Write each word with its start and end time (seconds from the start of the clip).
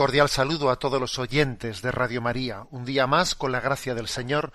Cordial 0.00 0.30
saludo 0.30 0.70
a 0.70 0.78
todos 0.78 0.98
los 0.98 1.18
oyentes 1.18 1.82
de 1.82 1.92
Radio 1.92 2.22
María. 2.22 2.66
Un 2.70 2.86
día 2.86 3.06
más, 3.06 3.34
con 3.34 3.52
la 3.52 3.60
gracia 3.60 3.94
del 3.94 4.08
Señor, 4.08 4.50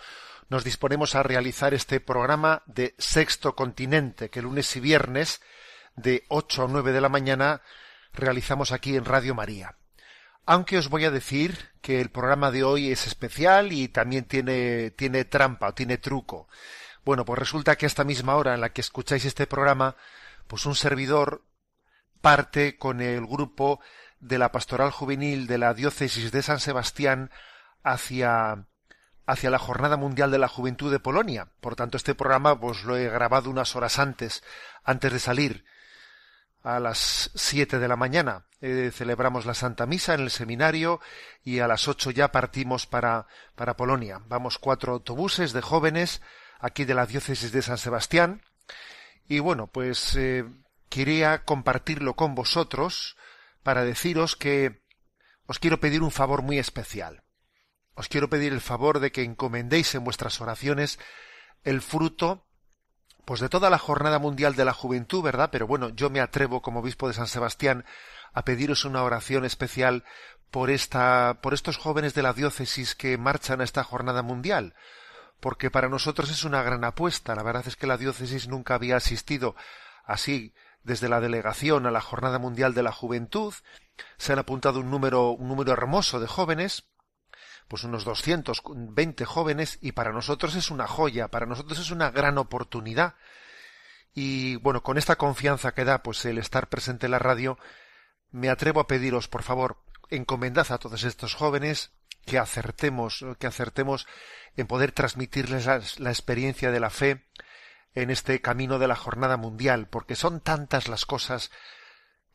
nos 0.49 0.63
disponemos 0.63 1.13
a 1.13 1.21
realizar 1.21 1.75
este 1.75 1.99
programa 1.99 2.63
de 2.65 2.95
Sexto 2.97 3.55
Continente, 3.55 4.31
que 4.31 4.41
lunes 4.41 4.75
y 4.75 4.79
viernes, 4.79 5.41
de 5.95 6.23
8 6.29 6.63
a 6.63 6.67
9 6.67 6.91
de 6.93 6.99
la 6.99 7.09
mañana, 7.09 7.61
realizamos 8.11 8.71
aquí 8.71 8.95
en 8.95 9.05
Radio 9.05 9.35
María. 9.35 9.75
Aunque 10.47 10.79
os 10.79 10.89
voy 10.89 11.05
a 11.05 11.11
decir 11.11 11.73
que 11.79 12.01
el 12.01 12.09
programa 12.09 12.49
de 12.49 12.63
hoy 12.63 12.91
es 12.91 13.05
especial 13.05 13.71
y 13.71 13.87
también 13.87 14.25
tiene, 14.25 14.89
tiene 14.97 15.25
trampa 15.25 15.67
o 15.67 15.73
tiene 15.75 15.99
truco. 15.99 16.47
Bueno, 17.05 17.23
pues 17.23 17.37
resulta 17.37 17.75
que 17.75 17.85
a 17.85 17.93
esta 17.93 18.03
misma 18.03 18.35
hora 18.35 18.55
en 18.55 18.61
la 18.61 18.73
que 18.73 18.81
escucháis 18.81 19.25
este 19.25 19.45
programa, 19.45 19.95
pues 20.47 20.65
un 20.65 20.73
servidor 20.73 21.43
parte 22.19 22.79
con 22.79 22.99
el 22.99 23.27
grupo 23.27 23.79
de 24.27 24.39
la 24.39 24.51
Pastoral 24.51 24.89
Juvenil 24.89 25.45
de 25.45 25.59
la 25.59 25.73
Diócesis 25.73 26.31
de 26.31 26.41
San 26.41 26.59
Sebastián 26.59 27.29
hacia, 27.83 28.65
hacia 29.27 29.49
la 29.51 29.59
Jornada 29.59 29.97
Mundial 29.97 30.31
de 30.31 30.39
la 30.39 30.47
Juventud 30.47 30.91
de 30.91 30.99
Polonia. 30.99 31.49
Por 31.61 31.75
tanto, 31.75 31.97
este 31.97 32.15
programa 32.15 32.59
pues 32.59 32.83
lo 32.83 32.97
he 32.97 33.07
grabado 33.07 33.51
unas 33.51 33.75
horas 33.75 33.99
antes, 33.99 34.43
antes 34.83 35.13
de 35.13 35.19
salir 35.19 35.65
a 36.63 36.79
las 36.79 37.29
siete 37.35 37.77
de 37.77 37.87
la 37.87 37.95
mañana. 37.95 38.45
Eh, 38.61 38.89
celebramos 38.91 39.45
la 39.45 39.53
Santa 39.53 39.85
Misa 39.85 40.15
en 40.15 40.21
el 40.21 40.31
seminario 40.31 40.99
y 41.43 41.59
a 41.59 41.67
las 41.67 41.87
ocho 41.87 42.09
ya 42.09 42.31
partimos 42.31 42.87
para, 42.87 43.27
para 43.53 43.77
Polonia. 43.77 44.21
Vamos 44.27 44.57
cuatro 44.57 44.93
autobuses 44.93 45.53
de 45.53 45.61
jóvenes 45.61 46.23
aquí 46.59 46.83
de 46.83 46.95
la 46.95 47.05
Diócesis 47.05 47.51
de 47.51 47.61
San 47.61 47.77
Sebastián. 47.77 48.41
Y 49.27 49.37
bueno, 49.37 49.67
pues 49.67 50.15
eh, 50.15 50.45
quería 50.89 51.43
compartirlo 51.43 52.15
con 52.15 52.33
vosotros 52.33 53.17
para 53.65 53.83
deciros 53.83 54.35
que 54.35 54.85
os 55.47 55.57
quiero 55.57 55.79
pedir 55.79 56.03
un 56.03 56.11
favor 56.11 56.43
muy 56.43 56.59
especial. 56.59 57.23
Os 57.95 58.07
quiero 58.07 58.29
pedir 58.29 58.53
el 58.53 58.61
favor 58.61 58.99
de 58.99 59.11
que 59.11 59.23
encomendéis 59.23 59.95
en 59.95 60.03
vuestras 60.03 60.39
oraciones 60.39 60.99
el 61.63 61.81
fruto 61.81 62.45
pues 63.25 63.39
de 63.39 63.49
toda 63.49 63.71
la 63.71 63.79
jornada 63.79 64.19
mundial 64.19 64.55
de 64.55 64.65
la 64.65 64.73
juventud, 64.73 65.23
¿verdad? 65.23 65.49
Pero 65.51 65.65
bueno, 65.65 65.89
yo 65.89 66.11
me 66.11 66.21
atrevo 66.21 66.61
como 66.61 66.81
obispo 66.81 67.07
de 67.07 67.15
San 67.15 67.25
Sebastián 67.25 67.83
a 68.33 68.45
pediros 68.45 68.85
una 68.85 69.01
oración 69.01 69.45
especial 69.45 70.03
por 70.51 70.69
esta 70.69 71.39
por 71.41 71.55
estos 71.55 71.77
jóvenes 71.77 72.13
de 72.13 72.21
la 72.21 72.33
diócesis 72.33 72.93
que 72.93 73.17
marchan 73.17 73.61
a 73.61 73.63
esta 73.63 73.83
jornada 73.83 74.21
mundial, 74.21 74.75
porque 75.39 75.71
para 75.71 75.89
nosotros 75.89 76.29
es 76.29 76.43
una 76.43 76.61
gran 76.61 76.83
apuesta. 76.83 77.33
La 77.33 77.41
verdad 77.41 77.63
es 77.65 77.75
que 77.75 77.87
la 77.87 77.97
diócesis 77.97 78.47
nunca 78.47 78.75
había 78.75 78.97
asistido 78.97 79.55
así 80.03 80.53
desde 80.85 81.09
la 81.09 81.19
delegación 81.19 81.85
a 81.85 81.91
la 81.91 81.99
jornada 81.99 82.39
mundial 82.39 82.73
de 82.73 82.83
la 82.83 82.91
juventud. 82.91 83.53
Se 84.17 84.31
han 84.31 84.39
apuntado 84.39 84.79
un 84.79 84.89
número 84.89 85.31
un 85.31 85.49
número 85.49 85.73
hermoso 85.73 86.19
de 86.19 86.27
jóvenes, 86.27 86.85
pues 87.67 87.83
unos 87.83 88.05
220 88.05 89.25
jóvenes 89.25 89.79
y 89.81 89.91
para 89.91 90.13
nosotros 90.13 90.55
es 90.55 90.69
una 90.71 90.87
joya, 90.87 91.27
para 91.27 91.47
nosotros 91.47 91.79
es 91.79 91.91
una 91.91 92.11
gran 92.11 92.37
oportunidad. 92.37 93.15
Y 94.13 94.55
bueno, 94.57 94.83
con 94.83 94.97
esta 94.97 95.17
confianza 95.17 95.73
que 95.73 95.83
da 95.83 96.03
pues 96.03 96.23
el 96.25 96.37
estar 96.37 96.69
presente 96.69 97.07
en 97.07 97.11
la 97.11 97.19
radio, 97.19 97.57
me 98.31 98.49
atrevo 98.49 98.79
a 98.79 98.87
pediros, 98.87 99.27
por 99.27 99.43
favor, 99.43 99.77
encomendad 100.09 100.71
a 100.71 100.77
todos 100.77 101.03
estos 101.03 101.33
jóvenes 101.33 101.91
que 102.25 102.37
acertemos, 102.37 103.25
que 103.39 103.47
acertemos 103.47 104.07
en 104.55 104.67
poder 104.67 104.91
transmitirles 104.91 105.65
la, 105.65 105.81
la 105.97 106.09
experiencia 106.11 106.71
de 106.71 106.79
la 106.79 106.89
fe 106.89 107.25
en 107.95 108.11
este 108.11 108.41
camino 108.41 108.77
de 108.77 108.87
la 108.87 108.95
jornada 108.95 109.37
mundial, 109.37 109.87
porque 109.87 110.15
son 110.15 110.41
tantas 110.41 110.87
las 110.87 111.05
cosas 111.05 111.51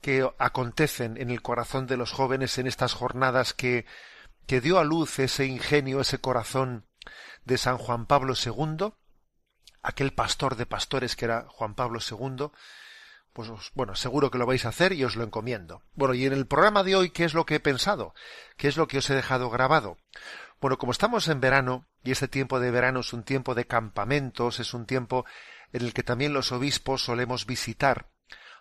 que 0.01 0.29
acontecen 0.39 1.17
en 1.17 1.31
el 1.31 1.43
corazón 1.43 1.87
de 1.87 1.97
los 1.97 2.13
jóvenes 2.13 2.59
en 2.59 2.67
estas 2.67 2.95
jornadas 2.95 3.53
que 3.53 3.87
que 4.51 4.61
dio 4.61 4.81
a 4.81 4.85
luz 4.85 5.21
ese 5.21 5.47
ingenio, 5.47 6.01
ese 6.01 6.21
corazón 6.21 6.85
de 7.45 7.57
San 7.57 7.79
Juan 7.79 8.07
Pablo 8.07 8.35
II, 8.35 8.93
aquel 9.81 10.13
pastor 10.13 10.57
de 10.57 10.67
pastores 10.67 11.15
que 11.15 11.27
era 11.27 11.47
Juan 11.49 11.77
Pablo 11.77 12.01
II, 12.01 12.51
pues 13.33 13.51
bueno, 13.75 13.95
seguro 13.95 14.31
que 14.31 14.39
lo 14.39 14.47
vais 14.47 14.65
a 14.65 14.71
hacer 14.71 14.93
y 14.93 15.05
os 15.05 15.17
lo 15.17 15.25
encomiendo. 15.25 15.83
Bueno, 15.95 16.15
y 16.15 16.27
en 16.27 16.33
el 16.33 16.47
programa 16.47 16.83
de 16.83 16.97
hoy, 16.97 17.11
¿qué 17.11 17.25
es 17.25 17.35
lo 17.35 17.47
que 17.47 17.57
he 17.57 17.61
pensado? 17.61 18.15
¿Qué 18.57 18.69
es 18.69 18.77
lo 18.77 18.89
que 18.89 18.99
os 18.99 19.09
he 19.11 19.15
dejado 19.15 19.51
grabado? 19.51 19.99
Bueno, 20.61 20.79
como 20.79 20.93
estamos 20.93 21.29
en 21.29 21.41
verano, 21.41 21.87
y 22.03 22.11
este 22.11 22.29
tiempo 22.29 22.61
de 22.61 22.71
verano 22.71 23.01
es 23.01 23.13
un 23.13 23.23
tiempo 23.23 23.55
de 23.55 23.67
campamentos, 23.67 24.61
es 24.61 24.75
un 24.75 24.87
tiempo 24.87 25.25
en 25.73 25.83
el 25.83 25.95
que 25.95 26.03
también 26.03 26.33
los 26.33 26.53
obispos 26.53 27.05
solemos 27.05 27.47
visitar 27.47 28.11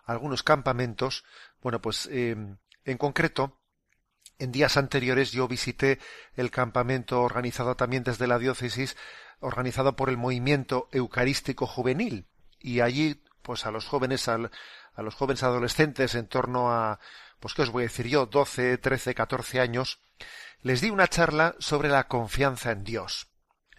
algunos 0.06 0.44
campamentos, 0.44 1.24
bueno, 1.62 1.82
pues 1.82 2.08
eh, 2.12 2.36
en 2.86 2.98
concreto, 2.98 3.60
en 4.40 4.52
días 4.52 4.78
anteriores 4.78 5.32
yo 5.32 5.48
visité 5.48 6.00
el 6.36 6.50
campamento 6.50 7.22
organizado 7.22 7.76
también 7.76 8.04
desde 8.04 8.26
la 8.26 8.40
diócesis, 8.40 8.98
organizado 9.40 9.96
por 9.96 10.10
el 10.10 10.18
movimiento 10.18 10.88
eucarístico 10.92 11.68
juvenil. 11.68 12.28
Y 12.60 12.80
allí, 12.80 13.22
pues 13.42 13.66
a 13.66 13.72
los 13.72 13.86
jóvenes, 13.86 14.28
a 14.28 14.38
los 14.98 15.16
jóvenes 15.16 15.44
adolescentes 15.44 16.16
en 16.16 16.28
torno 16.28 16.72
a, 16.72 17.00
pues 17.40 17.54
qué 17.54 17.62
os 17.62 17.72
voy 17.72 17.84
a 17.84 17.88
decir 17.88 18.08
yo, 18.08 18.26
12, 18.26 18.78
13, 18.78 19.16
14 19.16 19.60
años, 19.60 20.00
les 20.62 20.82
di 20.82 20.90
una 20.90 21.08
charla 21.08 21.56
sobre 21.60 21.90
la 21.90 22.08
confianza 22.08 22.72
en 22.72 22.84
Dios. 22.84 23.28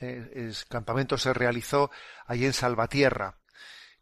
Eh, 0.01 0.31
el 0.35 0.57
campamento 0.69 1.19
se 1.19 1.35
realizó 1.35 1.91
allí 2.27 2.47
en 2.47 2.53
Salvatierra. 2.53 3.37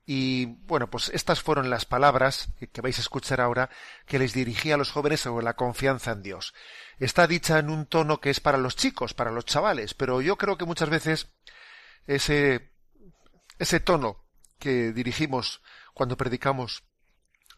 Y 0.07 0.47
bueno, 0.47 0.89
pues 0.89 1.11
estas 1.11 1.43
fueron 1.43 1.69
las 1.69 1.85
palabras 1.85 2.49
que, 2.59 2.69
que 2.69 2.81
vais 2.81 2.97
a 2.97 3.03
escuchar 3.03 3.43
ahora 3.43 3.69
que 4.07 4.19
les 4.19 4.33
dirigí 4.33 4.73
a 4.73 4.79
los 4.79 4.91
jóvenes 4.91 5.21
sobre 5.21 5.45
la 5.45 5.55
confianza 5.55 6.13
en 6.13 6.23
Dios. 6.23 6.55
Está 6.99 7.27
dicha 7.27 7.59
en 7.59 7.69
un 7.69 7.85
tono 7.85 8.21
que 8.21 8.31
es 8.31 8.41
para 8.41 8.57
los 8.57 8.75
chicos, 8.75 9.13
para 9.13 9.33
los 9.33 9.45
chavales, 9.45 9.93
pero 9.93 10.23
yo 10.23 10.37
creo 10.37 10.57
que 10.57 10.65
muchas 10.65 10.89
veces 10.89 11.29
ese, 12.07 12.71
ese 13.59 13.81
tono 13.81 14.25
que 14.59 14.93
dirigimos 14.93 15.63
cuando 15.95 16.17
predicamos 16.17 16.83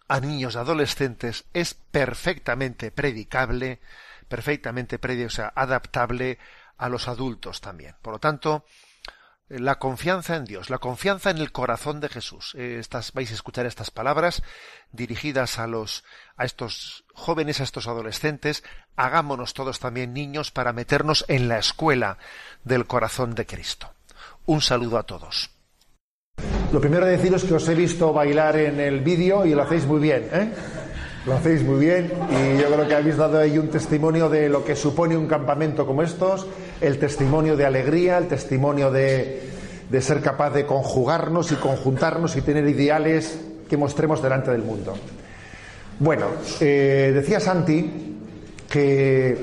a 0.09 0.21
niños 0.21 0.57
adolescentes 0.57 1.45
es 1.53 1.75
perfectamente 1.75 2.91
predicable, 2.91 3.81
perfectamente 4.29 5.01
predi- 5.01 5.27
o 5.27 5.31
sea, 5.31 5.53
adaptable 5.55 6.39
a 6.77 6.89
los 6.89 7.09
adultos 7.09 7.61
también. 7.61 7.95
Por 8.03 8.15
lo 8.15 8.19
tanto, 8.19 8.65
la 9.49 9.79
confianza 9.79 10.37
en 10.37 10.45
Dios, 10.45 10.71
la 10.71 10.79
confianza 10.79 11.31
en 11.31 11.39
el 11.39 11.51
corazón 11.51 12.01
de 12.01 12.09
Jesús. 12.09 12.55
Eh, 12.57 12.79
Estas, 12.79 13.13
vais 13.13 13.31
a 13.31 13.35
escuchar 13.35 13.67
estas 13.67 13.91
palabras 13.91 14.43
dirigidas 14.93 15.59
a 15.59 15.67
los, 15.67 16.05
a 16.37 16.45
estos 16.45 17.05
jóvenes, 17.15 17.61
a 17.61 17.65
estos 17.65 17.89
adolescentes. 17.89 18.63
Hagámonos 18.97 19.53
todos 19.55 19.81
también 19.81 20.15
niños 20.15 20.53
para 20.53 20.73
meternos 20.73 21.25
en 21.29 21.49
la 21.49 21.59
escuela 21.59 22.19
del 22.63 22.87
corazón 22.87 23.35
de 23.35 23.47
Cristo. 23.47 23.93
Un 24.47 24.61
saludo 24.61 24.99
a 24.99 25.03
todos. 25.03 25.51
Lo 26.73 26.81
primero 26.81 27.05
de 27.05 27.13
deciros 27.13 27.45
que 27.45 27.55
os 27.55 27.69
he 27.69 27.75
visto 27.75 28.13
bailar 28.13 28.57
en 28.57 28.79
el 28.79 29.01
vídeo 29.01 29.45
y 29.45 29.55
lo 29.55 29.63
hacéis 29.63 29.87
muy 29.87 29.99
bien, 29.99 30.29
¿eh? 30.33 30.53
Lo 31.27 31.35
hacéis 31.35 31.63
muy 31.63 31.81
bien 31.85 32.13
y 32.31 32.61
yo 32.61 32.69
creo 32.73 32.87
que 32.87 32.95
habéis 32.95 33.17
dado 33.17 33.39
ahí 33.39 33.59
un 33.59 33.69
testimonio 33.69 34.29
de 34.29 34.49
lo 34.49 34.65
que 34.65 34.77
supone 34.77 35.17
un 35.17 35.27
campamento 35.27 35.85
como 35.85 36.03
estos, 36.03 36.47
el 36.81 36.99
testimonio 36.99 37.57
de 37.57 37.67
alegría, 37.67 38.19
el 38.19 38.29
testimonio 38.29 38.91
de, 38.91 39.51
de 39.91 40.01
ser 40.01 40.23
capaz 40.23 40.51
de 40.51 40.65
conjugarnos 40.65 41.51
y 41.53 41.57
conjuntarnos 41.57 42.37
y 42.37 42.43
tener 42.43 42.67
ideales 42.69 43.39
que 43.69 43.77
mostremos 43.77 44.23
delante 44.23 44.53
del 44.53 44.63
mundo. 44.63 44.95
Bueno, 45.99 46.27
eh, 46.61 47.11
decía 47.13 47.41
Santi 47.41 48.17
que 48.69 49.37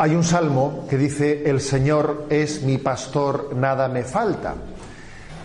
Hay 0.00 0.14
un 0.14 0.24
salmo 0.24 0.86
que 0.88 0.96
dice, 0.96 1.42
el 1.44 1.60
Señor 1.60 2.24
es 2.30 2.62
mi 2.62 2.78
pastor, 2.78 3.54
nada 3.54 3.86
me 3.86 4.02
falta. 4.02 4.54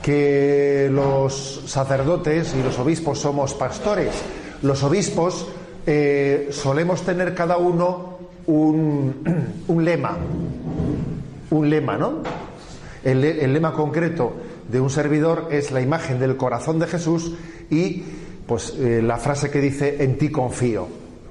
Que 0.05 0.87
los 0.91 1.63
sacerdotes 1.65 2.53
y 2.53 2.61
los 2.61 2.77
obispos 2.77 3.17
somos 3.17 3.55
pastores. 3.55 4.13
Los 4.61 4.83
obispos 4.83 5.47
eh, 5.87 6.49
solemos 6.51 7.01
tener 7.01 7.33
cada 7.33 7.57
uno 7.57 8.19
un, 8.45 9.63
un 9.67 9.83
lema, 9.83 10.15
un 11.49 11.69
lema, 11.71 11.97
¿no? 11.97 12.19
El, 13.03 13.51
lema 13.51 13.73
concreto 13.73 14.33
de 14.69 14.79
un 14.79 14.91
servidor 14.91 15.47
es 15.49 15.71
la 15.71 15.81
imagen 15.81 16.19
del 16.19 16.37
corazón 16.37 16.77
de 16.77 16.85
Jesús 16.85 17.33
y 17.71 18.03
pues 18.45 18.75
eh, 18.77 19.01
la 19.01 19.17
frase 19.17 19.49
que 19.49 19.59
dice 19.59 20.03
en 20.03 20.19
ti 20.19 20.29
confío, 20.29 20.87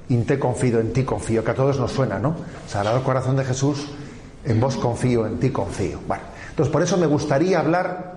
en 0.09 0.25
te 0.25 0.37
confío, 0.37 0.81
en 0.81 0.91
ti 0.91 1.03
confío, 1.03 1.45
que 1.45 1.51
a 1.51 1.55
todos 1.55 1.79
nos 1.79 1.93
suena, 1.93 2.19
¿no? 2.19 2.35
Sagrado 2.67 3.03
corazón 3.05 3.37
de 3.37 3.45
Jesús, 3.45 3.87
en 4.43 4.59
vos 4.59 4.75
confío, 4.75 5.25
en 5.25 5.39
ti 5.39 5.49
confío. 5.49 6.01
Bueno, 6.09 6.23
entonces 6.49 6.73
por 6.73 6.81
eso 6.81 6.97
me 6.97 7.07
gustaría 7.07 7.59
hablar 7.59 8.14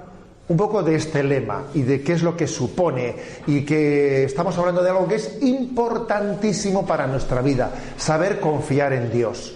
un 0.48 0.56
poco 0.56 0.82
de 0.82 0.94
este 0.94 1.22
lema 1.22 1.64
y 1.74 1.82
de 1.82 2.02
qué 2.02 2.14
es 2.14 2.22
lo 2.22 2.36
que 2.36 2.46
supone 2.46 3.14
y 3.46 3.64
que 3.64 4.24
estamos 4.24 4.56
hablando 4.56 4.82
de 4.82 4.90
algo 4.90 5.06
que 5.06 5.16
es 5.16 5.38
importantísimo 5.42 6.86
para 6.86 7.06
nuestra 7.06 7.42
vida, 7.42 7.70
saber 7.96 8.40
confiar 8.40 8.92
en 8.92 9.12
Dios. 9.12 9.54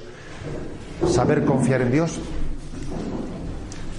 Saber 1.08 1.44
confiar 1.44 1.82
en 1.82 1.92
Dios. 1.92 2.18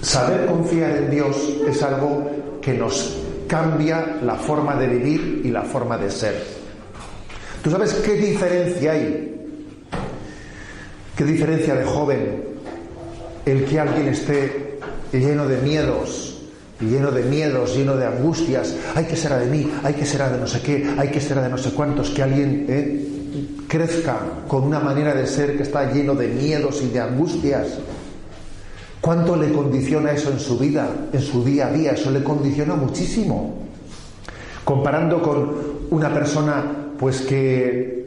Saber 0.00 0.46
confiar 0.46 0.90
en 0.96 1.10
Dios 1.10 1.36
es 1.66 1.82
algo 1.82 2.30
que 2.60 2.74
nos 2.74 3.18
cambia 3.48 4.18
la 4.22 4.36
forma 4.36 4.76
de 4.76 4.86
vivir 4.86 5.42
y 5.44 5.50
la 5.50 5.62
forma 5.62 5.98
de 5.98 6.10
ser. 6.10 6.42
¿Tú 7.62 7.70
sabes 7.70 7.94
qué 7.94 8.12
diferencia 8.14 8.92
hay? 8.92 9.30
¿Qué 11.16 11.24
diferencia 11.24 11.74
de 11.74 11.84
joven 11.84 12.44
el 13.46 13.64
que 13.64 13.80
alguien 13.80 14.08
esté 14.08 14.78
lleno 15.12 15.46
de 15.46 15.58
miedos, 15.58 16.33
lleno 16.84 17.10
de 17.10 17.22
miedos, 17.24 17.76
lleno 17.76 17.96
de 17.96 18.06
angustias, 18.06 18.74
hay 18.94 19.04
que 19.04 19.16
será 19.16 19.38
de 19.38 19.46
mí, 19.46 19.70
hay 19.82 19.94
que 19.94 20.06
será 20.06 20.30
de 20.30 20.38
no 20.38 20.46
sé 20.46 20.60
qué, 20.60 20.94
hay 20.96 21.08
que 21.08 21.20
será 21.20 21.42
de 21.42 21.48
no 21.48 21.58
sé 21.58 21.70
cuántos, 21.70 22.10
que 22.10 22.22
alguien 22.22 22.66
eh, 22.68 23.14
crezca 23.68 24.18
con 24.46 24.64
una 24.64 24.80
manera 24.80 25.14
de 25.14 25.26
ser 25.26 25.56
que 25.56 25.62
está 25.62 25.92
lleno 25.92 26.14
de 26.14 26.28
miedos 26.28 26.82
y 26.82 26.88
de 26.88 27.00
angustias. 27.00 27.78
¿Cuánto 29.00 29.36
le 29.36 29.52
condiciona 29.52 30.12
eso 30.12 30.30
en 30.30 30.40
su 30.40 30.58
vida, 30.58 30.88
en 31.12 31.20
su 31.20 31.44
día 31.44 31.66
a 31.66 31.72
día? 31.72 31.92
Eso 31.92 32.10
le 32.10 32.22
condiciona 32.22 32.74
muchísimo. 32.74 33.58
Comparando 34.64 35.20
con 35.20 35.52
una 35.90 36.12
persona 36.12 36.64
pues 36.98 37.20
que 37.20 38.04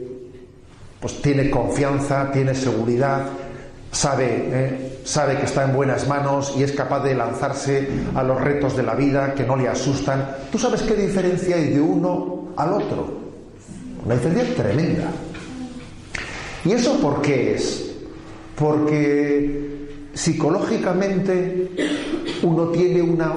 pues 1.00 1.22
tiene 1.22 1.50
confianza, 1.50 2.30
tiene 2.32 2.54
seguridad, 2.54 3.26
sabe, 3.92 4.26
eh, 4.28 4.97
sabe 5.08 5.38
que 5.38 5.46
está 5.46 5.64
en 5.64 5.72
buenas 5.72 6.06
manos 6.06 6.52
y 6.54 6.62
es 6.62 6.72
capaz 6.72 7.02
de 7.02 7.14
lanzarse 7.14 7.88
a 8.14 8.22
los 8.22 8.38
retos 8.38 8.76
de 8.76 8.82
la 8.82 8.94
vida 8.94 9.32
que 9.32 9.42
no 9.42 9.56
le 9.56 9.66
asustan. 9.66 10.36
¿Tú 10.52 10.58
sabes 10.58 10.82
qué 10.82 10.94
diferencia 10.94 11.56
hay 11.56 11.70
de 11.70 11.80
uno 11.80 12.48
al 12.54 12.74
otro? 12.74 13.08
Una 14.04 14.16
diferencia 14.16 14.54
tremenda. 14.54 15.04
¿Y 16.62 16.72
eso 16.72 17.00
por 17.00 17.22
qué 17.22 17.54
es? 17.54 17.90
Porque 18.54 19.88
psicológicamente 20.12 21.70
uno 22.42 22.66
tiene 22.66 23.00
una, 23.00 23.32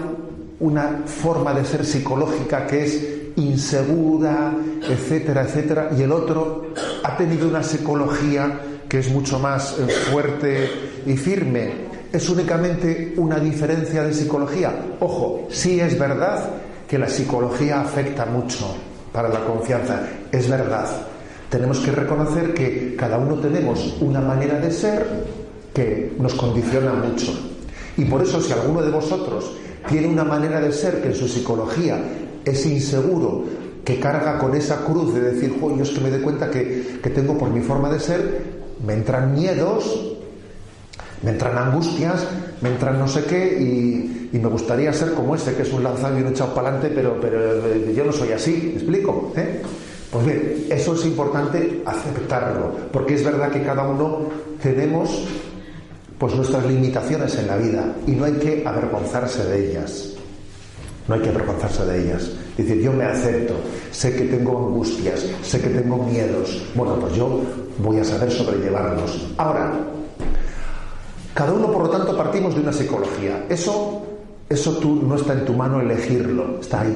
una 0.59 1.03
forma 1.05 1.53
de 1.53 1.63
ser 1.63 1.85
psicológica 1.85 2.67
que 2.67 2.83
es 2.83 3.07
insegura, 3.37 4.53
etcétera, 4.89 5.43
etcétera, 5.43 5.89
y 5.97 6.01
el 6.01 6.11
otro 6.11 6.73
ha 7.01 7.15
tenido 7.15 7.47
una 7.47 7.63
psicología 7.63 8.59
que 8.91 8.99
es 8.99 9.09
mucho 9.09 9.39
más 9.39 9.79
eh, 9.79 9.87
fuerte 9.87 10.69
y 11.05 11.15
firme. 11.15 11.71
Es 12.11 12.27
únicamente 12.27 13.13
una 13.15 13.39
diferencia 13.39 14.03
de 14.03 14.13
psicología. 14.13 14.97
Ojo, 14.99 15.47
sí 15.49 15.79
es 15.79 15.97
verdad 15.97 16.49
que 16.89 16.97
la 16.97 17.07
psicología 17.07 17.79
afecta 17.79 18.25
mucho 18.25 18.75
para 19.13 19.29
la 19.29 19.45
confianza, 19.45 20.01
es 20.29 20.49
verdad. 20.49 20.89
Tenemos 21.49 21.79
que 21.79 21.91
reconocer 21.91 22.53
que 22.53 22.93
cada 22.97 23.17
uno 23.17 23.35
tenemos 23.35 23.95
una 24.01 24.19
manera 24.19 24.59
de 24.59 24.73
ser 24.73 25.05
que 25.73 26.13
nos 26.19 26.33
condiciona 26.33 26.91
mucho. 26.91 27.31
Y 27.95 28.03
por 28.03 28.21
eso 28.21 28.41
si 28.41 28.51
alguno 28.51 28.81
de 28.81 28.91
vosotros 28.91 29.53
tiene 29.87 30.07
una 30.07 30.25
manera 30.25 30.59
de 30.59 30.73
ser 30.73 31.01
que 31.01 31.07
en 31.07 31.15
su 31.15 31.29
psicología 31.29 31.97
es 32.43 32.65
inseguro, 32.65 33.45
que 33.85 34.01
carga 34.01 34.37
con 34.37 34.53
esa 34.53 34.83
cruz 34.83 35.13
de 35.13 35.21
decir, 35.21 35.55
jo, 35.61 35.77
yo 35.77 35.83
es 35.83 35.91
que 35.91 36.01
me 36.01 36.09
doy 36.09 36.19
cuenta 36.19 36.51
que, 36.51 36.99
que 37.01 37.09
tengo 37.09 37.37
por 37.37 37.49
mi 37.51 37.61
forma 37.61 37.89
de 37.89 37.99
ser, 38.01 38.60
me 38.85 38.93
entran 38.93 39.33
miedos, 39.33 40.17
me 41.23 41.31
entran 41.31 41.57
angustias, 41.57 42.27
me 42.61 42.69
entran 42.69 42.99
no 42.99 43.07
sé 43.07 43.23
qué, 43.25 43.57
y, 43.59 44.29
y 44.33 44.39
me 44.39 44.47
gustaría 44.47 44.91
ser 44.93 45.13
como 45.13 45.35
ese, 45.35 45.53
que 45.55 45.63
es 45.63 45.73
un 45.73 45.83
lanzado 45.83 46.17
y 46.17 46.21
un 46.21 46.29
echado 46.29 46.53
para 46.53 46.69
adelante, 46.69 46.91
pero, 46.95 47.19
pero 47.19 47.67
eh, 47.67 47.93
yo 47.95 48.03
no 48.03 48.11
soy 48.11 48.31
así, 48.31 48.71
¿me 48.73 48.79
explico? 48.79 49.31
¿Eh? 49.35 49.61
Pues 50.11 50.25
bien, 50.25 50.65
eso 50.69 50.93
es 50.93 51.05
importante 51.05 51.81
aceptarlo, 51.85 52.75
porque 52.91 53.15
es 53.15 53.23
verdad 53.23 53.49
que 53.51 53.61
cada 53.61 53.87
uno 53.87 54.23
tenemos 54.61 55.25
pues 56.17 56.35
nuestras 56.35 56.65
limitaciones 56.65 57.35
en 57.37 57.47
la 57.47 57.57
vida 57.57 57.95
y 58.05 58.11
no 58.11 58.25
hay 58.25 58.33
que 58.33 58.63
avergonzarse 58.65 59.43
de 59.45 59.69
ellas. 59.71 60.09
No 61.07 61.15
hay 61.15 61.21
que 61.21 61.29
avergonzarse 61.29 61.83
de 61.85 62.03
ellas. 62.03 62.29
Es 62.57 62.67
decir, 62.67 62.83
yo 62.83 62.93
me 62.93 63.05
acepto, 63.05 63.55
sé 63.91 64.15
que 64.15 64.25
tengo 64.25 64.67
angustias, 64.67 65.25
sé 65.41 65.59
que 65.59 65.69
tengo 65.69 65.97
miedos. 65.97 66.61
Bueno, 66.75 66.99
pues 66.99 67.15
yo 67.15 67.41
voy 67.81 67.99
a 67.99 68.03
saber 68.03 68.31
sobrellevarlos. 68.31 69.27
Ahora, 69.37 69.71
cada 71.33 71.53
uno, 71.53 71.71
por 71.71 71.83
lo 71.83 71.89
tanto, 71.89 72.15
partimos 72.15 72.55
de 72.55 72.61
una 72.61 72.73
psicología. 72.73 73.45
Eso, 73.49 74.03
eso 74.49 74.77
tú 74.77 74.95
no 74.95 75.15
está 75.15 75.33
en 75.33 75.45
tu 75.45 75.53
mano 75.53 75.79
elegirlo, 75.79 76.59
está 76.59 76.81
ahí. 76.81 76.95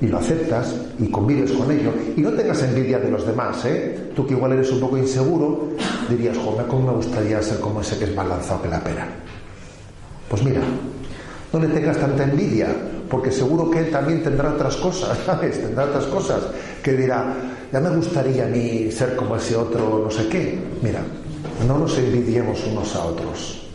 Y 0.00 0.06
lo 0.08 0.18
aceptas 0.18 0.74
y 0.98 1.06
convives 1.08 1.52
con 1.52 1.70
ello. 1.70 1.92
Y 2.16 2.20
no 2.20 2.32
tengas 2.32 2.60
envidia 2.62 2.98
de 2.98 3.10
los 3.10 3.24
demás, 3.24 3.64
¿eh? 3.64 4.10
Tú 4.16 4.26
que 4.26 4.34
igual 4.34 4.52
eres 4.52 4.70
un 4.72 4.80
poco 4.80 4.98
inseguro, 4.98 5.68
dirías, 6.08 6.36
joder, 6.36 6.66
¿cómo 6.66 6.88
me 6.88 6.96
gustaría 6.96 7.40
ser 7.40 7.60
como 7.60 7.80
ese 7.80 7.98
que 7.98 8.06
es 8.06 8.16
más 8.16 8.26
lanzado 8.26 8.62
que 8.62 8.68
la 8.68 8.82
pera? 8.82 9.06
Pues 10.28 10.42
mira, 10.42 10.60
no 11.52 11.60
le 11.60 11.68
tengas 11.68 11.98
tanta 11.98 12.24
envidia, 12.24 12.74
porque 13.12 13.30
seguro 13.30 13.70
que 13.70 13.80
él 13.80 13.90
también 13.90 14.22
tendrá 14.22 14.54
otras 14.54 14.74
cosas, 14.76 15.18
¿sabes? 15.26 15.60
Tendrá 15.60 15.84
otras 15.84 16.06
cosas 16.06 16.44
que 16.82 16.94
dirá, 16.94 17.34
ya 17.70 17.78
me 17.78 17.90
gustaría 17.90 18.46
a 18.46 18.48
mí 18.48 18.90
ser 18.90 19.14
como 19.16 19.36
ese 19.36 19.54
otro 19.54 20.00
no 20.02 20.10
sé 20.10 20.28
qué. 20.28 20.58
Mira, 20.80 21.02
no 21.68 21.78
nos 21.78 21.98
envidiemos 21.98 22.66
unos 22.66 22.96
a 22.96 23.04
otros, 23.04 23.68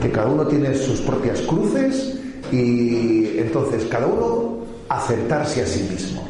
que 0.00 0.12
cada 0.12 0.28
uno 0.28 0.46
tiene 0.46 0.76
sus 0.76 1.00
propias 1.00 1.40
cruces 1.40 2.20
y 2.52 3.36
entonces 3.36 3.84
cada 3.86 4.06
uno 4.06 4.58
aceptarse 4.88 5.62
a 5.62 5.66
sí 5.66 5.82
mismo. 5.90 6.22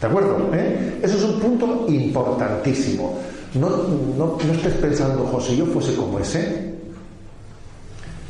¿De 0.00 0.06
acuerdo? 0.06 0.50
¿Eh? 0.52 1.00
Eso 1.02 1.16
es 1.16 1.24
un 1.24 1.40
punto 1.40 1.86
importantísimo. 1.88 3.18
No, 3.54 3.68
no, 4.16 4.38
no 4.46 4.52
estés 4.52 4.74
pensando, 4.74 5.24
José, 5.24 5.56
yo 5.56 5.66
fuese 5.66 5.96
como 5.96 6.20
ese, 6.20 6.77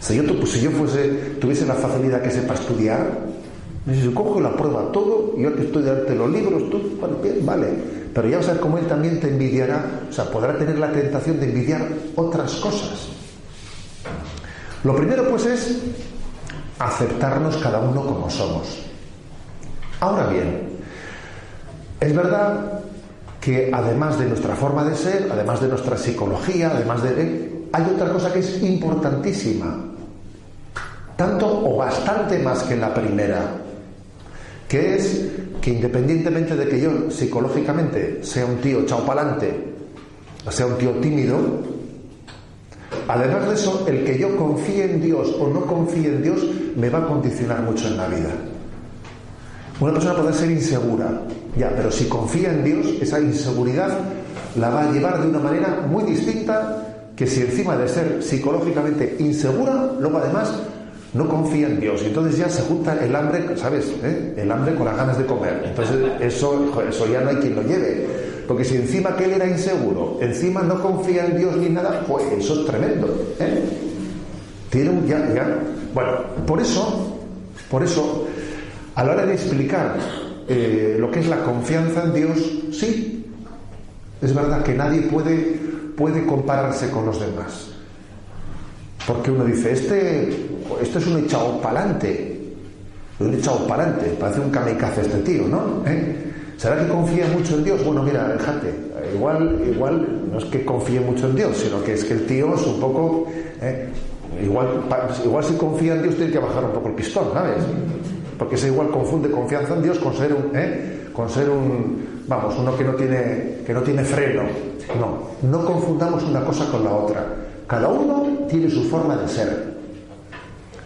si 0.00 0.16
yo, 0.16 0.38
pues, 0.38 0.52
si 0.52 0.60
yo 0.60 0.70
fuese, 0.70 1.08
tuviese 1.40 1.66
la 1.66 1.74
facilidad 1.74 2.22
que 2.22 2.30
sepa 2.30 2.54
estudiar, 2.54 3.06
yo 3.86 4.14
cojo 4.14 4.40
la 4.40 4.54
prueba 4.54 4.92
todo, 4.92 5.34
yo 5.36 5.54
que 5.54 5.62
estoy 5.62 5.82
darte 5.82 6.14
los 6.14 6.30
libros, 6.30 6.70
tú, 6.70 6.98
vale. 7.42 7.68
Pero 8.14 8.28
ya 8.28 8.38
ver 8.38 8.60
cómo 8.60 8.78
él 8.78 8.86
también 8.86 9.20
te 9.20 9.28
envidiará, 9.28 10.02
o 10.08 10.12
sea, 10.12 10.30
podrá 10.30 10.56
tener 10.58 10.78
la 10.78 10.92
tentación 10.92 11.40
de 11.40 11.46
envidiar 11.46 11.88
otras 12.16 12.54
cosas. 12.56 13.08
Lo 14.84 14.94
primero, 14.94 15.28
pues, 15.28 15.46
es 15.46 15.78
aceptarnos 16.78 17.56
cada 17.56 17.80
uno 17.80 18.04
como 18.04 18.30
somos. 18.30 18.84
Ahora 20.00 20.28
bien, 20.28 20.68
es 22.00 22.14
verdad 22.14 22.82
que 23.40 23.70
además 23.72 24.18
de 24.18 24.26
nuestra 24.26 24.54
forma 24.54 24.84
de 24.84 24.94
ser, 24.94 25.28
además 25.32 25.60
de 25.60 25.68
nuestra 25.68 25.96
psicología, 25.96 26.70
además 26.74 27.02
de 27.02 27.66
hay 27.72 27.84
otra 27.94 28.12
cosa 28.12 28.32
que 28.32 28.40
es 28.40 28.62
importantísima, 28.62 29.88
tanto 31.18 31.48
o 31.48 31.76
bastante 31.76 32.38
más 32.38 32.62
que 32.62 32.76
la 32.76 32.94
primera, 32.94 33.40
que 34.68 34.94
es 34.94 35.26
que 35.60 35.72
independientemente 35.72 36.54
de 36.54 36.68
que 36.68 36.80
yo 36.80 37.10
psicológicamente 37.10 38.20
sea 38.22 38.46
un 38.46 38.58
tío 38.58 38.82
echado 38.82 39.04
para 39.04 39.22
adelante, 39.22 39.52
sea 40.48 40.66
un 40.66 40.78
tío 40.78 40.92
tímido, 41.00 41.37
además 43.08 43.48
de 43.48 43.54
eso, 43.54 43.84
el 43.88 44.04
que 44.04 44.16
yo 44.16 44.37
confíe 44.37 44.84
en 44.84 45.02
Dios 45.02 45.34
o 45.40 45.48
no 45.48 45.66
confíe 45.66 46.06
en 46.06 46.22
Dios 46.22 46.46
me 46.76 46.88
va 46.88 47.00
a 47.00 47.06
condicionar 47.08 47.62
mucho 47.62 47.88
en 47.88 47.96
la 47.96 48.06
vida. 48.06 48.30
Una 49.80 49.94
persona 49.94 50.14
puede 50.14 50.34
ser 50.34 50.52
insegura, 50.52 51.20
ya, 51.56 51.75
pero 51.75 51.90
si 51.90 52.04
confía 52.04 52.52
en 52.52 52.62
Dios, 52.62 52.87
esa 53.00 53.18
inseguridad 53.18 53.98
la 54.54 54.70
va 54.70 54.88
a 54.88 54.92
llevar 54.92 55.20
de 55.20 55.30
una 55.30 55.40
manera 55.40 55.84
muy 55.90 56.04
distinta 56.04 57.10
que 57.16 57.26
si 57.26 57.40
encima 57.40 57.76
de 57.76 57.88
ser 57.88 58.22
psicológicamente 58.22 59.16
insegura, 59.18 59.94
luego 59.98 60.18
además 60.18 60.52
no 61.14 61.28
confía 61.28 61.68
en 61.68 61.80
Dios. 61.80 62.02
Y 62.02 62.06
entonces 62.06 62.38
ya 62.38 62.48
se 62.48 62.62
junta 62.62 62.98
el 63.02 63.14
hambre, 63.14 63.56
¿sabes? 63.56 63.92
¿Eh? 64.02 64.34
El 64.36 64.50
hambre 64.50 64.74
con 64.74 64.86
las 64.86 64.96
ganas 64.96 65.18
de 65.18 65.26
comer. 65.26 65.62
Entonces 65.64 65.96
eso, 66.20 66.82
eso 66.88 67.06
ya 67.10 67.20
no 67.20 67.30
hay 67.30 67.36
quien 67.36 67.54
lo 67.54 67.62
lleve. 67.62 68.06
Porque 68.46 68.64
si 68.64 68.76
encima 68.76 69.14
que 69.16 69.24
él 69.24 69.32
era 69.32 69.46
inseguro, 69.46 70.18
encima 70.20 70.62
no 70.62 70.80
confía 70.80 71.26
en 71.26 71.36
Dios 71.36 71.56
ni 71.56 71.68
nada, 71.68 72.04
pues 72.06 72.24
eso 72.32 72.60
es 72.60 72.66
tremendo. 72.66 73.34
¿eh? 73.38 73.62
Tiene 74.70 74.90
un 74.90 75.06
ya, 75.06 75.18
ya. 75.34 75.58
Bueno, 75.94 76.10
por 76.46 76.60
eso, 76.60 77.18
por 77.70 77.82
eso, 77.82 78.26
a 78.94 79.04
la 79.04 79.12
hora 79.12 79.26
de 79.26 79.34
explicar 79.34 79.96
eh, 80.48 80.96
lo 80.98 81.10
que 81.10 81.20
es 81.20 81.28
la 81.28 81.42
confianza 81.42 82.04
en 82.04 82.14
Dios, 82.14 82.38
sí, 82.72 83.26
es 84.20 84.34
verdad 84.34 84.62
que 84.62 84.74
nadie 84.74 85.02
puede, 85.02 85.60
puede 85.96 86.24
compararse 86.24 86.90
con 86.90 87.06
los 87.06 87.20
demás. 87.20 87.77
Porque 89.08 89.30
uno 89.30 89.46
dice, 89.46 89.72
este, 89.72 90.28
esto 90.82 90.98
es 90.98 91.06
un 91.06 91.24
echado 91.24 91.58
pa'lante. 91.62 92.38
Un 93.18 93.32
echado 93.32 93.66
pa'lante. 93.66 94.04
Parece 94.20 94.40
un 94.40 94.50
kamikaze 94.50 95.00
este 95.00 95.18
tío, 95.20 95.48
¿no? 95.48 95.82
¿Eh? 95.86 96.14
¿Será 96.58 96.78
que 96.78 96.88
confía 96.88 97.26
mucho 97.28 97.54
en 97.54 97.64
Dios? 97.64 97.82
Bueno, 97.86 98.02
mira, 98.02 98.28
déjate. 98.28 98.70
Igual, 99.14 99.62
igual 99.66 100.28
no 100.30 100.36
es 100.36 100.44
que 100.44 100.62
confíe 100.62 101.00
mucho 101.00 101.26
en 101.26 101.36
Dios, 101.36 101.56
sino 101.56 101.82
que 101.82 101.94
es 101.94 102.04
que 102.04 102.12
el 102.12 102.26
tío 102.26 102.54
es 102.54 102.66
un 102.66 102.78
poco. 102.78 103.26
¿eh? 103.62 103.88
Igual, 104.44 104.84
igual 105.24 105.42
si 105.42 105.54
confía 105.54 105.94
en 105.94 106.02
Dios 106.02 106.16
tiene 106.16 106.30
que 106.30 106.38
bajar 106.38 106.64
un 106.64 106.72
poco 106.72 106.88
el 106.88 106.94
pistón, 106.94 107.32
¿sabes? 107.32 107.64
Porque 108.38 108.56
ese 108.56 108.66
igual 108.66 108.90
confunde 108.90 109.30
confianza 109.30 109.74
en 109.74 109.82
Dios 109.84 109.98
con 110.00 110.14
ser 110.14 110.34
un, 110.34 110.54
¿eh? 110.54 111.08
con 111.14 111.30
ser 111.30 111.48
un, 111.48 112.24
vamos, 112.28 112.54
uno 112.58 112.76
que 112.76 112.84
no 112.84 112.92
tiene, 112.92 113.60
que 113.66 113.72
no 113.72 113.80
tiene 113.80 114.04
freno. 114.04 114.42
No, 115.00 115.48
no 115.48 115.64
confundamos 115.64 116.22
una 116.24 116.44
cosa 116.44 116.70
con 116.70 116.84
la 116.84 116.92
otra. 116.92 117.26
Cada 117.66 117.88
uno 117.88 118.27
tiene 118.48 118.70
su 118.70 118.84
forma 118.84 119.16
de 119.16 119.28
ser. 119.28 119.78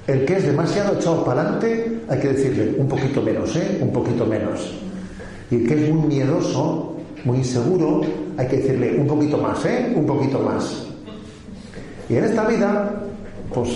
El 0.06 0.24
que 0.24 0.36
es 0.36 0.46
demasiado 0.46 0.96
echado 0.96 1.24
para 1.24 1.42
adelante, 1.42 2.00
hay 2.08 2.18
que 2.18 2.28
decirle 2.28 2.74
un 2.76 2.88
poquito 2.88 3.22
menos, 3.22 3.54
¿eh? 3.54 3.78
Un 3.80 3.92
poquito 3.92 4.26
menos. 4.26 4.72
Y 5.50 5.56
el 5.56 5.68
que 5.68 5.74
es 5.74 5.94
muy 5.94 6.08
miedoso, 6.08 6.96
muy 7.24 7.38
inseguro, 7.38 8.00
hay 8.36 8.48
que 8.48 8.56
decirle 8.56 8.98
un 8.98 9.06
poquito 9.06 9.38
más, 9.38 9.64
¿eh? 9.64 9.92
Un 9.94 10.04
poquito 10.04 10.40
más. 10.40 10.86
Y 12.08 12.16
en 12.16 12.24
esta 12.24 12.46
vida, 12.46 12.90
pues 13.54 13.68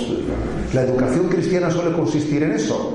la 0.74 0.82
educación 0.82 1.28
cristiana 1.28 1.70
suele 1.70 1.92
consistir 1.92 2.42
en 2.42 2.52
eso. 2.52 2.94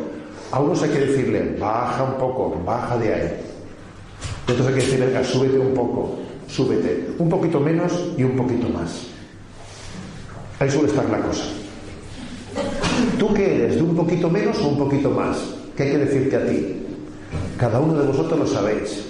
A 0.52 0.60
unos 0.60 0.84
hay 0.84 0.90
que 0.90 1.00
decirle, 1.00 1.56
baja 1.58 2.04
un 2.04 2.16
poco, 2.16 2.62
baja 2.66 2.98
de 2.98 3.14
ahí. 3.14 3.32
Y 4.48 4.52
otros 4.52 4.68
hay 4.68 4.74
que 4.74 4.82
decirle, 4.82 5.24
súbete 5.24 5.58
un 5.58 5.74
poco, 5.74 6.18
súbete. 6.48 7.08
Un 7.18 7.30
poquito 7.30 7.62
menos 7.62 7.94
y 8.18 8.24
un 8.24 8.36
poquito 8.36 8.68
más. 8.68 9.11
Ahí 10.62 10.70
suele 10.70 10.90
estar 10.90 11.10
la 11.10 11.18
cosa. 11.18 11.44
¿Tú 13.18 13.34
qué 13.34 13.56
eres? 13.56 13.78
¿De 13.78 13.82
un 13.82 13.96
poquito 13.96 14.30
menos 14.30 14.60
o 14.60 14.68
un 14.68 14.78
poquito 14.78 15.10
más? 15.10 15.36
¿Qué 15.76 15.84
hay 15.84 15.92
que 15.94 15.98
decirte 15.98 16.36
a 16.36 16.46
ti? 16.46 16.86
Cada 17.58 17.80
uno 17.80 17.96
de 17.96 18.06
vosotros 18.06 18.40
lo 18.42 18.46
sabéis. 18.46 19.04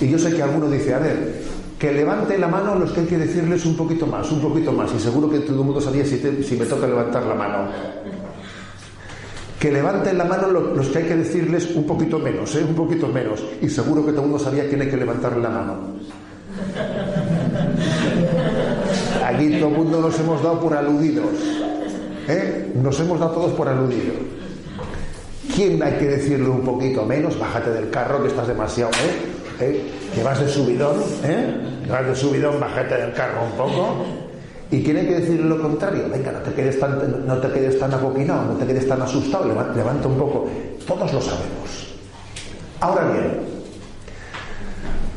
Y 0.00 0.08
yo 0.08 0.18
sé 0.18 0.34
que 0.34 0.42
alguno 0.42 0.70
dice, 0.70 0.94
a 0.94 1.00
ver, 1.00 1.42
que 1.78 1.92
levante 1.92 2.38
la 2.38 2.48
mano 2.48 2.76
los 2.76 2.92
que 2.92 3.00
hay 3.00 3.06
que 3.06 3.18
decirles 3.18 3.66
un 3.66 3.76
poquito 3.76 4.06
más, 4.06 4.32
un 4.32 4.40
poquito 4.40 4.72
más. 4.72 4.90
Y 4.94 4.98
seguro 4.98 5.28
que 5.28 5.40
todo 5.40 5.60
el 5.60 5.66
mundo 5.66 5.82
sabía 5.82 6.06
si, 6.06 6.16
me 6.56 6.64
toca 6.64 6.86
levantar 6.86 7.24
la 7.26 7.34
mano. 7.34 7.68
Que 9.60 9.70
levanten 9.70 10.16
la 10.16 10.24
mano 10.24 10.48
los 10.48 10.88
que 10.88 10.96
hay 10.96 11.04
que 11.04 11.16
decirles 11.16 11.74
un 11.74 11.86
poquito 11.86 12.18
menos, 12.18 12.54
¿eh? 12.54 12.64
un 12.66 12.74
poquito 12.74 13.06
menos. 13.08 13.44
Y 13.60 13.68
seguro 13.68 14.00
que 14.06 14.12
todo 14.12 14.22
el 14.22 14.28
mundo 14.28 14.42
sabía 14.42 14.66
quién 14.66 14.80
hay 14.80 14.88
que 14.88 14.96
levantarle 14.96 15.42
la 15.42 15.50
mano. 15.50 15.74
Aquí 19.38 19.60
todo 19.60 19.68
el 19.68 19.76
mundo 19.76 20.00
nos 20.00 20.18
hemos 20.18 20.42
dado 20.42 20.58
por 20.58 20.74
aludidos. 20.74 21.30
¿eh? 22.26 22.72
Nos 22.74 22.98
hemos 22.98 23.20
dado 23.20 23.30
todos 23.32 23.52
por 23.52 23.68
aludidos. 23.68 24.16
¿Quién 25.54 25.80
hay 25.80 25.92
que 25.92 26.06
decirle 26.06 26.48
un 26.48 26.62
poquito 26.62 27.04
menos? 27.04 27.38
Bájate 27.38 27.70
del 27.70 27.88
carro 27.88 28.20
que 28.20 28.28
estás 28.28 28.48
demasiado, 28.48 28.90
¿eh? 28.90 29.60
¿Eh? 29.60 29.90
Que 30.12 30.24
vas 30.24 30.40
de 30.40 30.48
subidón, 30.48 30.96
¿eh? 31.22 31.54
Vas 31.88 32.04
de 32.04 32.16
subidón, 32.16 32.58
bájate 32.58 32.96
del 32.96 33.12
carro 33.12 33.44
un 33.44 33.52
poco. 33.52 34.04
¿Y 34.72 34.82
quién 34.82 34.96
hay 34.96 35.06
que 35.06 35.20
decirle 35.20 35.48
lo 35.48 35.62
contrario? 35.62 36.08
Venga, 36.10 36.32
no 36.32 36.40
te 36.40 36.52
quedes 36.52 36.80
tan, 36.80 37.24
no 37.24 37.38
te 37.38 37.48
quedes 37.48 37.78
tan 37.78 37.90
no 37.92 38.56
te 38.58 38.66
quedes 38.66 38.88
tan 38.88 39.02
asustado, 39.02 39.46
levanta 39.46 40.08
un 40.08 40.18
poco. 40.18 40.48
Todos 40.84 41.12
lo 41.12 41.20
sabemos. 41.20 41.96
Ahora 42.80 43.04
bien, 43.12 43.38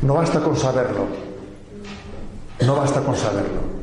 no 0.02 0.14
basta 0.14 0.38
con 0.38 0.56
saberlo. 0.56 1.06
No 2.64 2.76
basta 2.76 3.00
con 3.00 3.16
saberlo. 3.16 3.81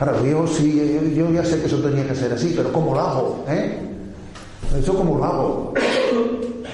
Ahora, 0.00 0.14
yo 0.22 0.46
sí, 0.46 0.98
yo 1.14 1.30
ya 1.30 1.44
sé 1.44 1.60
que 1.60 1.66
eso 1.66 1.76
tenía 1.76 2.08
que 2.08 2.14
ser 2.14 2.32
así, 2.32 2.54
pero 2.56 2.72
¿cómo 2.72 2.94
lo 2.94 3.00
hago? 3.00 3.44
¿Eh? 3.46 3.78
¿Eso 4.78 4.94
cómo 4.94 5.18
lo 5.18 5.24
hago? 5.26 5.74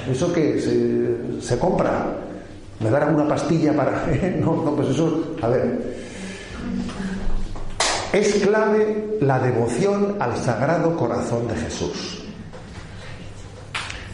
¿Eso 0.09 0.33
que 0.33 0.61
se, 0.61 1.43
se 1.45 1.59
compra? 1.59 2.07
¿Me 2.79 2.89
darán 2.89 3.17
una 3.17 3.27
pastilla 3.27 3.75
para.? 3.75 4.07
¿eh? 4.13 4.41
No, 4.41 4.63
no, 4.63 4.77
pues 4.77 4.91
eso. 4.91 5.35
A 5.43 5.49
ver. 5.49 5.97
Es 8.13 8.33
clave 8.37 9.19
la 9.21 9.41
devoción 9.41 10.15
al 10.21 10.37
Sagrado 10.37 10.97
Corazón 10.97 11.49
de 11.49 11.57
Jesús. 11.57 12.23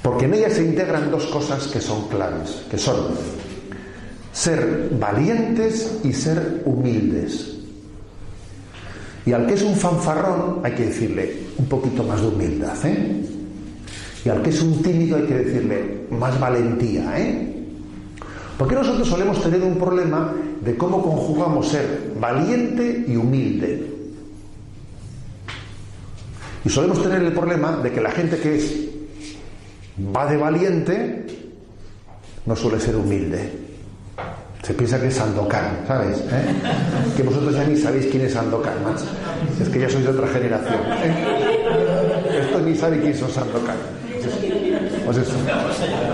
Porque 0.00 0.24
en 0.24 0.34
ella 0.34 0.48
se 0.48 0.64
integran 0.64 1.10
dos 1.10 1.26
cosas 1.26 1.66
que 1.66 1.82
son 1.82 2.08
claves, 2.08 2.64
que 2.70 2.78
son 2.78 3.08
ser 4.32 4.88
valientes 4.98 6.00
y 6.02 6.14
ser 6.14 6.62
humildes. 6.64 7.51
Y 9.24 9.32
al 9.32 9.46
que 9.46 9.54
es 9.54 9.62
un 9.62 9.76
fanfarrón 9.76 10.60
hay 10.64 10.72
que 10.72 10.86
decirle 10.86 11.36
un 11.58 11.66
poquito 11.66 12.02
más 12.02 12.20
de 12.20 12.28
humildad, 12.28 12.86
¿eh? 12.86 13.22
Y 14.24 14.28
al 14.28 14.42
que 14.42 14.50
es 14.50 14.62
un 14.62 14.82
tímido 14.82 15.16
hay 15.16 15.24
que 15.24 15.34
decirle 15.34 16.06
más 16.10 16.38
valentía, 16.38 17.18
¿eh? 17.18 17.52
Porque 18.58 18.74
nosotros 18.74 19.08
solemos 19.08 19.42
tener 19.42 19.62
un 19.62 19.76
problema 19.76 20.32
de 20.60 20.76
cómo 20.76 21.02
conjugamos 21.02 21.68
ser 21.68 22.12
valiente 22.20 23.04
y 23.08 23.16
humilde. 23.16 23.86
Y 26.64 26.68
solemos 26.68 27.02
tener 27.02 27.22
el 27.22 27.32
problema 27.32 27.76
de 27.78 27.90
que 27.90 28.00
la 28.00 28.10
gente 28.10 28.38
que 28.38 28.56
es 28.56 28.74
va 30.16 30.30
de 30.30 30.36
valiente 30.36 31.26
no 32.46 32.54
suele 32.54 32.78
ser 32.78 32.96
humilde. 32.96 33.71
Se 34.62 34.74
piensa 34.74 35.00
que 35.00 35.08
es 35.08 35.14
Sandokan, 35.14 35.78
¿sabes? 35.88 36.18
¿Eh? 36.18 36.54
Que 37.16 37.22
vosotros 37.24 37.52
ya 37.54 37.64
ni 37.64 37.76
sabéis 37.76 38.06
quién 38.06 38.24
es 38.24 38.32
Sandokan, 38.32 38.82
macho. 38.84 39.06
Es 39.60 39.68
que 39.68 39.80
ya 39.80 39.88
sois 39.88 40.04
de 40.04 40.10
otra 40.10 40.28
generación. 40.28 40.80
¿eh? 41.02 42.42
Esto 42.42 42.60
ni 42.60 42.76
sabe 42.76 43.00
quién 43.00 43.16
son 43.16 43.30
Sandokan. 43.30 43.76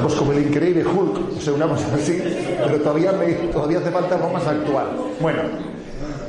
Pues 0.03 0.15
como 0.15 0.33
el 0.33 0.47
increíble 0.47 0.85
Hulk, 0.85 1.37
o 1.37 1.41
sea, 1.41 1.55
así, 1.95 2.23
pero 2.65 2.81
todavía, 2.81 3.13
me, 3.13 3.33
todavía 3.53 3.79
hace 3.79 3.91
falta 3.91 4.15
algo 4.15 4.31
más 4.31 4.47
actual. 4.47 4.87
Bueno, 5.21 5.43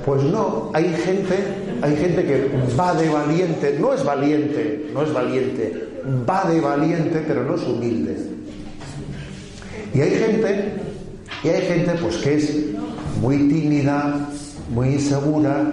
pues 0.05 0.23
no, 0.23 0.71
hay 0.73 0.93
gente, 0.93 1.37
hay 1.81 1.95
gente 1.95 2.25
que 2.25 2.51
va 2.77 2.93
de 2.95 3.09
valiente, 3.09 3.77
no 3.79 3.93
es 3.93 4.03
valiente, 4.03 4.89
no 4.93 5.03
es 5.03 5.13
valiente, 5.13 5.87
va 6.29 6.49
de 6.49 6.59
valiente, 6.59 7.23
pero 7.25 7.43
no 7.43 7.55
es 7.55 7.63
humilde. 7.63 8.17
Y 9.93 10.01
hay 10.01 10.11
gente, 10.11 10.73
y 11.43 11.47
hay 11.47 11.61
gente 11.61 11.93
pues 12.01 12.17
que 12.17 12.35
es 12.35 12.53
muy 13.21 13.37
tímida, 13.49 14.29
muy 14.73 14.89
insegura, 14.89 15.71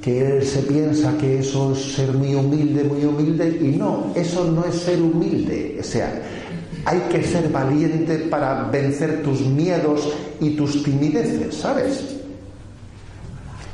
que 0.00 0.40
se 0.42 0.62
piensa 0.62 1.16
que 1.18 1.40
eso 1.40 1.72
es 1.72 1.92
ser 1.92 2.12
muy 2.12 2.34
humilde, 2.34 2.84
muy 2.84 3.04
humilde, 3.04 3.58
y 3.60 3.76
no, 3.76 4.12
eso 4.14 4.44
no 4.44 4.64
es 4.64 4.74
ser 4.76 5.00
humilde. 5.00 5.76
O 5.78 5.82
sea, 5.82 6.22
hay 6.84 7.00
que 7.10 7.22
ser 7.22 7.50
valiente 7.50 8.18
para 8.30 8.64
vencer 8.64 9.22
tus 9.22 9.40
miedos 9.42 10.08
y 10.40 10.50
tus 10.50 10.82
timideces, 10.82 11.54
¿sabes? 11.54 12.16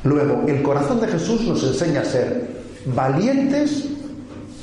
Luego, 0.03 0.43
el 0.47 0.61
corazón 0.61 0.99
de 0.99 1.07
Jesús 1.07 1.41
nos 1.41 1.63
enseña 1.63 2.01
a 2.01 2.05
ser 2.05 2.47
valientes 2.93 3.85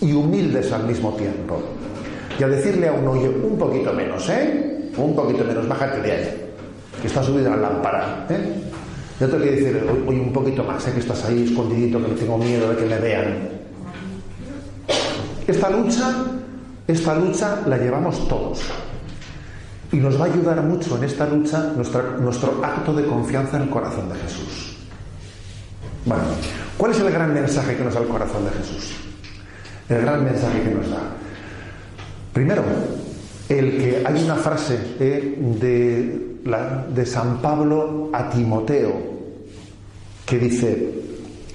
y 0.00 0.12
humildes 0.12 0.70
al 0.72 0.86
mismo 0.86 1.12
tiempo. 1.14 1.60
Y 2.38 2.42
a 2.42 2.48
decirle 2.48 2.88
a 2.88 2.92
uno, 2.92 3.12
oye, 3.12 3.28
un 3.28 3.56
poquito 3.56 3.92
menos, 3.92 4.28
¿eh? 4.28 4.90
Un 4.96 5.14
poquito 5.14 5.44
menos, 5.44 5.66
bájate 5.66 6.00
de 6.02 6.12
ahí, 6.12 6.43
que 7.04 7.08
está 7.08 7.22
subida 7.22 7.50
la 7.50 7.68
lámpara, 7.68 8.24
¿eh? 8.30 8.62
Yo 9.20 9.28
tengo 9.28 9.44
que 9.44 9.50
decirle, 9.50 9.82
oye, 10.06 10.20
un 10.20 10.32
poquito 10.32 10.64
más, 10.64 10.88
¿eh? 10.88 10.92
que 10.94 11.00
estás 11.00 11.22
ahí 11.26 11.44
escondidito, 11.44 12.02
que 12.02 12.12
tengo 12.12 12.38
miedo 12.38 12.70
de 12.70 12.76
que 12.76 12.86
me 12.86 12.98
vean. 12.98 13.48
Esta 15.46 15.68
lucha, 15.68 16.14
esta 16.88 17.14
lucha 17.16 17.60
la 17.66 17.76
llevamos 17.76 18.26
todos. 18.26 18.62
Y 19.92 19.96
nos 19.96 20.18
va 20.18 20.24
a 20.24 20.28
ayudar 20.28 20.62
mucho 20.62 20.96
en 20.96 21.04
esta 21.04 21.26
lucha 21.26 21.74
nuestro 21.76 22.64
acto 22.64 22.94
de 22.94 23.04
confianza 23.04 23.58
en 23.58 23.64
el 23.64 23.68
corazón 23.68 24.08
de 24.08 24.14
Jesús. 24.20 24.78
Bueno, 26.06 26.24
¿cuál 26.78 26.92
es 26.92 27.00
el 27.00 27.10
gran 27.10 27.34
mensaje 27.34 27.76
que 27.76 27.84
nos 27.84 27.92
da 27.92 28.00
el 28.00 28.08
corazón 28.08 28.46
de 28.46 28.50
Jesús? 28.50 28.94
El 29.90 30.00
gran 30.00 30.24
mensaje 30.24 30.62
que 30.62 30.70
nos 30.70 30.88
da. 30.88 31.02
Primero, 32.32 32.64
el 33.50 33.76
que 33.76 34.02
hay 34.06 34.24
una 34.24 34.36
frase 34.36 34.78
eh, 34.98 35.36
de, 35.60 36.33
de 36.44 37.06
San 37.06 37.40
Pablo 37.40 38.10
a 38.12 38.28
Timoteo 38.28 38.92
que 40.26 40.38
dice, 40.38 40.90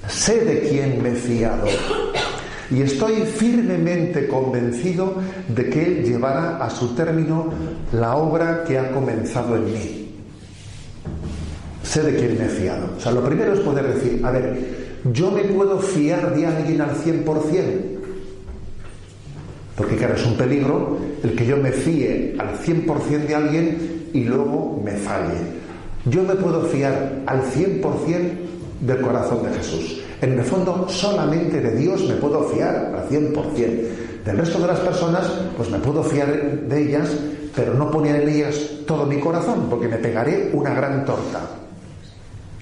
sé 0.08 0.44
de 0.44 0.68
quién 0.68 1.02
me 1.02 1.10
he 1.10 1.14
fiado 1.14 1.66
y 2.70 2.82
estoy 2.82 3.22
firmemente 3.22 4.26
convencido 4.26 5.14
de 5.48 5.70
que 5.70 5.84
Él 5.84 6.04
llevará 6.04 6.58
a 6.58 6.70
su 6.70 6.94
término 6.94 7.46
la 7.92 8.16
obra 8.16 8.64
que 8.64 8.78
ha 8.78 8.92
comenzado 8.92 9.56
en 9.56 9.64
mí. 9.64 10.06
sé 11.82 12.02
de 12.02 12.14
quién 12.14 12.38
me 12.38 12.46
he 12.46 12.48
fiado. 12.48 12.90
O 12.96 13.00
sea, 13.00 13.10
lo 13.10 13.24
primero 13.24 13.52
es 13.52 13.60
poder 13.60 13.94
decir, 13.94 14.24
a 14.24 14.30
ver, 14.30 14.90
yo 15.12 15.30
me 15.32 15.42
puedo 15.42 15.78
fiar 15.80 16.34
de 16.34 16.46
alguien 16.46 16.80
al 16.80 16.94
100%. 16.94 17.62
Porque 19.76 19.96
claro, 19.96 20.14
es 20.14 20.24
un 20.26 20.36
peligro 20.36 20.98
el 21.24 21.34
que 21.34 21.46
yo 21.46 21.56
me 21.56 21.72
fíe 21.72 22.36
al 22.38 22.58
100% 22.58 23.26
de 23.26 23.34
alguien 23.34 23.99
y 24.12 24.24
luego 24.24 24.80
me 24.82 24.92
falle. 24.92 25.38
Yo 26.06 26.22
me 26.22 26.34
puedo 26.34 26.62
fiar 26.62 27.22
al 27.26 27.42
100% 27.42 27.82
del 28.80 29.00
corazón 29.00 29.42
de 29.42 29.56
Jesús. 29.58 30.00
En 30.20 30.38
el 30.38 30.44
fondo, 30.44 30.86
solamente 30.88 31.60
de 31.60 31.76
Dios 31.76 32.02
me 32.08 32.14
puedo 32.14 32.44
fiar 32.44 32.92
al 32.94 33.08
100%. 33.08 34.24
Del 34.24 34.36
resto 34.36 34.58
de 34.58 34.66
las 34.66 34.80
personas, 34.80 35.30
pues 35.56 35.70
me 35.70 35.78
puedo 35.78 36.02
fiar 36.02 36.28
de 36.68 36.82
ellas, 36.82 37.10
pero 37.54 37.74
no 37.74 37.90
poner 37.90 38.22
en 38.22 38.28
ellas 38.28 38.56
todo 38.86 39.06
mi 39.06 39.18
corazón, 39.18 39.66
porque 39.70 39.88
me 39.88 39.96
pegaré 39.96 40.50
una 40.52 40.74
gran 40.74 41.04
torta. 41.04 41.59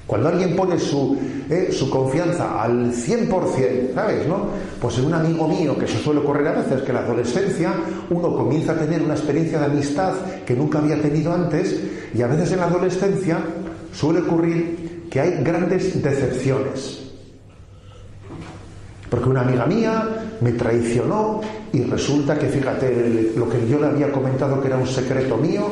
Cuando 0.09 0.31
alguien 0.31 0.57
pone 0.57 0.79
su, 0.79 1.19
eh, 1.50 1.69
su 1.71 1.91
confianza 1.91 2.62
al 2.62 2.95
100%, 2.95 3.93
¿sabes? 3.95 4.27
No? 4.27 4.47
Pues 4.81 4.97
en 4.97 5.05
un 5.05 5.12
amigo 5.12 5.47
mío, 5.47 5.79
que 5.79 5.87
se 5.87 5.99
suele 5.99 6.21
ocurrir 6.21 6.49
a 6.49 6.53
veces, 6.53 6.81
que 6.81 6.88
en 6.88 6.95
la 6.95 7.00
adolescencia 7.03 7.75
uno 8.09 8.35
comienza 8.35 8.73
a 8.73 8.77
tener 8.77 9.03
una 9.03 9.12
experiencia 9.12 9.59
de 9.59 9.67
amistad 9.67 10.15
que 10.47 10.57
nunca 10.57 10.79
había 10.79 10.99
tenido 11.03 11.35
antes, 11.35 11.79
y 12.15 12.23
a 12.23 12.27
veces 12.27 12.53
en 12.53 12.61
la 12.61 12.69
adolescencia 12.69 13.38
suele 13.93 14.21
ocurrir 14.21 15.09
que 15.11 15.21
hay 15.21 15.45
grandes 15.45 16.03
decepciones. 16.03 17.03
Porque 19.11 19.29
una 19.29 19.43
amiga 19.43 19.67
mía 19.67 20.09
me 20.41 20.53
traicionó 20.53 21.43
y 21.71 21.83
resulta 21.83 22.38
que, 22.38 22.47
fíjate, 22.47 23.35
lo 23.37 23.47
que 23.47 23.69
yo 23.69 23.79
le 23.79 23.88
había 23.88 24.11
comentado 24.11 24.59
que 24.59 24.69
era 24.69 24.79
un 24.79 24.87
secreto 24.87 25.37
mío, 25.37 25.67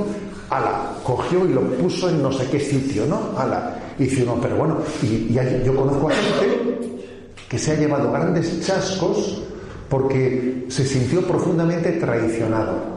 ala, 0.51 0.93
cogió 1.03 1.47
y 1.47 1.55
lo 1.55 1.63
puso 1.79 2.11
en 2.11 2.23
no 2.23 2.31
sé 2.31 2.47
qué 2.51 2.61
sitio, 2.61 3.07
¿no? 3.07 3.31
Ala. 3.39 3.86
Y 3.99 4.05
dice 4.05 4.23
uno, 4.25 4.39
pero 4.41 4.57
bueno, 4.57 4.79
y, 5.03 5.33
yo 5.33 5.75
conozco 5.75 6.09
a 6.09 6.13
gente 6.13 7.05
que 7.49 7.59
se 7.59 7.73
ha 7.73 7.75
llevado 7.77 8.13
grandes 8.13 8.67
chascos 8.67 9.43
porque 9.89 10.67
se 10.69 10.85
sintió 10.85 11.23
profundamente 11.23 11.93
traicionado. 11.93 12.97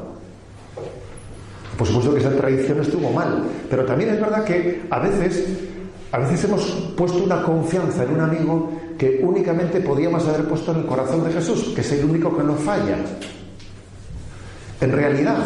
Por 1.77 1.87
supuesto 1.87 2.13
que 2.13 2.19
esa 2.19 2.35
traición 2.35 2.81
estuvo 2.81 3.11
mal, 3.11 3.43
pero 3.69 3.85
también 3.85 4.09
es 4.09 4.19
verdad 4.19 4.43
que 4.43 4.81
a 4.89 4.99
veces, 4.99 5.45
a 6.11 6.19
veces 6.19 6.43
hemos 6.43 6.65
puesto 6.97 7.23
una 7.23 7.41
confianza 7.43 8.03
en 8.03 8.15
un 8.15 8.19
amigo 8.19 8.71
que 8.97 9.21
únicamente 9.23 9.79
podíamos 9.79 10.27
haber 10.27 10.45
puesto 10.45 10.73
en 10.73 10.79
el 10.79 10.85
corazón 10.85 11.23
de 11.23 11.31
Jesús, 11.31 11.71
que 11.73 11.79
es 11.79 11.91
el 11.93 12.03
único 12.03 12.35
que 12.35 12.43
no 12.43 12.55
falla. 12.55 12.97
En 14.81 14.91
realidad, 14.91 15.37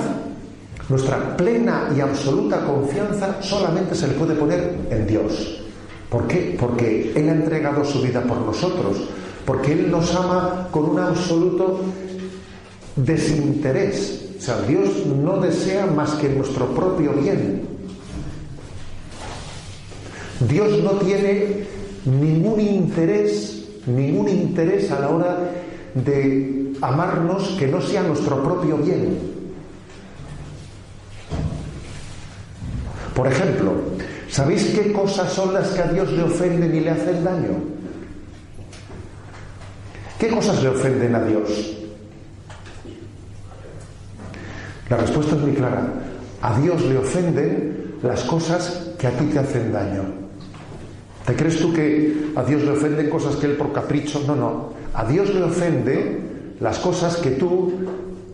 nuestra 0.94 1.36
plena 1.36 1.90
y 1.98 2.02
absoluta 2.02 2.64
confianza 2.64 3.42
solamente 3.42 3.96
se 3.96 4.08
le 4.08 4.14
puede 4.14 4.36
poner 4.36 4.78
en 4.92 5.08
Dios. 5.08 5.60
¿Por 6.08 6.28
qué? 6.28 6.56
Porque 6.60 7.12
Él 7.16 7.30
ha 7.30 7.32
entregado 7.32 7.84
su 7.84 8.00
vida 8.00 8.22
por 8.22 8.38
nosotros, 8.38 8.98
porque 9.44 9.72
Él 9.72 9.90
nos 9.90 10.14
ama 10.14 10.68
con 10.70 10.92
un 10.92 11.00
absoluto 11.00 11.80
desinterés. 12.96 14.36
O 14.38 14.42
sea, 14.42 14.62
Dios 14.62 15.08
no 15.08 15.40
desea 15.40 15.88
más 15.88 16.12
que 16.12 16.30
nuestro 16.30 16.68
propio 16.68 17.14
bien. 17.14 17.64
Dios 20.48 20.78
no 20.84 20.92
tiene 20.92 21.66
ningún 22.06 22.62
interés, 22.62 23.66
ningún 23.88 24.30
interés 24.30 24.92
a 24.92 25.00
la 25.00 25.10
hora 25.10 25.38
de 25.96 26.74
amarnos 26.82 27.48
que 27.58 27.66
no 27.66 27.82
sea 27.82 28.04
nuestro 28.04 28.44
propio 28.44 28.78
bien. 28.78 29.43
Por 33.16 33.28
ejemplo, 33.28 33.74
¿sabéis 34.30 34.66
qué 34.76 34.92
cosas 34.92 35.32
son 35.32 35.54
las 35.54 35.70
que 35.70 35.82
a 35.82 35.88
Dios 35.88 36.12
le 36.12 36.24
ofenden 36.24 36.76
y 36.76 36.80
le 36.80 36.90
hacen 36.90 37.24
daño? 37.24 37.58
¿Qué 40.20 40.30
cosas 40.30 40.64
le 40.64 40.70
ofenden 40.70 41.16
a 41.16 41.24
Dios? 41.24 41.78
La 44.90 44.98
respuesta 44.98 45.36
es 45.36 45.42
muy 45.42 45.54
clara. 45.54 45.86
A 46.42 46.60
Dios 46.60 46.82
le 46.86 46.98
ofenden 46.98 47.98
las 48.02 48.24
cosas 48.24 48.90
que 48.98 49.08
a 49.08 49.12
ti 49.12 49.26
te 49.26 49.40
hacen 49.40 49.72
daño. 49.72 50.04
¿Te 51.26 51.36
crees 51.36 51.60
tú 51.60 51.72
que 51.74 52.32
a 52.36 52.44
Dios 52.44 52.64
le 52.64 52.72
ofenden 52.72 53.10
cosas 53.10 53.36
que 53.38 53.46
Él 53.46 53.54
por 53.54 53.72
capricho? 53.72 54.22
No, 54.28 54.36
no. 54.36 54.74
A 54.94 55.06
Dios 55.06 55.34
le 55.34 55.44
ofende 55.44 56.20
las 56.60 56.80
cosas 56.80 57.18
que 57.18 57.32
tú 57.32 57.74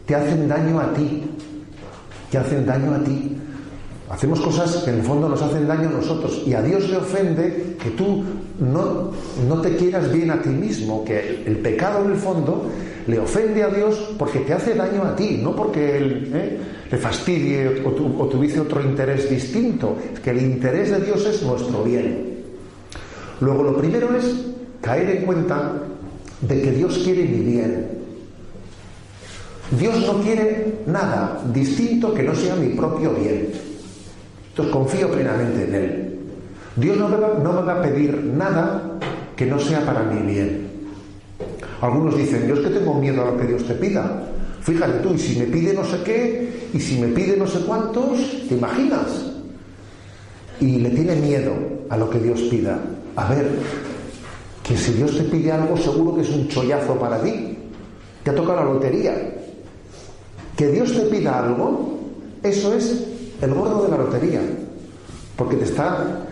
te 0.06 0.16
hacen 0.16 0.48
daño 0.48 0.80
a 0.80 0.94
ti. 0.94 1.24
Te 2.32 2.38
hacen 2.38 2.66
daño 2.66 2.96
a 2.96 3.00
ti. 3.04 3.38
Hacemos 4.10 4.40
cosas 4.40 4.78
que 4.78 4.90
en 4.90 4.98
el 4.98 5.04
fondo 5.04 5.30
nos 5.30 5.40
hacen 5.40 5.68
daño 5.68 5.88
a 5.88 5.92
nosotros 5.92 6.42
y 6.46 6.56
a 6.56 6.64
Dios 6.64 6.90
le 6.90 6.98
ofende 6.98 7.76
que 7.82 7.92
tú 7.92 8.24
no, 8.60 9.12
no 9.48 9.62
te 9.62 9.76
quieras 9.76 10.12
bien 10.12 10.32
a 10.32 10.42
ti 10.42 10.50
mismo, 10.50 11.06
que 11.06 11.44
el, 11.46 11.58
pecado 11.58 12.04
en 12.04 12.14
el 12.14 12.18
fondo 12.18 12.66
le 13.06 13.20
ofende 13.20 13.62
a 13.62 13.70
Dios 13.70 14.16
porque 14.18 14.40
te 14.40 14.54
hace 14.54 14.74
daño 14.74 15.04
a 15.04 15.16
ti, 15.16 15.40
no 15.44 15.56
porque 15.56 15.98
Él 15.98 16.32
¿eh? 16.34 16.58
le 16.92 16.98
fastidie 16.98 17.84
o, 17.86 17.92
tu, 17.92 18.10
tuviese 18.30 18.60
otro 18.60 18.82
interés 18.82 19.30
distinto, 19.30 19.96
que 20.24 20.32
el 20.32 20.42
interés 20.42 20.90
de 20.90 21.02
Dios 21.02 21.24
es 21.28 21.44
nuestro 21.44 21.84
bien. 21.84 22.40
Luego 23.42 23.62
lo 23.62 23.78
primero 23.78 24.16
es 24.16 24.26
caer 24.82 25.18
en 25.18 25.26
cuenta 25.26 25.84
de 26.42 26.62
que 26.64 26.72
Dios 26.72 27.00
quiere 27.04 27.26
mi 27.26 27.44
bien. 27.44 27.88
Dios 29.80 30.00
no 30.00 30.20
quiere 30.24 30.80
nada 30.88 31.44
distinto 31.54 32.12
que 32.12 32.24
no 32.24 32.34
sea 32.34 32.56
mi 32.56 32.70
propio 32.70 33.12
bien. 33.12 33.69
Entonces 34.60 34.74
confío 34.74 35.10
plenamente 35.10 35.64
en 35.64 35.74
Él. 35.74 36.20
Dios 36.76 36.98
no 36.98 37.08
me, 37.08 37.16
va, 37.16 37.76
a 37.76 37.82
pedir 37.82 38.14
nada 38.26 39.00
que 39.34 39.46
no 39.46 39.58
sea 39.58 39.86
para 39.86 40.04
mi 40.04 40.34
bien. 40.34 40.68
Algunos 41.80 42.18
dicen, 42.18 42.46
yo 42.46 42.56
es 42.56 42.60
que 42.60 42.70
tengo 42.70 42.94
miedo 42.96 43.22
a 43.22 43.32
lo 43.32 43.38
que 43.38 43.48
Dios 43.48 43.66
te 43.66 43.76
pida. 43.76 44.22
Fíjate 44.60 45.00
tú, 45.00 45.14
y 45.14 45.18
si 45.18 45.40
me 45.40 45.46
pide 45.46 45.74
no 45.74 45.86
sé 45.86 46.04
qué, 46.04 46.68
y 46.74 46.80
si 46.82 47.00
me 47.00 47.08
pide 47.08 47.38
no 47.38 47.48
sé 47.48 47.60
cuántos, 47.60 48.20
¿te 48.50 48.56
imaginas? 48.56 49.32
Y 50.60 50.80
le 50.80 50.90
tiene 50.90 51.16
miedo 51.16 51.54
a 51.90 51.96
lo 51.96 52.10
que 52.10 52.20
Dios 52.20 52.42
pida. 52.42 52.82
A 53.16 53.30
ver, 53.30 53.50
que 54.62 54.76
si 54.76 54.92
Dios 54.92 55.16
te 55.16 55.24
pide 55.24 55.54
algo, 55.54 55.78
seguro 55.78 56.16
que 56.16 56.22
es 56.24 56.30
un 56.32 56.50
chollazo 56.50 56.96
para 56.96 57.22
ti. 57.22 57.58
Te 58.26 58.32
ha 58.32 58.36
tocado 58.36 58.58
la 58.58 58.66
lotería. 58.66 59.16
Que 60.58 60.68
Dios 60.68 60.92
te 60.92 61.04
pida 61.04 61.40
algo, 61.40 62.02
eso 62.44 62.74
es 62.74 63.09
el 63.42 63.54
gordo 63.54 63.84
de 63.84 63.90
la 63.90 63.98
lotería, 63.98 64.42
porque 65.36 65.56
te 65.56 65.66
está 65.66 66.26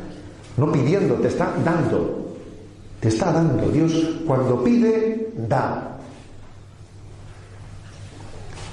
no 0.57 0.71
pidiendo, 0.71 1.15
te 1.15 1.27
está 1.27 1.53
dando, 1.63 2.35
te 2.99 3.07
está 3.07 3.31
dando. 3.31 3.69
Dios 3.69 3.93
cuando 4.25 4.63
pide, 4.63 5.29
da. 5.47 5.97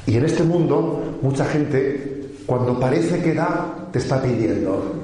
Y 0.07 0.17
en 0.17 0.25
este 0.25 0.43
mundo, 0.43 1.19
mucha 1.23 1.45
gente, 1.47 2.31
cuando 2.47 2.79
parece 2.81 3.23
que 3.23 3.35
da, 3.35 3.89
te 3.93 3.99
está 3.99 4.23
pidiendo. 4.23 4.95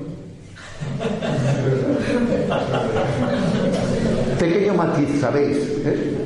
Pequeño 4.39 4.75
matiz, 4.75 5.21
¿sabéis? 5.21 5.57
¿Eh? 5.85 6.17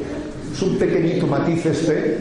Es 0.52 0.62
un 0.62 0.78
pequeñito 0.78 1.26
matiz 1.26 1.66
este, 1.66 2.18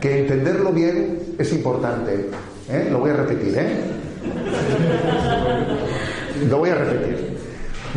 que 0.00 0.22
entenderlo 0.22 0.72
bien 0.72 1.34
es 1.38 1.52
importante. 1.52 2.30
¿Eh? 2.68 2.88
Lo 2.90 3.00
voy 3.00 3.10
a 3.10 3.14
repetir, 3.14 3.54
¿eh? 3.56 3.80
Lo 6.48 6.58
voy 6.58 6.70
a 6.70 6.74
repetir. 6.74 7.38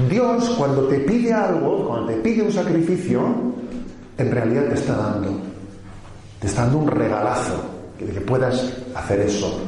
Dios 0.09 0.49
cuando 0.57 0.87
te 0.87 0.99
pide 0.99 1.33
algo, 1.33 1.87
cuando 1.87 2.07
te 2.07 2.17
pide 2.17 2.41
un 2.41 2.51
sacrificio, 2.51 3.21
en 4.17 4.31
realidad 4.31 4.65
te 4.69 4.75
está 4.75 4.95
dando. 4.95 5.39
Te 6.39 6.47
está 6.47 6.63
dando 6.63 6.79
un 6.79 6.87
regalazo 6.87 7.63
de 7.99 8.11
que 8.11 8.21
puedas 8.21 8.73
hacer 8.93 9.21
eso. 9.21 9.59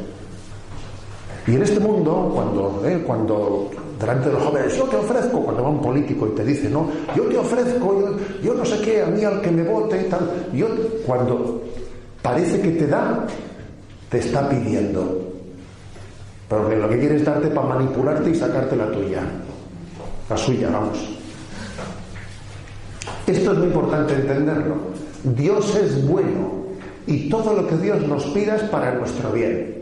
Y 1.47 1.55
en 1.55 1.63
este 1.63 1.79
mundo, 1.79 2.31
cuando, 2.33 2.83
¿eh? 2.85 3.01
cuando 3.05 3.69
delante 3.99 4.27
de 4.27 4.33
los 4.33 4.43
jóvenes, 4.43 4.77
yo 4.77 4.83
te 4.83 4.97
ofrezco, 4.97 5.41
cuando 5.41 5.63
va 5.63 5.69
un 5.69 5.81
político 5.81 6.27
y 6.27 6.35
te 6.35 6.43
dice, 6.43 6.69
no, 6.69 6.89
yo 7.15 7.23
te 7.23 7.37
ofrezco, 7.37 7.99
yo, 8.01 8.17
yo 8.43 8.53
no 8.53 8.65
sé 8.65 8.81
qué, 8.81 9.01
a 9.01 9.07
mí 9.07 9.23
al 9.23 9.41
que 9.41 9.51
me 9.51 9.63
vote, 9.63 9.97
tal, 10.03 10.49
yo, 10.53 10.67
cuando 11.05 11.63
parece 12.21 12.59
que 12.59 12.71
te 12.71 12.87
da, 12.87 13.25
te 14.09 14.19
está 14.19 14.49
pidiendo. 14.49 15.33
Pero 16.49 16.69
lo 16.69 16.89
que 16.89 16.99
quiere 16.99 17.15
es 17.17 17.25
darte 17.25 17.47
para 17.47 17.67
manipularte 17.67 18.29
y 18.29 18.35
sacarte 18.35 18.75
la 18.75 18.91
tuya. 18.91 19.21
La 20.29 20.37
suya, 20.37 20.69
vamos. 20.69 20.97
Esto 23.25 23.51
es 23.51 23.57
muy 23.57 23.67
importante 23.67 24.13
entenderlo. 24.13 24.75
Dios 25.23 25.75
es 25.75 26.07
bueno 26.07 26.67
y 27.05 27.29
todo 27.29 27.53
lo 27.53 27.67
que 27.67 27.77
Dios 27.77 28.01
nos 28.07 28.23
pida 28.27 28.55
es 28.55 28.63
para 28.63 28.93
nuestro 28.93 29.31
bien. 29.31 29.75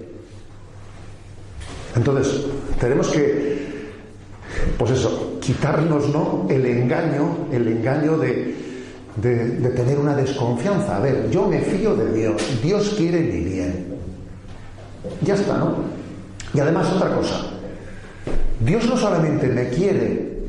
Entonces, 1.95 2.45
tenemos 2.79 3.09
que, 3.09 3.85
pues 4.77 4.91
eso, 4.91 5.37
quitarnos 5.39 6.09
¿no? 6.09 6.47
el 6.49 6.65
engaño, 6.65 7.47
el 7.51 7.67
engaño 7.67 8.17
de, 8.17 8.55
de, 9.17 9.49
de 9.49 9.69
tener 9.69 9.99
una 9.99 10.15
desconfianza. 10.15 10.97
A 10.97 10.99
ver, 10.99 11.29
yo 11.29 11.47
me 11.47 11.61
fío 11.61 11.95
de 11.95 12.11
Dios, 12.11 12.41
Dios 12.63 12.95
quiere 12.97 13.21
mi 13.21 13.41
bien. 13.41 13.94
Ya 15.21 15.35
está, 15.35 15.57
¿no? 15.57 15.75
Y 16.53 16.59
además 16.59 16.91
otra 16.93 17.15
cosa. 17.15 17.41
Dios 18.59 18.87
no 18.87 18.97
solamente 18.97 19.47
me 19.47 19.69
quiere, 19.69 20.39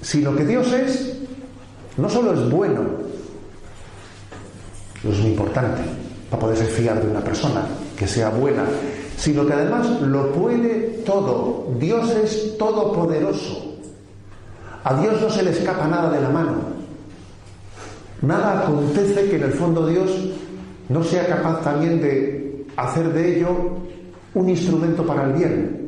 sino 0.00 0.34
que 0.34 0.44
Dios 0.44 0.72
es, 0.72 1.16
no 1.96 2.08
solo 2.08 2.32
es 2.32 2.50
bueno, 2.50 2.80
eso 4.98 5.12
es 5.12 5.18
muy 5.18 5.30
importante 5.30 5.82
para 6.30 6.40
poderse 6.40 6.64
fiar 6.64 7.02
de 7.02 7.10
una 7.10 7.20
persona, 7.20 7.66
que 7.96 8.06
sea 8.06 8.30
buena, 8.30 8.64
sino 9.16 9.46
que 9.46 9.52
además 9.52 10.00
lo 10.00 10.32
puede 10.32 11.02
todo. 11.04 11.68
Dios 11.78 12.10
es 12.10 12.56
todopoderoso. 12.56 13.76
A 14.84 14.94
Dios 15.00 15.20
no 15.20 15.30
se 15.30 15.42
le 15.42 15.50
escapa 15.50 15.86
nada 15.86 16.10
de 16.10 16.20
la 16.20 16.30
mano. 16.30 16.54
Nada 18.22 18.62
acontece 18.62 19.28
que 19.28 19.36
en 19.36 19.42
el 19.42 19.52
fondo 19.52 19.86
Dios 19.86 20.10
no 20.88 21.04
sea 21.04 21.26
capaz 21.26 21.62
también 21.62 22.00
de 22.00 22.66
hacer 22.76 23.12
de 23.12 23.36
ello 23.36 23.82
un 24.34 24.48
instrumento 24.48 25.04
para 25.06 25.24
el 25.24 25.32
bien. 25.32 25.82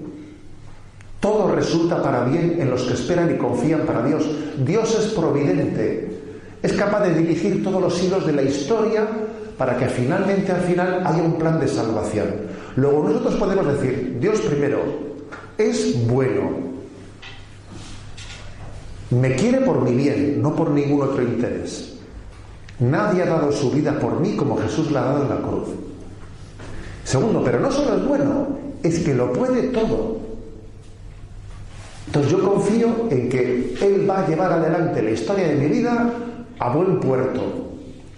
Todo 1.20 1.54
resulta 1.54 2.02
para 2.02 2.24
bien 2.24 2.56
en 2.58 2.70
los 2.70 2.82
que 2.82 2.94
esperan 2.94 3.34
y 3.34 3.38
confían 3.38 3.80
para 3.80 4.04
Dios. 4.04 4.28
Dios 4.64 4.94
es 4.98 5.12
providente, 5.14 6.20
es 6.62 6.72
capaz 6.74 7.04
de 7.04 7.14
dirigir 7.14 7.64
todos 7.64 7.80
los 7.80 8.02
hilos 8.02 8.26
de 8.26 8.32
la 8.32 8.42
historia 8.42 9.08
para 9.56 9.76
que 9.78 9.86
finalmente 9.86 10.52
al 10.52 10.60
final 10.60 11.02
haya 11.06 11.22
un 11.22 11.38
plan 11.38 11.58
de 11.60 11.68
salvación. 11.68 12.26
Luego 12.76 13.08
nosotros 13.08 13.34
podemos 13.36 13.66
decir, 13.66 14.18
Dios 14.20 14.40
primero 14.40 14.80
es 15.56 16.06
bueno, 16.06 16.50
me 19.10 19.34
quiere 19.36 19.60
por 19.60 19.80
mi 19.80 19.94
bien, 19.94 20.42
no 20.42 20.54
por 20.54 20.70
ningún 20.70 21.02
otro 21.02 21.22
interés. 21.22 21.94
Nadie 22.80 23.22
ha 23.22 23.26
dado 23.26 23.52
su 23.52 23.70
vida 23.70 23.98
por 23.98 24.20
mí 24.20 24.34
como 24.36 24.56
Jesús 24.58 24.90
la 24.90 25.02
ha 25.02 25.04
dado 25.06 25.22
en 25.22 25.28
la 25.28 25.36
cruz. 25.36 25.68
Segundo, 27.04 27.42
pero 27.44 27.60
no 27.60 27.70
solo 27.70 27.96
es 27.96 28.06
bueno, 28.06 28.48
es 28.82 28.98
que 29.00 29.14
lo 29.14 29.32
puede 29.32 29.64
todo. 29.68 30.18
Entonces 32.06 32.32
yo 32.32 32.42
confío 32.42 32.88
en 33.10 33.28
que 33.28 33.74
Él 33.80 34.08
va 34.08 34.20
a 34.20 34.28
llevar 34.28 34.52
adelante 34.52 35.02
la 35.02 35.10
historia 35.10 35.48
de 35.48 35.54
mi 35.54 35.66
vida 35.66 36.10
a 36.58 36.74
buen 36.74 37.00
puerto. 37.00 37.40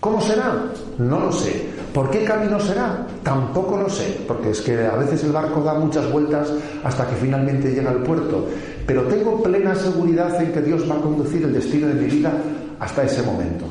¿Cómo 0.01 0.21
será? 0.21 0.67
No 0.99 1.21
lo 1.21 1.33
sé. 1.33 1.67
¿Por 1.93 2.11
qué 2.11 2.25
camino 2.25 2.61
será? 2.61 3.07
Tampoco 3.23 3.79
lo 3.79 3.89
sé, 3.89 4.21
porque 4.29 4.51
es 4.51 4.61
que 4.61 4.87
a 4.87 4.97
veces 4.97 5.25
el 5.25 5.33
barco 5.33 5.63
da 5.63 5.75
muchas 5.75 6.13
vueltas 6.13 6.53
hasta 6.85 7.09
que 7.09 7.17
finalmente 7.17 7.73
llega 7.73 7.91
al 7.91 8.03
puerto. 8.03 8.47
Pero 8.87 9.05
tengo 9.05 9.43
plena 9.43 9.75
seguridad 9.75 10.41
en 10.43 10.53
que 10.53 10.61
Dios 10.61 10.89
va 10.89 10.97
a 10.97 11.01
conducir 11.01 11.43
el 11.43 11.55
destino 11.55 11.89
de 11.89 11.95
mi 11.95 12.07
vida 12.07 12.33
hasta 12.79 13.05
ese 13.05 13.23
momento. 13.23 13.65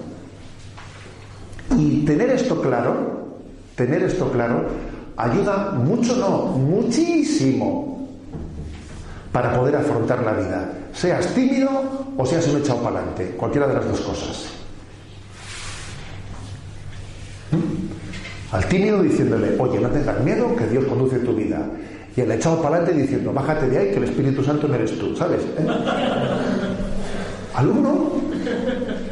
Y 1.78 2.04
tener 2.04 2.32
esto 2.32 2.60
claro, 2.62 3.28
tener 3.75 4.01
esto 4.01 4.32
claro, 4.32 4.65
ayuda 5.17 5.71
mucho, 5.71 6.15
no, 6.15 6.58
muchísimo 6.58 8.08
para 9.32 9.54
poder 9.54 9.75
afrontar 9.75 10.23
la 10.23 10.34
vida. 10.34 10.71
Seas 10.93 11.28
tímido 11.34 11.69
o 12.17 12.25
seas 12.25 12.47
un 12.47 12.60
echado 12.62 12.82
para 12.82 12.99
adelante, 12.99 13.36
cualquiera 13.38 13.67
de 13.67 13.73
las 13.73 13.88
dos 13.88 13.99
cosas. 14.01 14.45
¿Mm? 17.51 18.56
Al 18.56 18.65
tímido 18.67 19.04
diciéndole, 19.04 19.56
oye, 19.60 19.80
no 19.80 19.89
tengas 19.89 20.23
miedo, 20.23 20.56
que 20.56 20.67
Dios 20.67 20.86
conduce 20.86 21.19
tu 21.19 21.34
vida. 21.34 21.65
Y 22.15 22.21
el 22.21 22.32
echado 22.32 22.62
para 22.62 22.78
adelante 22.78 23.01
diciendo, 23.01 23.34
bájate 23.34 23.67
de 23.67 23.78
ahí, 23.78 23.91
que 23.91 23.97
el 23.97 24.06
Espíritu 24.06 24.41
Santo 24.41 24.67
no 24.69 24.75
eres 24.75 24.97
tú, 24.97 25.13
¿sabes? 25.17 25.41
¿Eh? 25.41 25.67
Al 27.54 27.67
uno 27.67 28.12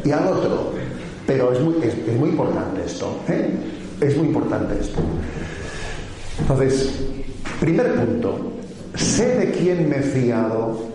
y 0.06 0.12
al 0.12 0.28
otro. 0.28 0.72
Pero 1.28 1.52
es 1.52 1.60
muy, 1.60 1.76
es, 1.84 2.18
muy 2.18 2.30
importante 2.30 2.84
esto. 2.86 3.20
¿eh? 3.28 3.52
Es 4.00 4.16
muy 4.18 4.28
importante 4.28 4.76
esto. 4.80 5.02
Entonces, 6.40 6.92
primer 7.60 7.96
punto, 7.96 8.54
sé 8.96 9.38
de 9.38 9.52
quién 9.52 9.90
me 9.90 9.98
he 9.98 10.02
fiado 10.02 10.94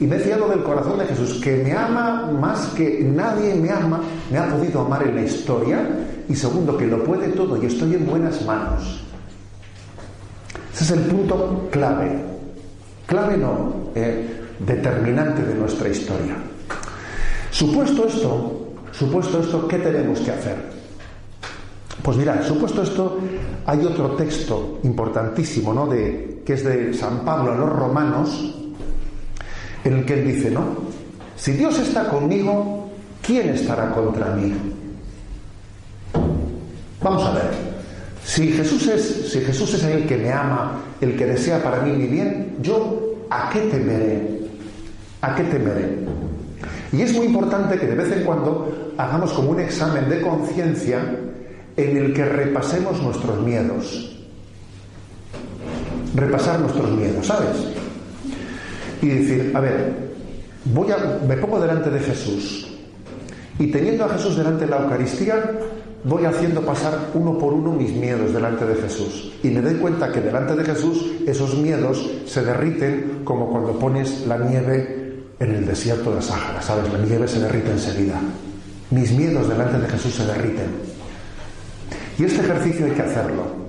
y 0.00 0.06
me 0.06 0.16
he 0.16 0.20
fiado 0.20 0.48
del 0.48 0.62
corazón 0.62 0.98
de 0.98 1.06
Jesús, 1.06 1.40
que 1.42 1.56
me 1.56 1.72
ama 1.72 2.30
más 2.30 2.68
que 2.68 3.00
nadie 3.02 3.54
me 3.54 3.70
ama, 3.70 4.00
me 4.30 4.38
ha 4.38 4.48
podido 4.48 4.82
amar 4.82 5.02
en 5.02 5.16
la 5.16 5.22
historia. 5.22 5.88
Y 6.28 6.34
segundo, 6.34 6.76
que 6.76 6.86
lo 6.86 7.02
puede 7.04 7.28
todo 7.28 7.60
y 7.60 7.66
estoy 7.66 7.94
en 7.94 8.06
buenas 8.06 8.44
manos. 8.44 9.02
Ese 10.72 10.84
es 10.84 10.90
el 10.90 11.00
punto 11.00 11.68
clave. 11.70 12.22
Clave 13.06 13.36
no, 13.38 13.90
eh, 13.94 14.40
determinante 14.60 15.42
de 15.42 15.54
nuestra 15.54 15.88
historia. 15.88 16.36
Supuesto 17.50 18.06
esto, 18.06 18.68
Supuesto 18.98 19.40
esto, 19.40 19.68
¿qué 19.68 19.78
tenemos 19.78 20.18
que 20.20 20.32
hacer? 20.32 20.56
Pues 22.08 22.16
mirad, 22.16 22.42
supuesto 22.42 22.82
esto, 22.82 23.18
hay 23.66 23.84
otro 23.84 24.12
texto 24.12 24.78
importantísimo, 24.82 25.74
¿no? 25.74 25.86
De, 25.86 26.40
que 26.42 26.54
es 26.54 26.64
de 26.64 26.94
San 26.94 27.22
Pablo 27.22 27.52
a 27.52 27.54
los 27.54 27.68
romanos, 27.68 28.50
en 29.84 29.92
el 29.92 30.06
que 30.06 30.14
él 30.14 30.26
dice, 30.26 30.50
¿no? 30.50 30.62
Si 31.36 31.52
Dios 31.52 31.78
está 31.78 32.08
conmigo, 32.08 32.88
¿quién 33.20 33.50
estará 33.50 33.90
contra 33.90 34.34
mí? 34.34 34.54
Vamos 37.02 37.24
a 37.24 37.32
ver. 37.34 37.50
Si 38.24 38.52
Jesús 38.52 38.86
es, 38.86 39.30
si 39.30 39.40
Jesús 39.40 39.74
es 39.74 39.84
el 39.84 40.06
que 40.06 40.16
me 40.16 40.32
ama, 40.32 40.80
el 41.02 41.14
que 41.14 41.26
desea 41.26 41.62
para 41.62 41.82
mí 41.82 41.92
mi 41.92 42.06
bien, 42.06 42.56
yo 42.62 43.18
¿a 43.28 43.50
qué 43.50 43.60
temeré? 43.60 44.48
¿A 45.20 45.34
qué 45.34 45.42
temeré? 45.42 45.98
Y 46.90 47.02
es 47.02 47.14
muy 47.14 47.26
importante 47.26 47.78
que 47.78 47.86
de 47.86 47.94
vez 47.94 48.10
en 48.12 48.24
cuando 48.24 48.94
hagamos 48.96 49.30
como 49.34 49.50
un 49.50 49.60
examen 49.60 50.08
de 50.08 50.22
conciencia 50.22 51.26
en 51.78 51.96
el 51.96 52.12
que 52.12 52.24
repasemos 52.24 53.00
nuestros 53.02 53.40
miedos. 53.40 54.16
Repasar 56.14 56.60
nuestros 56.60 56.90
miedos, 56.90 57.26
¿sabes? 57.26 57.56
Y 59.00 59.06
decir, 59.06 59.52
a 59.54 59.60
ver, 59.60 59.94
voy 60.64 60.90
a, 60.90 61.20
me 61.26 61.36
pongo 61.36 61.60
delante 61.60 61.88
de 61.88 62.00
Jesús 62.00 62.68
y 63.58 63.68
teniendo 63.68 64.04
a 64.04 64.08
Jesús 64.10 64.36
delante 64.36 64.64
de 64.64 64.70
la 64.70 64.82
Eucaristía, 64.82 65.52
voy 66.04 66.24
haciendo 66.24 66.62
pasar 66.62 67.10
uno 67.14 67.36
por 67.38 67.52
uno 67.52 67.72
mis 67.72 67.92
miedos 67.92 68.32
delante 68.32 68.64
de 68.64 68.76
Jesús. 68.76 69.32
Y 69.42 69.48
me 69.48 69.60
doy 69.60 69.74
cuenta 69.74 70.12
que 70.12 70.20
delante 70.20 70.54
de 70.54 70.64
Jesús 70.64 71.06
esos 71.26 71.56
miedos 71.56 72.08
se 72.26 72.44
derriten 72.44 73.22
como 73.24 73.50
cuando 73.50 73.78
pones 73.78 74.26
la 74.26 74.38
nieve 74.38 75.24
en 75.40 75.54
el 75.54 75.66
desierto 75.66 76.14
de 76.14 76.22
Sáhara, 76.22 76.62
¿sabes? 76.62 76.92
La 76.92 76.98
nieve 76.98 77.26
se 77.26 77.40
derrite 77.40 77.70
enseguida. 77.70 78.20
Mis 78.90 79.12
miedos 79.12 79.48
delante 79.48 79.78
de 79.78 79.88
Jesús 79.88 80.14
se 80.14 80.26
derriten. 80.26 80.97
Y 82.18 82.24
este 82.24 82.40
ejercicio 82.40 82.86
hay 82.86 82.92
que 82.92 83.02
hacerlo. 83.02 83.68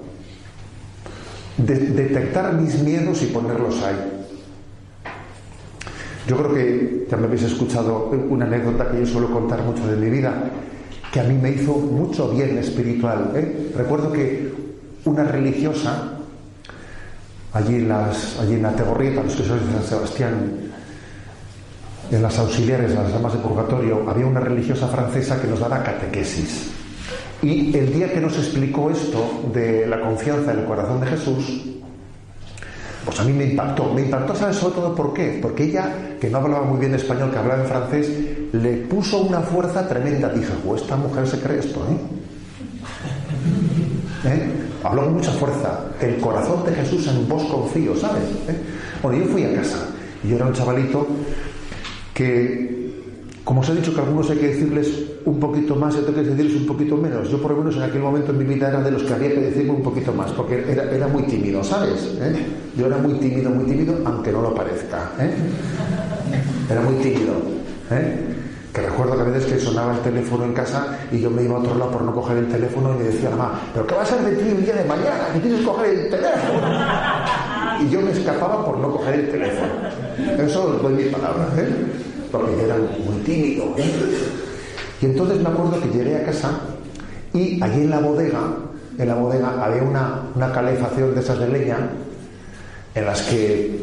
detectar 1.58 2.54
mis 2.54 2.82
miedos 2.82 3.22
y 3.22 3.28
ponerlos 3.28 3.82
ahí. 3.84 4.20
Yo 6.28 6.38
creo 6.38 6.54
que 6.54 7.08
ya 7.10 7.18
me 7.18 7.28
habéis 7.28 7.44
escuchado 7.44 8.10
una 8.30 8.46
anécdota 8.46 8.90
que 8.90 9.00
yo 9.00 9.06
suelo 9.06 9.32
contar 9.32 9.62
mucho 9.64 9.86
de 9.88 9.98
mi 9.98 10.10
vida, 10.10 10.34
que 11.12 11.20
a 11.20 11.24
mí 11.24 11.36
me 11.36 11.52
hizo 11.52 11.74
mucho 11.74 12.30
bien 12.30 12.58
espiritual. 12.58 13.32
¿eh? 13.36 13.72
Recuerdo 13.76 14.12
que 14.12 14.52
una 15.06 15.24
religiosa, 15.24 16.20
allí 17.54 17.76
en, 17.76 17.92
en 17.92 18.62
la 18.62 18.72
Tegorrieta, 18.74 19.24
los 19.24 19.36
que 19.36 19.44
de 19.44 19.50
San 19.50 19.84
Sebastián, 19.84 20.52
en 22.12 22.22
las 22.22 22.40
auxiliares, 22.40 22.96
las 22.96 23.12
damas 23.12 23.34
de 23.34 23.40
purgatorio, 23.40 24.10
había 24.10 24.26
una 24.26 24.40
religiosa 24.40 24.88
francesa 24.88 25.40
que 25.42 25.48
nos 25.48 25.60
daba 25.60 25.84
catequesis. 25.84 26.79
Y 27.42 27.76
el 27.78 27.94
día 27.94 28.12
que 28.12 28.20
nos 28.20 28.38
explicó 28.38 28.92
esto 28.92 29.50
de 29.54 29.88
la 29.88 30.02
confianza 30.02 30.52
en 30.52 30.60
el 30.60 30.66
corazón 30.66 31.00
de 31.00 31.08
Jesús, 31.08 31.64
pues 33.06 33.20
a 33.20 33.24
mí 33.24 33.32
me 33.32 33.46
impactó. 33.46 33.94
Me 33.94 34.02
impactó, 34.02 34.36
¿sabes? 34.36 34.58
Sobre 34.58 34.76
todo 34.76 34.94
por 34.94 35.14
qué. 35.14 35.40
Porque 35.42 35.64
ella, 35.64 36.18
que 36.20 36.30
no 36.30 36.40
hablaba 36.40 36.66
muy 36.66 36.80
bien 36.80 36.94
español, 36.96 37.32
que 37.32 37.38
hablaba 37.38 37.64
en 37.64 37.68
francés, 37.70 38.12
le 38.52 38.74
puso 38.88 39.22
una 39.22 39.40
fuerza 39.40 39.88
tremenda. 39.88 40.30
Dije, 40.30 40.52
pues 40.66 40.82
esta 40.82 40.98
mujer 40.98 41.26
se 41.28 41.40
cree 41.40 41.60
esto, 41.60 41.80
¿eh? 41.90 41.98
¿Eh? 44.26 44.52
Habló 44.84 45.06
con 45.06 45.14
mucha 45.14 45.32
fuerza. 45.32 45.80
El 46.02 46.18
corazón 46.18 46.66
de 46.66 46.74
Jesús 46.74 47.08
en 47.08 47.28
vos 47.28 47.44
confío, 47.44 47.96
¿sabes? 47.96 48.24
¿Eh? 48.50 48.56
Bueno, 49.02 49.24
yo 49.24 49.32
fui 49.32 49.46
a 49.46 49.54
casa. 49.56 49.88
Y 50.24 50.30
yo 50.30 50.36
era 50.36 50.46
un 50.46 50.54
chavalito 50.54 51.08
que, 52.14 52.79
como 53.50 53.62
os 53.62 53.70
he 53.70 53.74
dicho 53.74 53.92
que 53.96 54.02
algunos 54.02 54.30
hay 54.30 54.38
que 54.38 54.50
decirles 54.50 54.94
un 55.26 55.40
poquito 55.40 55.76
más 55.76 55.96
y 55.96 55.98
otros 55.98 56.16
hay 56.16 56.24
que 56.24 56.30
decirles 56.30 56.62
un 56.62 56.68
poquito 56.68 56.96
menos. 56.96 57.32
Yo 57.32 57.42
por 57.42 57.50
lo 57.50 57.58
menos 57.58 57.76
en 57.78 57.82
aquel 57.82 58.00
momento 58.00 58.30
en 58.30 58.38
mi 58.38 58.46
vida 58.46 58.70
era 58.70 58.80
de 58.80 58.92
los 58.92 59.02
que 59.02 59.12
había 59.12 59.30
que 59.30 59.40
decirme 59.40 59.72
un 59.72 59.82
poquito 59.82 60.14
más, 60.14 60.32
porque 60.34 60.64
era, 60.70 61.08
muy 61.08 61.24
tímido, 61.24 61.64
¿sabes? 61.64 62.16
¿Eh? 62.22 62.46
Yo 62.78 62.86
era 62.86 62.98
muy 62.98 63.16
tímido, 63.16 63.50
muy 63.50 63.66
tímido, 63.66 63.98
aunque 64.06 64.32
no 64.32 64.44
lo 64.44 64.54
parezca. 64.54 65.14
¿eh? 65.20 65.32
Era 66.70 66.82
muy 66.82 66.94
tímido. 67.02 67.34
¿eh? 67.90 68.20
Que 68.72 68.82
recuerdo 68.82 69.16
que 69.16 69.22
a 69.22 69.26
veces 69.26 69.52
que 69.52 69.60
sonaba 69.60 69.96
el 69.96 70.02
teléfono 70.02 70.46
en 70.46 70.54
casa 70.54 71.00
y 71.12 71.20
yo 71.20 71.32
me 71.32 71.42
iba 71.42 71.56
a 71.56 71.60
otro 71.60 71.74
lado 71.74 71.90
por 71.90 72.04
no 72.04 72.14
coger 72.14 72.38
el 72.38 72.50
teléfono 72.50 72.94
y 72.94 72.98
me 73.00 73.04
decía 73.06 73.32
mamá, 73.32 73.60
¿pero 73.74 73.88
qué 73.88 73.96
va 73.96 74.04
a 74.04 74.06
ser 74.06 74.20
de 74.26 74.36
ti 74.36 74.48
el 74.48 74.64
día 74.64 74.76
de 74.76 74.86
mañana? 74.86 75.34
Que 75.34 75.40
tienes 75.40 75.62
que 75.62 75.66
coger 75.66 75.90
el 75.90 76.10
teléfono. 76.12 76.68
Y 77.82 77.90
yo 77.90 78.00
me 78.00 78.12
escapaba 78.12 78.64
por 78.64 78.78
no 78.78 78.92
coger 78.92 79.16
el 79.16 79.32
teléfono. 79.32 79.74
Eso 80.38 80.66
os 80.66 80.84
doy 80.84 80.94
mi 80.94 81.06
palabra. 81.06 81.48
Porque 82.32 82.52
yo 82.58 82.66
era 82.66 82.76
muy 82.78 83.22
tímido. 83.24 83.76
Y 85.02 85.06
entonces 85.06 85.42
me 85.42 85.50
acuerdo 85.50 85.80
que 85.82 85.90
llegué 85.90 86.18
a 86.18 86.26
casa 86.26 86.60
y 87.34 87.62
allí 87.62 87.82
en 87.82 87.90
la 87.90 88.00
bodega, 88.00 88.40
en 88.98 89.08
la 89.08 89.16
bodega 89.16 89.64
había 89.64 89.84
una, 89.84 90.52
calefacción 90.54 91.14
de 91.14 91.22
esas 91.22 91.40
de 91.40 91.48
leña 91.48 91.78
en 92.96 93.06
las 93.06 93.22
que 93.24 93.80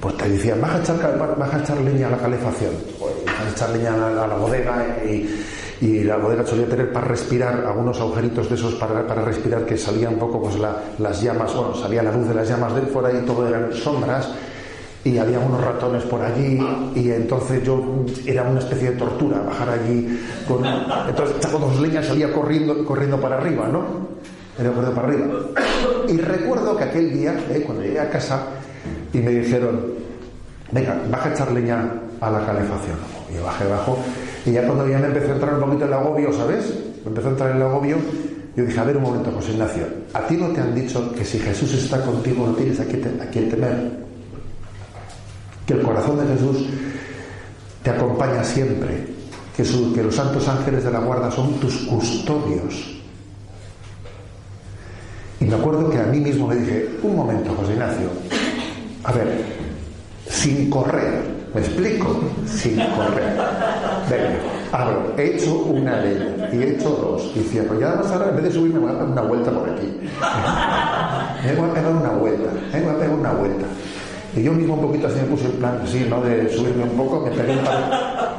pues 0.00 0.16
te 0.16 0.28
decían, 0.28 0.60
baja 0.60 0.76
a 0.76 0.80
echar, 0.80 1.36
baja 1.38 1.56
a 1.56 1.60
echar 1.60 1.80
leña 1.80 2.08
a 2.08 2.10
la 2.10 2.18
calefacción, 2.18 2.72
pues, 2.98 3.12
a 3.26 3.50
echar 3.50 3.70
leña 3.70 3.94
a 3.94 4.26
la, 4.26 4.36
bodega 4.36 4.98
y, 5.04 5.44
y, 5.80 6.04
la 6.04 6.16
bodega 6.16 6.46
solía 6.46 6.68
tener 6.68 6.92
para 6.92 7.08
respirar 7.08 7.64
algunos 7.66 7.98
agujeritos 8.00 8.48
de 8.48 8.56
esos 8.56 8.74
para, 8.74 9.06
para 9.06 9.22
respirar 9.22 9.64
que 9.64 9.78
salían 9.78 10.14
un 10.14 10.18
poco 10.18 10.42
pues 10.42 10.56
las 10.98 11.22
llamas, 11.22 11.54
bueno, 11.54 11.74
salía 11.74 12.02
la 12.02 12.12
luz 12.12 12.28
de 12.28 12.34
las 12.34 12.48
llamas 12.48 12.74
de 12.74 12.82
fuera 12.82 13.12
y 13.12 13.24
todo 13.24 13.46
eran 13.48 13.72
sombras 13.72 14.28
y 15.06 15.18
había 15.18 15.38
unos 15.38 15.62
ratones 15.62 16.02
por 16.02 16.20
allí 16.20 16.58
y 16.96 17.10
entonces 17.12 17.62
yo 17.62 17.80
era 18.26 18.42
una 18.42 18.58
especie 18.58 18.90
de 18.90 18.96
tortura 18.96 19.38
bajar 19.38 19.68
allí 19.70 20.20
con 20.48 20.64
entonces 21.08 21.36
echaba 21.36 21.60
dos 21.60 21.80
leñas 21.80 22.06
salía 22.06 22.32
corriendo 22.32 22.84
corriendo 22.84 23.20
para 23.20 23.36
arriba 23.36 23.68
no 23.68 23.84
era 24.58 24.70
corriendo 24.70 24.94
para 24.94 25.08
arriba. 25.08 25.26
Y 26.08 26.16
recuerdo 26.16 26.76
que 26.76 26.84
aquel 26.84 27.12
día 27.12 27.38
eh, 27.50 27.62
cuando 27.64 27.84
llegué 27.84 28.00
a 28.00 28.10
casa 28.10 28.46
y 29.12 29.18
me 29.18 29.30
dijeron 29.30 29.80
venga 30.72 31.00
baja 31.08 31.28
a 31.28 31.32
echar 31.32 31.52
leña 31.52 31.88
a 32.20 32.30
la 32.30 32.44
calefacción 32.44 32.96
y 33.32 33.40
bajé 33.40 33.64
abajo 33.64 33.98
y 34.44 34.50
ya 34.50 34.66
cuando 34.66 34.88
ya 34.88 34.98
me 34.98 35.06
empezó 35.06 35.30
a 35.30 35.34
entrar 35.34 35.54
un 35.54 35.60
poquito 35.60 35.84
el 35.84 35.92
agobio 35.92 36.32
sabes 36.32 36.74
me 37.04 37.10
empezó 37.10 37.28
a 37.28 37.30
entrar 37.30 37.54
el 37.54 37.62
agobio 37.62 37.96
yo 38.56 38.64
dije 38.64 38.80
a 38.80 38.84
ver 38.84 38.96
un 38.96 39.04
momento 39.04 39.30
José 39.30 39.52
Ignacio 39.52 39.84
a 40.14 40.26
ti 40.26 40.36
no 40.36 40.48
te 40.48 40.60
han 40.60 40.74
dicho 40.74 41.12
que 41.12 41.24
si 41.24 41.38
Jesús 41.38 41.74
está 41.74 42.02
contigo 42.02 42.44
no 42.44 42.54
tienes 42.54 42.80
a 42.80 42.82
a 42.82 43.26
quien 43.30 43.50
temer 43.50 44.05
que 45.66 45.74
el 45.74 45.82
corazón 45.82 46.18
de 46.18 46.34
Jesús 46.34 46.66
te 47.82 47.90
acompaña 47.90 48.42
siempre, 48.44 49.06
que, 49.56 50.02
los 50.02 50.14
santos 50.14 50.46
ángeles 50.48 50.84
de 50.84 50.90
la 50.90 51.00
guarda 51.00 51.30
son 51.30 51.54
tus 51.54 51.74
custodios. 51.86 52.96
Y 55.40 55.44
me 55.44 55.54
acuerdo 55.54 55.90
que 55.90 55.98
a 55.98 56.04
mí 56.04 56.20
mismo 56.20 56.46
me 56.46 56.56
dije, 56.56 56.88
un 57.02 57.16
momento, 57.16 57.54
José 57.54 57.72
Ignacio, 57.72 58.08
a 59.04 59.12
ver, 59.12 59.44
sin 60.28 60.70
correr, 60.70 61.22
me 61.54 61.60
explico, 61.60 62.20
sin 62.46 62.76
correr. 62.76 63.36
Venga, 64.08 64.38
abro, 64.72 65.14
he 65.16 65.36
hecho 65.36 65.54
una 65.64 66.00
ley 66.00 66.48
y 66.52 66.56
he 66.56 66.76
hecho 66.76 66.90
dos. 66.90 67.32
Y 67.34 67.40
pues 67.40 67.80
ya 67.80 67.88
además 67.88 68.12
ahora 68.12 68.28
en 68.30 68.36
vez 68.36 68.44
de 68.44 68.52
subirme 68.52 68.80
me 68.80 68.86
voy 68.86 68.94
a 68.94 68.98
dar 68.98 69.06
una 69.06 69.22
vuelta 69.22 69.50
por 69.50 69.68
aquí. 69.70 70.00
Me 71.44 71.54
voy 71.54 71.70
a 71.70 71.74
pegar 71.74 71.92
una 71.92 72.08
vuelta, 72.10 72.50
me 72.72 72.80
voy 72.80 72.90
a 72.90 72.98
pegar 72.98 73.14
una 73.14 73.32
vuelta. 73.32 73.66
Y 74.36 74.42
yo 74.42 74.52
mismo 74.52 74.74
un 74.74 74.82
poquito 74.82 75.06
así 75.06 75.16
me 75.16 75.26
puse 75.28 75.46
en 75.46 75.52
plan 75.52 75.80
así, 75.82 76.06
¿no? 76.10 76.20
De 76.20 76.48
subirme 76.50 76.84
un 76.84 76.90
poco, 76.90 77.20
me 77.20 77.30
pegué 77.30 77.54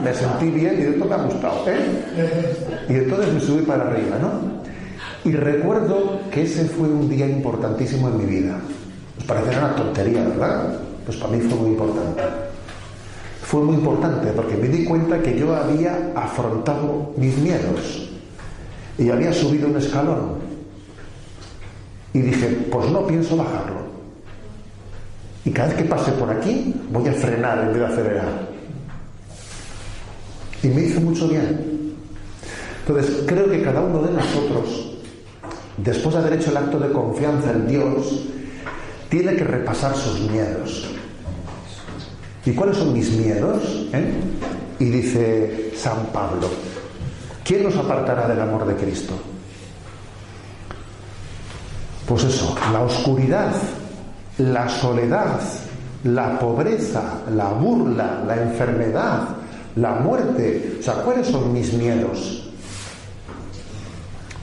me 0.04 0.14
sentí 0.14 0.50
bien 0.52 0.76
y 0.76 0.84
de 0.84 0.90
esto 0.92 1.06
me 1.06 1.16
ha 1.16 1.18
gustado, 1.18 1.64
¿eh? 1.68 2.86
Y 2.88 2.94
entonces 2.94 3.34
me 3.34 3.40
subí 3.40 3.64
para 3.64 3.88
arriba, 3.88 4.18
¿no? 4.22 4.58
Y 5.28 5.34
recuerdo 5.34 6.20
que 6.32 6.44
ese 6.44 6.66
fue 6.66 6.88
un 6.88 7.10
día 7.10 7.28
importantísimo 7.28 8.10
en 8.10 8.18
mi 8.20 8.26
vida. 8.26 8.60
Os 9.18 9.24
parece 9.24 9.58
una 9.58 9.76
tontería, 9.76 10.24
¿verdad? 10.24 10.80
Pues 11.04 11.18
para 11.18 11.36
mí 11.36 11.42
fue 11.42 11.58
muy 11.60 11.70
importante. 11.72 12.22
Fue 13.42 13.62
muy 13.62 13.76
importante 13.76 14.28
porque 14.34 14.56
me 14.56 14.68
di 14.68 14.86
cuenta 14.86 15.20
que 15.20 15.38
yo 15.38 15.56
había 15.56 16.12
afrontado 16.16 17.14
mis 17.18 17.36
miedos 17.38 18.10
y 19.00 19.10
había 19.10 19.34
subido 19.34 19.68
un 19.68 19.78
escalón. 19.78 20.38
Y 22.14 22.20
dije, 22.20 22.48
pues 22.72 22.90
no 22.92 23.08
pienso 23.08 23.36
bajarlo. 23.36 23.87
Y 25.48 25.52
cada 25.52 25.70
vez 25.70 25.78
que 25.78 25.84
pase 25.86 26.12
por 26.12 26.30
aquí, 26.30 26.74
voy 26.92 27.08
a 27.08 27.14
frenar 27.14 27.60
en 27.60 27.68
vez 27.68 27.78
de 27.78 27.86
acelerar. 27.86 28.50
Y 30.62 30.68
me 30.68 30.82
hizo 30.82 31.00
mucho 31.00 31.30
bien. 31.30 31.96
Entonces, 32.86 33.24
creo 33.26 33.50
que 33.50 33.62
cada 33.62 33.80
uno 33.80 34.02
de 34.02 34.12
nosotros, 34.12 34.98
después 35.78 36.16
de 36.16 36.20
haber 36.22 36.34
hecho 36.34 36.52
el 36.52 36.58
acto 36.58 36.78
de 36.78 36.92
confianza 36.92 37.52
en 37.52 37.66
Dios, 37.66 38.26
tiene 39.08 39.38
que 39.38 39.46
repasar 39.46 39.96
sus 39.96 40.20
miedos. 40.30 40.86
¿Y 42.44 42.52
cuáles 42.52 42.76
son 42.76 42.92
mis 42.92 43.10
miedos? 43.12 43.88
Eh? 43.94 44.14
Y 44.80 44.86
dice 44.86 45.72
San 45.78 46.08
Pablo, 46.08 46.50
¿quién 47.46 47.64
nos 47.64 47.78
apartará 47.78 48.28
del 48.28 48.42
amor 48.42 48.68
de 48.68 48.76
Cristo? 48.76 49.14
Pues 52.06 52.26
eso, 52.26 52.54
la 52.74 52.82
oscuridad 52.82 53.54
la 54.40 54.70
soledad, 54.70 55.40
la 56.04 56.40
pobreza, 56.40 57.22
la 57.36 57.50
burla, 57.50 58.24
la 58.26 58.42
enfermedad, 58.42 59.30
la 59.76 59.96
muerte. 59.96 60.78
O 60.80 60.84
sea, 60.84 60.96
¿cuáles 60.96 61.28
son 61.28 61.52
mis 61.54 61.74
miedos? 61.74 62.50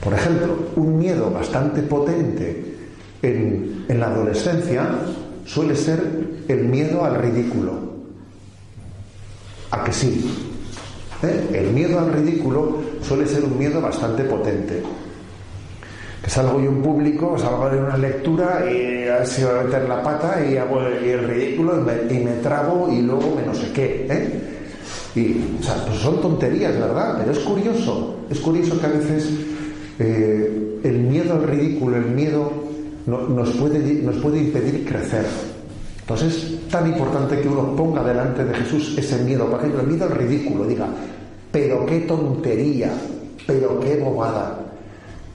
Por 0.03 0.13
ejemplo, 0.13 0.57
un 0.75 0.97
miedo 0.97 1.31
bastante 1.31 1.81
potente 1.81 2.75
en, 3.21 3.85
la 3.87 4.07
adolescencia 4.07 4.87
suele 5.45 5.75
ser 5.75 6.43
el 6.47 6.65
miedo 6.65 7.05
al 7.05 7.15
ridículo. 7.15 7.73
¿A 9.71 9.83
que 9.83 9.93
sí? 9.93 10.31
¿Eh? 11.23 11.49
El 11.53 11.73
miedo 11.73 11.99
al 11.99 12.11
ridículo 12.13 12.79
suele 13.01 13.25
ser 13.25 13.45
un 13.45 13.57
miedo 13.57 13.81
bastante 13.81 14.23
potente 14.23 14.83
salgo 16.27 16.59
yo 16.59 16.69
en 16.69 16.81
público, 16.81 17.37
salgo 17.37 17.69
de 17.69 17.79
una 17.79 17.97
lectura 17.97 18.63
y 18.69 19.07
así 19.07 19.43
voy 19.43 19.59
a 19.59 19.63
meter 19.63 19.87
la 19.87 20.01
pata 20.01 20.43
y 20.43 20.57
hago 20.57 20.81
el, 20.81 21.27
ridículo 21.27 21.81
y 22.09 22.17
me, 22.19 22.31
trago 22.41 22.91
y 22.91 23.01
luego 23.01 23.35
me 23.35 23.45
no 23.45 23.53
sé 23.53 23.71
qué. 23.71 24.07
¿eh? 24.09 24.41
Y, 25.15 25.59
o 25.59 25.63
sea, 25.63 25.75
pues 25.85 25.99
son 25.99 26.21
tonterías, 26.21 26.73
¿verdad? 26.79 27.17
Pero 27.19 27.31
es 27.31 27.39
curioso, 27.39 28.15
es 28.29 28.39
curioso 28.39 28.79
que 28.79 28.85
a 28.85 28.89
veces 28.89 29.29
eh, 29.99 30.79
el 30.83 30.99
miedo 30.99 31.35
al 31.35 31.43
ridículo, 31.43 31.97
el 31.97 32.07
miedo 32.07 32.51
nos, 33.05 33.51
puede, 33.51 33.79
nos 34.01 34.15
puede 34.17 34.39
impedir 34.39 34.85
crecer. 34.85 35.25
Entonces 36.01 36.35
es 36.35 36.67
tan 36.69 36.87
importante 36.87 37.39
que 37.39 37.47
uno 37.47 37.75
ponga 37.75 38.03
delante 38.03 38.43
de 38.43 38.53
Jesús 38.53 38.95
ese 38.97 39.23
miedo, 39.23 39.49
por 39.49 39.59
ejemplo, 39.59 39.81
el 39.81 39.87
miedo 39.87 40.05
al 40.05 40.11
ridículo, 40.11 40.65
diga, 40.65 40.87
pero 41.51 41.85
qué 41.85 42.01
tontería, 42.01 42.91
pero 43.47 43.79
qué 43.79 43.97
bobada 43.97 44.64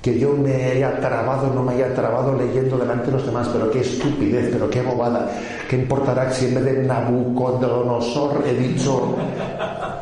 que 0.03 0.19
yo 0.19 0.33
me 0.33 0.55
haya 0.55 0.99
trabado, 0.99 1.53
no 1.55 1.63
me 1.63 1.75
haya 1.75 1.95
trabado 1.95 2.35
leyendo 2.35 2.79
delante 2.79 3.07
de 3.07 3.13
los 3.13 3.27
demás, 3.27 3.49
pero 3.53 3.71
qué 3.71 3.81
estupidez, 3.81 4.49
pero 4.51 4.71
qué 4.71 4.81
bobada. 4.81 5.31
¿Qué 5.69 5.77
importará 5.77 6.33
si 6.33 6.47
en 6.47 6.55
vez 6.55 6.65
de 6.65 6.83
Nabucodonosor 6.85 8.43
he 8.47 8.55
dicho, 8.55 9.15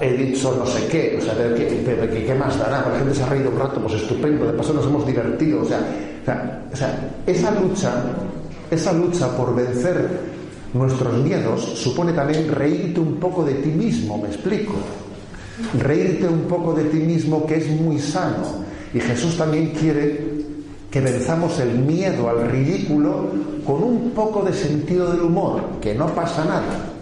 he 0.00 0.12
dicho 0.12 0.54
no 0.56 0.64
sé 0.66 0.86
qué? 0.86 1.18
O 1.18 1.20
sea, 1.20 1.34
¿qué, 1.54 2.24
qué, 2.26 2.34
más 2.34 2.56
dará? 2.58 2.88
La 2.88 2.98
gente 2.98 3.14
se 3.14 3.24
ha 3.24 3.26
reído 3.26 3.50
un 3.50 3.58
rato, 3.58 3.80
pues 3.80 3.94
estupendo, 3.94 4.46
de 4.46 4.52
paso 4.52 4.72
nos 4.72 4.86
hemos 4.86 5.04
divertido. 5.04 5.62
O 5.62 5.64
sea, 5.64 5.80
o 6.72 6.76
sea, 6.76 7.10
esa 7.26 7.50
lucha, 7.50 7.90
esa 8.70 8.92
lucha 8.92 9.36
por 9.36 9.52
vencer 9.52 10.38
nuestros 10.74 11.12
miedos 11.24 11.60
supone 11.60 12.12
también 12.12 12.48
reírte 12.54 13.00
un 13.00 13.16
poco 13.16 13.42
de 13.44 13.54
ti 13.54 13.70
mismo, 13.70 14.16
me 14.16 14.28
explico. 14.28 14.74
Reírte 15.76 16.28
un 16.28 16.42
poco 16.42 16.72
de 16.72 16.84
ti 16.84 16.98
mismo 16.98 17.44
que 17.44 17.56
es 17.56 17.68
muy 17.68 17.98
sano 17.98 18.67
y 18.94 19.00
Jesús 19.00 19.36
también 19.36 19.70
quiere 19.70 20.20
que 20.90 21.00
venzamos 21.00 21.58
el 21.60 21.78
miedo 21.78 22.28
al 22.28 22.50
ridículo 22.50 23.30
con 23.66 23.82
un 23.82 24.10
poco 24.12 24.42
de 24.42 24.52
sentido 24.52 25.10
del 25.10 25.20
humor, 25.20 25.62
que 25.80 25.94
no 25.94 26.06
pasa 26.14 26.44
nada. 26.44 26.92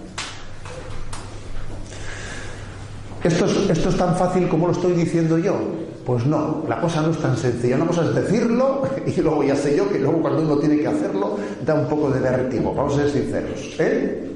¿Esto 3.23 3.47
es, 3.47 3.71
¿Esto 3.71 3.89
es 3.89 3.97
tan 3.97 4.17
fácil 4.17 4.49
como 4.49 4.67
lo 4.67 4.73
estoy 4.73 4.93
diciendo 4.93 5.39
yo? 5.39 5.57
Pues 6.05 6.25
no, 6.25 6.63
la 6.69 6.81
cosa 6.81 7.03
no 7.03 7.11
es 7.11 7.19
tan 7.19 7.37
sencilla. 7.37 7.77
Una 7.77 7.87
cosa 7.87 8.05
es 8.05 8.15
decirlo 8.15 8.83
y 9.07 9.21
luego 9.21 9.43
ya 9.43 9.57
sé 9.57 9.77
yo 9.77 9.89
que 9.89 9.99
luego 9.99 10.23
cuando 10.23 10.43
uno 10.43 10.57
tiene 10.59 10.79
que 10.79 10.87
hacerlo 10.87 11.37
da 11.65 11.75
un 11.75 11.87
poco 11.87 12.11
de 12.11 12.21
vértigo. 12.21 12.73
Vamos 12.73 12.95
a 12.95 12.97
ser 12.99 13.11
sinceros. 13.11 13.75
¿eh? 13.79 14.31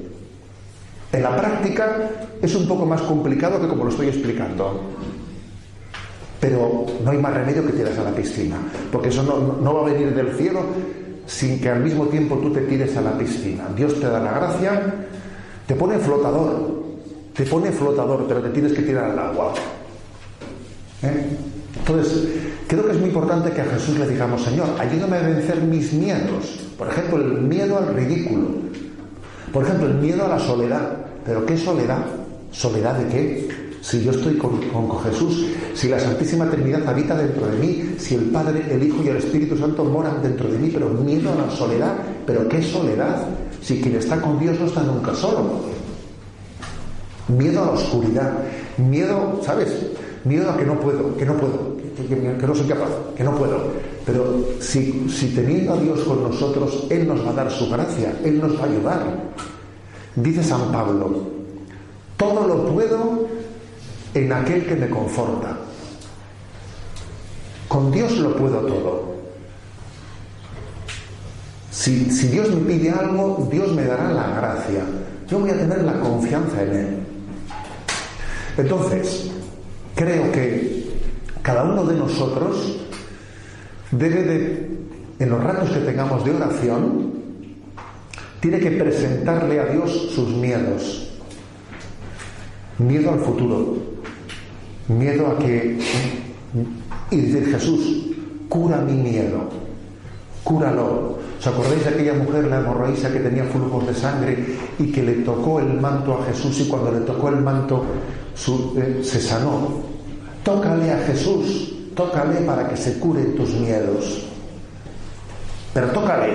En 1.13 1.23
la 1.23 1.35
práctica 1.35 2.09
es 2.41 2.55
un 2.55 2.67
poco 2.67 2.85
más 2.85 3.01
complicado 3.01 3.59
que 3.61 3.67
como 3.67 3.85
lo 3.85 3.89
estoy 3.89 4.07
explicando. 4.07 4.81
Pero 6.41 6.87
no 7.03 7.11
hay 7.11 7.19
más 7.19 7.35
remedio 7.35 7.63
que 7.67 7.73
tiras 7.73 7.95
a 7.99 8.03
la 8.03 8.11
piscina, 8.11 8.57
porque 8.91 9.09
eso 9.09 9.21
no, 9.21 9.73
va 9.75 9.81
a 9.81 9.93
venir 9.93 10.13
del 10.15 10.35
cielo 10.35 10.61
sin 11.27 11.61
que 11.61 11.69
al 11.69 11.81
mismo 11.81 12.07
tiempo 12.07 12.35
tú 12.37 12.51
te 12.51 12.61
tires 12.61 12.97
a 12.97 13.01
la 13.01 13.15
piscina. 13.15 13.67
Dios 13.75 13.99
te 13.99 14.07
da 14.07 14.19
la 14.19 14.33
gracia, 14.33 14.93
te 15.67 15.75
pone 15.75 15.99
flotador, 15.99 16.83
te 17.35 17.43
pone 17.43 17.71
flotador, 17.71 18.25
pero 18.27 18.41
te 18.41 18.49
tienes 18.49 18.73
que 18.73 18.81
tirar 18.81 19.11
al 19.11 19.19
agua. 19.19 19.53
¿Eh? 21.03 21.27
Entonces, 21.77 22.27
creo 22.67 22.85
que 22.87 22.91
es 22.93 22.97
muy 22.97 23.09
importante 23.09 23.51
que 23.51 23.61
a 23.61 23.65
Jesús 23.65 23.99
le 23.99 24.07
digamos, 24.07 24.41
Señor, 24.41 24.67
ayúdame 24.79 25.17
a 25.17 25.21
vencer 25.21 25.61
mis 25.61 25.93
miedos. 25.93 26.59
Por 26.75 26.87
ejemplo, 26.87 27.17
el 27.17 27.41
miedo 27.41 27.77
al 27.77 27.93
ridículo. 27.93 28.47
Por 29.53 29.63
ejemplo, 29.63 29.87
el 29.87 29.95
miedo 29.95 30.25
a 30.25 30.29
la 30.29 30.39
soledad. 30.39 30.97
¿Pero 31.23 31.45
qué 31.45 31.55
soledad? 31.55 32.03
¿Soledad 32.51 32.95
de 32.95 33.07
qué? 33.07 33.60
Si 33.81 34.03
yo 34.03 34.11
estoy 34.11 34.37
con, 34.37 34.61
Jesús, 35.03 35.47
si 35.73 35.89
la 35.89 35.99
Santísima 35.99 36.49
Trinidad 36.49 36.87
habita 36.87 37.17
dentro 37.17 37.47
de 37.47 37.57
mí, 37.57 37.95
si 37.97 38.13
el 38.13 38.25
Padre, 38.25 38.63
el 38.69 38.83
Hijo 38.83 39.03
y 39.03 39.07
el 39.07 39.17
Espíritu 39.17 39.57
Santo 39.57 39.83
moran 39.83 40.21
dentro 40.21 40.47
de 40.49 40.57
mí, 40.59 40.69
pero 40.71 40.89
miedo 40.89 41.31
a 41.33 41.47
la 41.47 41.49
soledad, 41.49 41.95
pero 42.25 42.47
¿qué 42.47 42.61
soledad? 42.61 43.27
Si 43.61 43.81
quien 43.81 43.95
está 43.95 44.21
con 44.21 44.39
Dios 44.39 44.59
no 44.59 44.67
está 44.67 44.83
nunca 44.83 45.15
solo. 45.15 45.61
Miedo 47.27 47.63
a 47.63 47.65
la 47.67 47.71
oscuridad, 47.71 48.33
miedo, 48.77 49.39
¿sabes? 49.43 49.69
Miedo 50.25 50.51
a 50.51 50.57
que 50.57 50.65
no 50.65 50.79
puedo, 50.79 51.17
que 51.17 51.25
no 51.25 51.33
puedo, 51.37 51.77
que, 52.07 52.47
no 52.47 52.55
soy 52.55 52.67
capaz, 52.67 52.89
que 53.15 53.23
no 53.23 53.35
puedo. 53.35 53.63
Pero 54.05 54.45
si, 54.59 55.09
si 55.09 55.29
teniendo 55.29 55.73
a 55.73 55.77
Dios 55.77 56.01
con 56.01 56.21
nosotros, 56.21 56.85
Él 56.91 57.07
nos 57.07 57.25
va 57.25 57.31
a 57.31 57.33
dar 57.33 57.51
su 57.51 57.67
gracia, 57.67 58.13
Él 58.23 58.39
nos 58.39 58.59
va 58.59 58.63
a 58.63 58.65
ayudar. 58.65 59.03
Dice 60.15 60.43
San 60.43 60.71
Pablo, 60.71 61.41
todo 62.17 62.47
lo 62.47 62.65
puedo 62.67 63.40
en 64.13 64.33
aquel 64.33 64.65
que 64.65 64.75
me 64.75 64.89
conforta. 64.89 65.57
Con 67.67 67.91
Dios 67.91 68.17
lo 68.17 68.35
puedo 68.35 68.59
todo. 68.59 69.11
Si, 71.71 72.03
Dios 72.27 72.53
me 72.53 72.73
pide 72.73 72.91
algo, 72.91 73.47
Dios 73.49 73.71
me 73.71 73.83
dará 73.83 74.11
la 74.11 74.27
gracia. 74.35 74.83
Yo 75.27 75.39
voy 75.39 75.51
a 75.51 75.57
tener 75.57 75.83
la 75.83 75.99
confianza 75.99 76.61
en 76.63 76.73
Él. 76.73 76.99
Entonces, 78.57 79.31
creo 79.95 80.31
que 80.31 80.91
cada 81.41 81.63
uno 81.63 81.85
de 81.85 81.95
nosotros 81.95 82.77
debe 83.91 84.23
de, 84.23 84.69
en 85.19 85.29
los 85.29 85.41
ratos 85.41 85.69
que 85.69 85.79
tengamos 85.79 86.25
de 86.25 86.35
oración, 86.35 87.13
tiene 88.41 88.59
que 88.59 88.71
presentarle 88.71 89.59
a 89.59 89.65
Dios 89.65 90.11
sus 90.13 90.29
miedos. 90.29 91.09
Miedo 92.79 93.11
al 93.11 93.19
futuro. 93.19 93.90
Miedo 94.97 95.27
a 95.27 95.39
que... 95.39 95.79
Y 97.11 97.17
decir, 97.17 97.51
Jesús, 97.51 98.15
cura 98.49 98.77
mi 98.77 98.93
miedo. 98.93 99.49
Cúralo. 100.43 101.19
¿Os 101.39 101.47
acordáis 101.47 101.83
de 101.83 101.89
aquella 101.89 102.13
mujer, 102.13 102.45
la 102.45 102.59
hemorroísa, 102.59 103.11
que 103.11 103.19
tenía 103.19 103.43
flujos 103.45 103.87
de 103.87 103.95
sangre 103.95 104.45
y 104.77 104.91
que 104.91 105.01
le 105.01 105.13
tocó 105.23 105.59
el 105.59 105.79
manto 105.79 106.15
a 106.15 106.25
Jesús 106.25 106.59
y 106.61 106.67
cuando 106.67 106.91
le 106.91 106.99
tocó 106.99 107.29
el 107.29 107.37
manto 107.37 107.83
eh, 108.77 109.01
se 109.03 109.19
sanó? 109.19 109.81
Tócale 110.43 110.91
a 110.91 110.99
Jesús, 110.99 111.73
tócale 111.95 112.41
para 112.41 112.67
que 112.69 112.77
se 112.77 112.99
curen 112.99 113.35
tus 113.35 113.53
miedos. 113.55 114.27
Pero 115.73 115.87
tócale. 115.87 116.31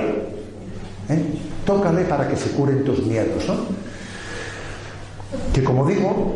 ¿eh? 1.09 1.23
Tócale 1.65 2.05
para 2.05 2.29
que 2.29 2.37
se 2.37 2.51
curen 2.51 2.85
tus 2.85 3.05
miedos. 3.05 3.45
Que 5.53 5.63
como 5.63 5.87
digo, 5.87 6.35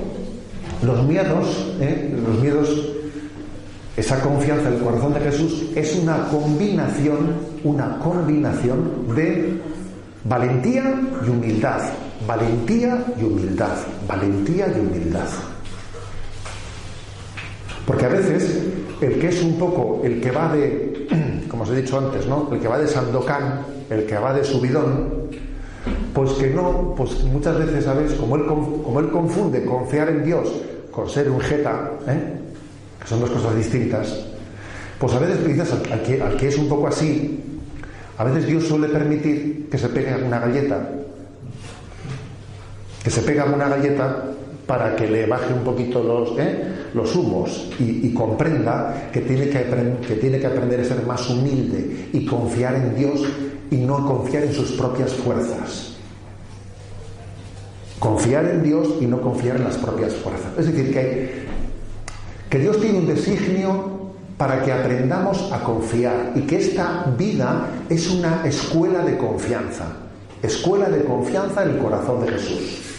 los 0.82 1.06
miedos, 1.06 1.74
¿eh? 1.80 2.14
los 2.26 2.38
miedos, 2.40 2.68
esa 3.96 4.20
confianza 4.20 4.70
del 4.70 4.82
corazón 4.82 5.12
de 5.14 5.20
Jesús 5.20 5.66
es 5.74 5.96
una 5.96 6.28
combinación, 6.28 7.34
una 7.64 7.98
combinación 7.98 9.14
de 9.14 9.60
valentía 10.24 11.00
y 11.26 11.28
humildad. 11.28 11.80
Valentía 12.26 13.04
y 13.18 13.24
humildad. 13.24 13.76
Valentía 14.06 14.68
y 14.68 14.80
humildad. 14.80 15.28
Porque 17.86 18.06
a 18.06 18.08
veces 18.08 18.62
el 19.00 19.18
que 19.18 19.28
es 19.28 19.42
un 19.42 19.58
poco 19.58 20.00
el 20.04 20.20
que 20.20 20.30
va 20.30 20.52
de, 20.54 21.44
como 21.48 21.64
os 21.64 21.70
he 21.70 21.82
dicho 21.82 21.98
antes, 21.98 22.26
¿no? 22.26 22.48
El 22.52 22.60
que 22.60 22.68
va 22.68 22.78
de 22.78 22.86
Sandokan, 22.86 23.62
el 23.90 24.06
que 24.06 24.16
va 24.16 24.32
de 24.32 24.44
subidón, 24.44 25.28
pues 26.14 26.32
que 26.32 26.50
no, 26.50 26.94
pues 26.96 27.22
muchas 27.24 27.58
veces, 27.58 27.84
¿sabes? 27.84 28.12
Como 28.14 28.36
él, 28.36 28.46
como 28.46 29.00
él 29.00 29.10
confunde 29.10 29.64
confiar 29.64 30.08
en 30.08 30.24
Dios 30.24 30.48
con 30.90 31.08
ser 31.08 31.30
un 31.30 31.40
jeta, 31.40 31.92
¿eh? 32.08 32.38
que 33.00 33.06
son 33.06 33.20
dos 33.20 33.30
cosas 33.30 33.56
distintas, 33.56 34.26
pues 34.98 35.12
a 35.14 35.18
veces 35.18 35.38
quizás 35.46 35.72
al, 35.72 36.36
que, 36.36 36.48
es 36.48 36.58
un 36.58 36.68
poco 36.68 36.88
así, 36.88 37.40
a 38.18 38.24
veces 38.24 38.46
Dios 38.46 38.64
suele 38.64 38.88
permitir 38.88 39.68
que 39.70 39.78
se 39.78 39.88
pegue 39.88 40.14
una 40.22 40.40
galleta, 40.40 40.90
que 43.02 43.10
se 43.10 43.22
pega 43.22 43.44
una 43.44 43.68
galleta 43.68 44.24
para 44.66 44.94
que 44.94 45.08
le 45.08 45.26
baje 45.26 45.54
un 45.54 45.64
poquito 45.64 46.02
los, 46.02 46.38
¿eh? 46.38 46.62
los 46.94 47.14
humos 47.16 47.70
y, 47.78 48.12
comprenda 48.12 49.08
que 49.12 49.20
tiene 49.20 49.48
que, 49.48 49.64
que 50.06 50.14
tiene 50.16 50.38
que 50.38 50.46
aprender 50.46 50.80
a 50.80 50.84
ser 50.84 51.02
más 51.06 51.28
humilde 51.30 52.08
y 52.12 52.26
confiar 52.26 52.74
en 52.74 52.94
Dios 52.94 53.22
y 53.70 53.76
no 53.76 54.04
confiar 54.06 54.44
en 54.44 54.52
sus 54.52 54.72
propias 54.72 55.12
fuerzas. 55.14 55.89
Confiar 58.00 58.46
en 58.46 58.64
Dios 58.64 58.88
y 59.00 59.06
no 59.06 59.20
confiar 59.20 59.56
en 59.56 59.64
las 59.64 59.76
propias 59.76 60.14
fuerzas. 60.14 60.50
Es 60.58 60.66
decir, 60.66 60.92
que, 60.92 61.44
que 62.50 62.58
Dios 62.58 62.80
tiene 62.80 62.98
un 62.98 63.06
designio 63.06 64.00
para 64.36 64.64
que 64.64 64.72
aprendamos 64.72 65.52
a 65.52 65.62
confiar 65.62 66.32
y 66.34 66.40
que 66.40 66.56
esta 66.56 67.04
vida 67.16 67.68
es 67.88 68.10
una 68.10 68.44
escuela 68.44 69.04
de 69.04 69.16
confianza. 69.16 69.84
Escuela 70.42 70.88
de 70.88 71.04
confianza 71.04 71.62
en 71.62 71.70
el 71.70 71.78
corazón 71.78 72.24
de 72.24 72.32
Jesús 72.32 72.90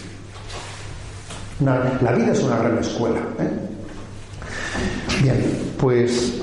la 1.64 2.12
vida 2.12 2.32
es 2.32 2.42
una 2.42 2.58
gran 2.58 2.78
escuela. 2.78 3.20
¿eh? 3.38 3.50
Bien, 5.22 5.36
pues 5.78 6.40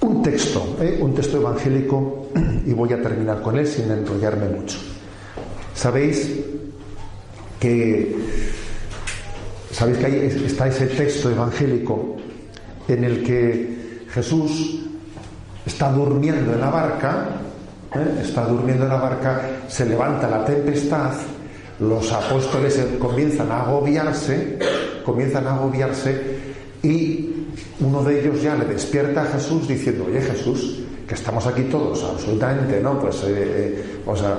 un 0.00 0.22
texto, 0.22 0.76
¿eh? 0.80 0.98
un 1.00 1.14
texto 1.14 1.38
evangélico, 1.38 2.28
y 2.66 2.72
voy 2.72 2.92
a 2.92 3.02
terminar 3.02 3.42
con 3.42 3.58
él 3.58 3.66
sin 3.66 3.90
enrollarme 3.90 4.48
mucho. 4.48 4.78
Sabéis 5.74 6.44
que 7.58 8.16
sabéis 9.72 9.98
que 9.98 10.06
ahí 10.06 10.42
está 10.46 10.68
ese 10.68 10.86
texto 10.86 11.30
evangélico 11.30 12.16
en 12.88 13.04
el 13.04 13.22
que 13.22 14.04
Jesús 14.10 14.80
está 15.66 15.92
durmiendo 15.92 16.52
en 16.52 16.60
la 16.60 16.70
barca, 16.70 17.28
¿eh? 17.94 18.20
está 18.22 18.46
durmiendo 18.46 18.84
en 18.84 18.90
la 18.90 18.96
barca, 18.96 19.42
se 19.68 19.86
levanta 19.86 20.28
la 20.28 20.44
tempestad 20.44 21.12
los 21.80 22.10
apóstoles 22.12 22.80
comienzan 22.98 23.52
a 23.52 23.62
agobiarse, 23.62 24.58
comienzan 25.04 25.46
a 25.46 25.54
agobiarse 25.54 26.38
y 26.82 27.46
uno 27.80 28.02
de 28.02 28.20
ellos 28.20 28.42
ya 28.42 28.56
le 28.56 28.64
despierta 28.64 29.22
a 29.22 29.26
Jesús 29.26 29.68
diciendo, 29.68 30.06
oye 30.08 30.20
Jesús, 30.20 30.80
que 31.06 31.14
estamos 31.14 31.46
aquí 31.46 31.62
todos 31.62 32.02
absolutamente, 32.02 32.80
¿no? 32.80 33.00
Pues, 33.00 33.22
eh, 33.24 33.26
eh, 33.28 33.84
o 34.04 34.16
sea, 34.16 34.36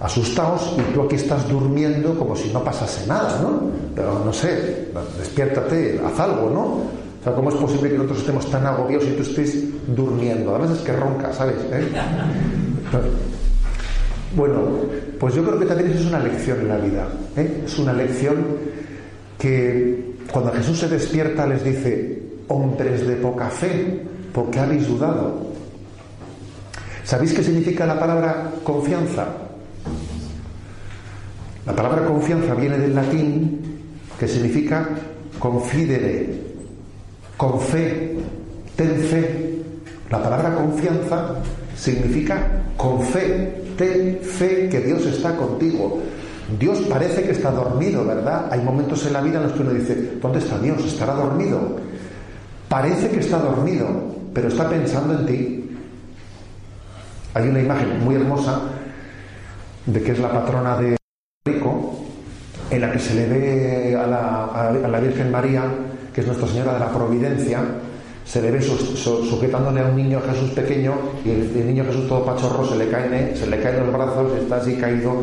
asustados 0.00 0.74
y 0.78 0.94
tú 0.94 1.02
aquí 1.02 1.16
estás 1.16 1.48
durmiendo 1.48 2.18
como 2.18 2.34
si 2.34 2.50
no 2.52 2.64
pasase 2.64 3.06
nada, 3.06 3.40
¿no? 3.42 3.70
Pero 3.94 4.22
no 4.24 4.32
sé, 4.32 4.88
despiértate, 5.18 6.00
haz 6.04 6.18
algo, 6.20 6.50
¿no? 6.50 6.62
O 7.20 7.22
sea, 7.22 7.34
¿cómo 7.34 7.50
es 7.50 7.56
posible 7.56 7.90
que 7.90 7.96
nosotros 7.96 8.20
estemos 8.20 8.50
tan 8.50 8.66
agobiados 8.66 9.06
y 9.06 9.12
tú 9.12 9.22
estés 9.22 9.64
durmiendo? 9.94 10.54
Además 10.54 10.78
es 10.78 10.84
que 10.84 10.92
ronca, 10.92 11.32
¿sabes? 11.34 11.56
¿Eh? 11.70 11.86
Bueno, 14.34 14.60
pues 15.18 15.34
yo 15.34 15.44
creo 15.44 15.58
que 15.58 15.66
también 15.66 15.90
eso 15.90 16.00
es 16.00 16.06
una 16.06 16.20
lección 16.20 16.60
en 16.60 16.68
la 16.68 16.78
vida. 16.78 17.08
¿eh? 17.36 17.62
Es 17.66 17.78
una 17.78 17.92
lección 17.92 18.46
que 19.38 20.14
cuando 20.32 20.52
Jesús 20.52 20.78
se 20.78 20.88
despierta 20.88 21.46
les 21.46 21.62
dice, 21.62 22.22
hombres 22.48 23.06
de 23.06 23.16
poca 23.16 23.50
fe, 23.50 24.02
¿por 24.32 24.50
qué 24.50 24.60
habéis 24.60 24.88
dudado? 24.88 25.50
¿Sabéis 27.04 27.34
qué 27.34 27.42
significa 27.42 27.84
la 27.84 27.98
palabra 27.98 28.50
confianza? 28.64 29.26
La 31.70 31.76
palabra 31.76 32.04
confianza 32.04 32.52
viene 32.56 32.78
del 32.78 32.96
latín 32.96 33.60
que 34.18 34.26
significa 34.26 34.88
confidere, 35.38 36.28
con 37.36 37.60
fe, 37.60 38.18
ten 38.74 38.96
fe. 38.96 39.62
La 40.10 40.20
palabra 40.20 40.52
confianza 40.56 41.36
significa 41.76 42.64
con 42.76 43.00
fe, 43.00 43.62
ten 43.78 44.18
fe 44.20 44.68
que 44.68 44.80
Dios 44.80 45.06
está 45.06 45.36
contigo. 45.36 46.00
Dios 46.58 46.80
parece 46.90 47.22
que 47.22 47.30
está 47.30 47.52
dormido, 47.52 48.04
¿verdad? 48.04 48.48
Hay 48.50 48.62
momentos 48.62 49.06
en 49.06 49.12
la 49.12 49.20
vida 49.20 49.36
en 49.36 49.44
los 49.44 49.52
que 49.52 49.62
uno 49.62 49.70
dice, 49.70 50.14
¿dónde 50.20 50.40
está 50.40 50.58
Dios? 50.58 50.84
¿Estará 50.84 51.14
dormido? 51.14 51.76
Parece 52.68 53.10
que 53.10 53.20
está 53.20 53.38
dormido, 53.38 53.86
pero 54.34 54.48
está 54.48 54.68
pensando 54.68 55.20
en 55.20 55.24
ti. 55.24 55.76
Hay 57.32 57.48
una 57.48 57.60
imagen 57.60 58.00
muy 58.02 58.16
hermosa 58.16 58.60
de 59.86 60.02
que 60.02 60.10
es 60.10 60.18
la 60.18 60.32
patrona 60.32 60.76
de 60.76 60.99
en 62.70 62.80
la 62.80 62.92
que 62.92 62.98
se 62.98 63.14
le 63.14 63.26
ve 63.26 63.96
a 63.96 64.06
la, 64.06 65.00
Virgen 65.00 65.30
María, 65.30 65.64
que 66.14 66.20
es 66.20 66.26
Nuestra 66.26 66.46
Señora 66.46 66.74
de 66.74 66.80
la 66.80 66.92
Providencia, 66.92 67.60
se 68.24 68.40
le 68.40 68.52
ve 68.52 68.62
sujetándole 68.62 69.80
a 69.80 69.86
un 69.86 69.96
niño 69.96 70.20
Jesús 70.20 70.50
pequeño 70.50 70.92
y 71.24 71.30
el, 71.30 71.66
niño 71.66 71.84
Jesús 71.84 72.06
todo 72.06 72.24
pachorro 72.24 72.64
se 72.64 72.76
le 72.76 72.88
cae, 72.88 73.34
se 73.34 73.48
le 73.48 73.60
caen 73.60 73.80
los 73.80 73.92
brazos 73.92 74.38
está 74.40 74.56
así 74.56 74.76
caído, 74.76 75.14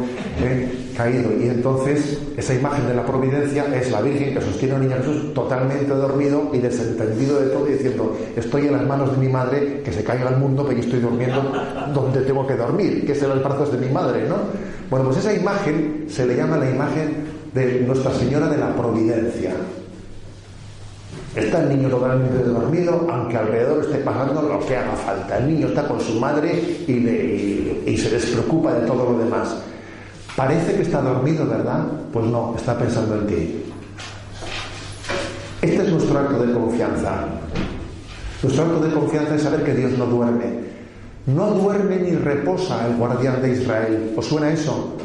eh, 0.44 0.92
caído. 0.98 1.32
Y 1.40 1.48
entonces 1.48 2.20
esa 2.36 2.54
imagen 2.54 2.86
de 2.86 2.96
la 2.96 3.06
providencia 3.06 3.66
es 3.74 3.92
la 3.92 4.02
Virgen 4.02 4.34
que 4.34 4.42
sostiene 4.42 4.76
al 4.76 4.82
niño 4.82 4.98
Jesús 4.98 5.34
totalmente 5.34 5.88
dormido 5.88 6.50
y 6.52 6.58
desentendido 6.58 7.40
de 7.40 7.48
todo 7.48 7.66
diciendo, 7.66 8.18
estoy 8.36 8.68
en 8.68 8.74
las 8.74 8.86
manos 8.86 9.12
de 9.12 9.26
mi 9.26 9.32
madre, 9.32 9.82
que 9.86 9.94
se 9.94 10.04
caiga 10.04 10.28
al 10.28 10.38
mundo, 10.38 10.66
pero 10.68 10.78
yo 10.78 10.84
estoy 10.84 11.00
durmiendo 11.00 11.50
donde 11.94 12.22
tengo 12.22 12.46
que 12.46 12.56
dormir, 12.56 13.06
que 13.06 13.14
es 13.14 13.24
en 13.24 13.30
los 13.30 13.42
brazos 13.42 13.72
de 13.72 13.78
mi 13.78 13.94
madre, 13.94 14.28
¿no? 14.28 14.36
Bueno, 14.90 15.06
pues 15.06 15.18
esa 15.18 15.34
imagen 15.34 16.06
se 16.10 16.26
le 16.26 16.36
llama 16.36 16.58
la 16.58 16.70
imagen 16.70 17.27
de 17.58 17.82
Nuestra 17.82 18.14
Señora 18.14 18.48
de 18.48 18.58
la 18.58 18.76
Providencia. 18.76 19.52
Está 21.36 21.64
el 21.64 21.70
niño 21.70 21.90
totalmente 21.90 22.44
dormido, 22.44 23.08
aunque 23.12 23.38
alrededor 23.38 23.84
esté 23.84 23.98
pasando 23.98 24.44
lo 24.44 24.60
que 24.66 24.78
haga 24.78 24.94
falta. 24.94 25.38
El 25.40 25.54
niño 25.54 25.68
está 25.68 25.88
con 25.88 26.00
su 26.00 26.20
madre 26.20 26.54
y, 26.88 27.98
se 27.98 28.10
despreocupa 28.10 28.74
de 28.74 28.86
todo 28.86 29.12
lo 29.12 29.20
demás. 29.20 29.56
Parece 30.36 30.76
que 30.76 30.84
está 30.84 31.02
dormido, 31.02 31.48
¿verdad? 31.48 31.84
Pues 32.14 32.26
no, 32.26 32.54
está 32.56 32.78
pensando 32.78 33.16
en 33.16 33.28
ti. 33.28 33.64
Este 35.62 35.82
es 35.84 35.90
nuestro 35.90 36.20
acto 36.20 36.46
de 36.46 36.54
confianza. 36.54 37.26
Nuestro 38.44 38.66
acto 38.66 38.80
de 38.82 38.94
confianza 38.94 39.36
es 39.36 39.42
saber 39.42 39.64
que 39.64 39.74
Dios 39.74 39.98
no 39.98 40.06
duerme. 40.06 40.68
No 41.26 41.48
duerme 41.48 41.98
ni 41.98 42.12
reposa 42.12 42.88
el 42.88 42.98
guardián 42.98 43.42
de 43.42 43.52
Israel. 43.52 44.14
¿Os 44.16 44.28
suena 44.28 44.52
eso? 44.52 44.96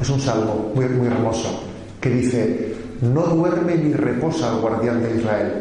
Es 0.00 0.08
un 0.08 0.20
salmo 0.20 0.70
muy, 0.74 0.86
muy 0.86 1.08
hermoso 1.08 1.69
que 2.00 2.10
dice, 2.10 2.74
no 3.02 3.22
duerme 3.22 3.76
ni 3.76 3.92
reposa 3.92 4.54
el 4.54 4.60
guardián 4.60 5.02
de 5.02 5.16
Israel. 5.16 5.52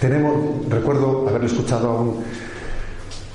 Tenemos, 0.00 0.68
recuerdo 0.68 1.28
haber 1.28 1.44
escuchado 1.44 1.88
a 1.88 2.00
un, 2.00 2.22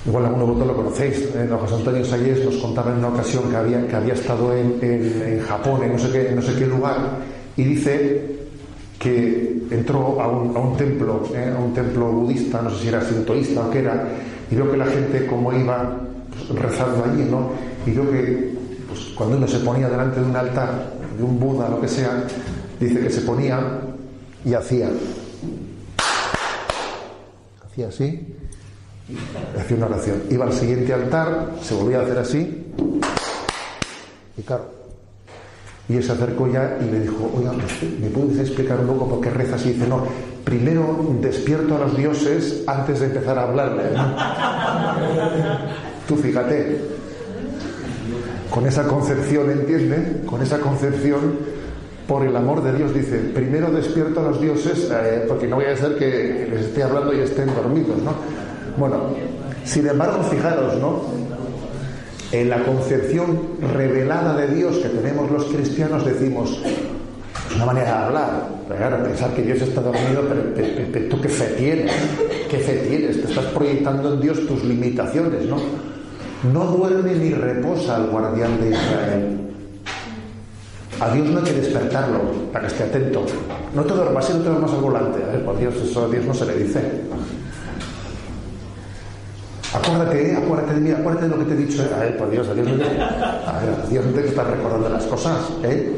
igual 0.06 0.26
alguno 0.26 0.48
vosotros 0.48 0.68
lo 0.68 0.76
conocéis, 0.76 1.30
eh, 1.36 1.50
José 1.60 1.76
Antonio 1.76 2.06
Sayés 2.06 2.46
nos 2.46 2.56
contaba 2.58 2.92
en 2.92 3.00
una 3.00 3.10
ocasión 3.10 3.50
que 3.50 3.56
había, 3.56 3.88
que 3.88 3.96
había 3.96 4.14
estado 4.14 4.56
en, 4.56 4.78
en, 4.82 5.42
Japón, 5.42 5.84
en 5.84 5.94
no 5.94 6.00
sé, 6.00 6.12
qué, 6.12 6.32
no 6.34 6.42
sé 6.42 6.54
qué 6.56 6.66
lugar, 6.66 6.98
y 7.58 7.64
dice 7.64 8.44
que 9.00 9.64
entró 9.72 10.22
a 10.22 10.28
un, 10.30 10.56
a 10.56 10.60
un 10.60 10.78
templo, 10.78 11.24
eh, 11.36 11.54
a 11.54 11.60
un 11.60 11.74
templo 11.74 12.08
budista, 12.08 12.62
no 12.62 12.70
sé 12.70 12.84
si 12.84 12.88
era 12.88 13.02
sintoísta 13.02 13.68
o 13.68 13.70
qué 13.70 13.80
era, 13.80 14.08
y 14.50 14.56
vio 14.56 14.72
que 14.72 14.78
la 14.78 14.86
gente 14.86 15.26
como 15.26 15.52
iba 15.52 16.00
pues, 16.30 16.62
rezando 16.62 17.04
allí, 17.04 17.24
¿no? 17.30 17.50
Y 17.86 17.92
vio 17.92 18.10
que 18.10 18.53
cuando 19.16 19.38
uno 19.38 19.48
se 19.48 19.60
ponía 19.60 19.90
delante 19.90 20.20
de 20.20 20.26
un 20.26 20.36
altar, 20.36 20.94
de 21.18 21.24
un 21.24 21.40
Buda, 21.40 21.70
lo 21.70 21.80
que 21.82 21.88
sea, 21.88 22.24
dice 22.80 23.00
que 23.00 23.10
se 23.10 23.22
ponía 23.22 23.60
y 24.46 24.54
hacía. 24.54 24.90
Hacía 27.66 27.88
así, 27.88 28.36
hacía 29.60 29.78
una 29.78 29.88
oración. 29.88 30.24
Iba 30.30 30.46
al 30.46 30.54
siguiente 30.54 30.94
altar, 30.94 31.52
se 31.62 31.74
volvía 31.74 32.00
a 32.00 32.04
hacer 32.04 32.18
así, 32.20 32.74
y 34.38 34.42
claro. 34.42 34.66
Y 35.90 35.98
él 35.98 36.04
se 36.04 36.14
acercó 36.14 36.48
ya 36.48 36.78
y 36.82 36.86
le 36.90 37.02
dijo, 37.02 37.30
oiga, 37.36 37.52
¿me 37.52 38.08
puedes 38.08 38.40
explicar 38.40 38.80
un 38.80 38.88
poco 38.88 39.10
por 39.10 39.22
qué 39.22 39.30
rezas? 39.30 39.66
Y 39.66 39.74
dice, 39.74 39.88
no, 39.88 40.06
primero 40.44 41.14
despierto 41.20 41.76
a 41.76 41.80
los 41.80 41.98
dioses 41.98 42.64
antes 42.68 43.02
de 43.02 43.08
empezar 43.08 43.38
a 43.38 43.44
hablarle. 43.44 43.84
Tú 46.08 46.16
fíjate, 46.16 46.93
con 48.54 48.68
esa 48.68 48.84
concepción, 48.84 49.50
¿entiende? 49.50 50.22
Con 50.28 50.40
esa 50.44 50.60
concepción, 50.60 51.40
por 52.08 52.24
el 52.24 52.36
amor 52.36 52.62
de 52.62 52.74
Dios, 52.74 52.94
dice, 52.94 53.18
primero 53.34 53.72
despierto 53.72 54.20
a 54.20 54.30
los 54.30 54.40
dioses, 54.40 54.92
eh, 54.94 55.26
porque 55.28 55.48
no 55.48 55.56
voy 55.56 55.66
a 55.66 55.76
ser 55.76 55.96
que 55.96 56.48
les 56.52 56.66
esté 56.66 56.84
hablando 56.84 57.16
y 57.16 57.22
estén 57.22 57.48
dormidos, 57.48 57.98
¿no? 58.04 58.14
Bueno, 58.78 59.08
sin 59.66 59.88
embargo, 59.88 60.22
fijaros, 60.26 60.78
¿no? 60.80 61.02
En 62.32 62.48
la 62.48 62.64
concepción 62.64 63.40
revelada 63.74 64.38
de 64.38 64.54
Dios 64.54 64.78
que 64.78 64.90
tenemos 64.90 65.32
los 65.32 65.46
cristianos 65.46 66.06
decimos, 66.06 66.62
es 67.50 67.56
una 67.56 67.66
manera 67.66 67.86
de 67.88 68.04
hablar, 68.06 68.50
claro, 68.68 69.04
pensar 69.04 69.34
que 69.34 69.42
Dios 69.42 69.64
está 69.64 69.82
dormido, 69.82 70.22
pero, 70.92 71.10
tú 71.10 71.20
qué 71.20 71.30
fe 71.30 71.56
tienes, 71.58 71.92
qué 72.52 72.60
fe 72.60 72.86
tienes, 72.88 73.20
te 73.20 73.30
estás 73.30 73.46
proyectando 73.46 74.14
en 74.14 74.22
Dios 74.22 74.46
tus 74.46 74.64
limitaciones, 74.64 75.44
¿no? 75.48 75.93
No 76.52 76.66
duerme 76.66 77.16
ni 77.16 77.30
reposa 77.32 77.98
el 77.98 78.08
guardián 78.08 78.60
de 78.60 78.72
Israel. 78.72 79.40
A 81.00 81.14
Dios 81.14 81.28
no 81.28 81.40
hay 81.40 81.46
que 81.46 81.54
despertarlo 81.54 82.20
para 82.52 82.68
que 82.68 82.74
esté 82.74 82.84
atento. 82.84 83.26
No 83.74 83.84
te 83.84 83.94
duermas, 83.94 84.26
si 84.26 84.34
no 84.34 84.40
te 84.40 84.50
duermas 84.50 84.72
al 84.72 84.82
volante. 84.82 85.20
Ver, 85.20 85.46
por 85.46 85.58
Dios, 85.58 85.74
eso 85.76 86.06
a 86.06 86.10
Dios 86.10 86.26
no 86.26 86.34
se 86.34 86.46
le 86.46 86.56
dice. 86.64 86.82
Acuérdate, 89.74 90.32
¿eh? 90.32 90.38
acuérdate 90.38 90.74
de 90.76 90.80
mí, 90.82 90.92
acuérdate 90.92 91.30
de 91.30 91.36
lo 91.36 91.40
que 91.40 91.46
te 91.46 91.54
he 91.54 91.66
dicho. 91.66 91.84
A 91.96 92.00
ver, 92.00 92.18
por 92.18 92.30
Dios, 92.30 92.48
a 92.48 92.54
Dios 92.54 92.68
no 92.68 92.76
te, 92.76 92.84
a 92.84 93.60
ver, 93.60 93.82
a 93.84 93.88
Dios 93.90 94.06
no 94.06 94.12
te 94.12 94.28
estar 94.28 94.46
recordando 94.46 94.90
las 94.90 95.04
cosas. 95.06 95.38
¿eh? 95.64 95.96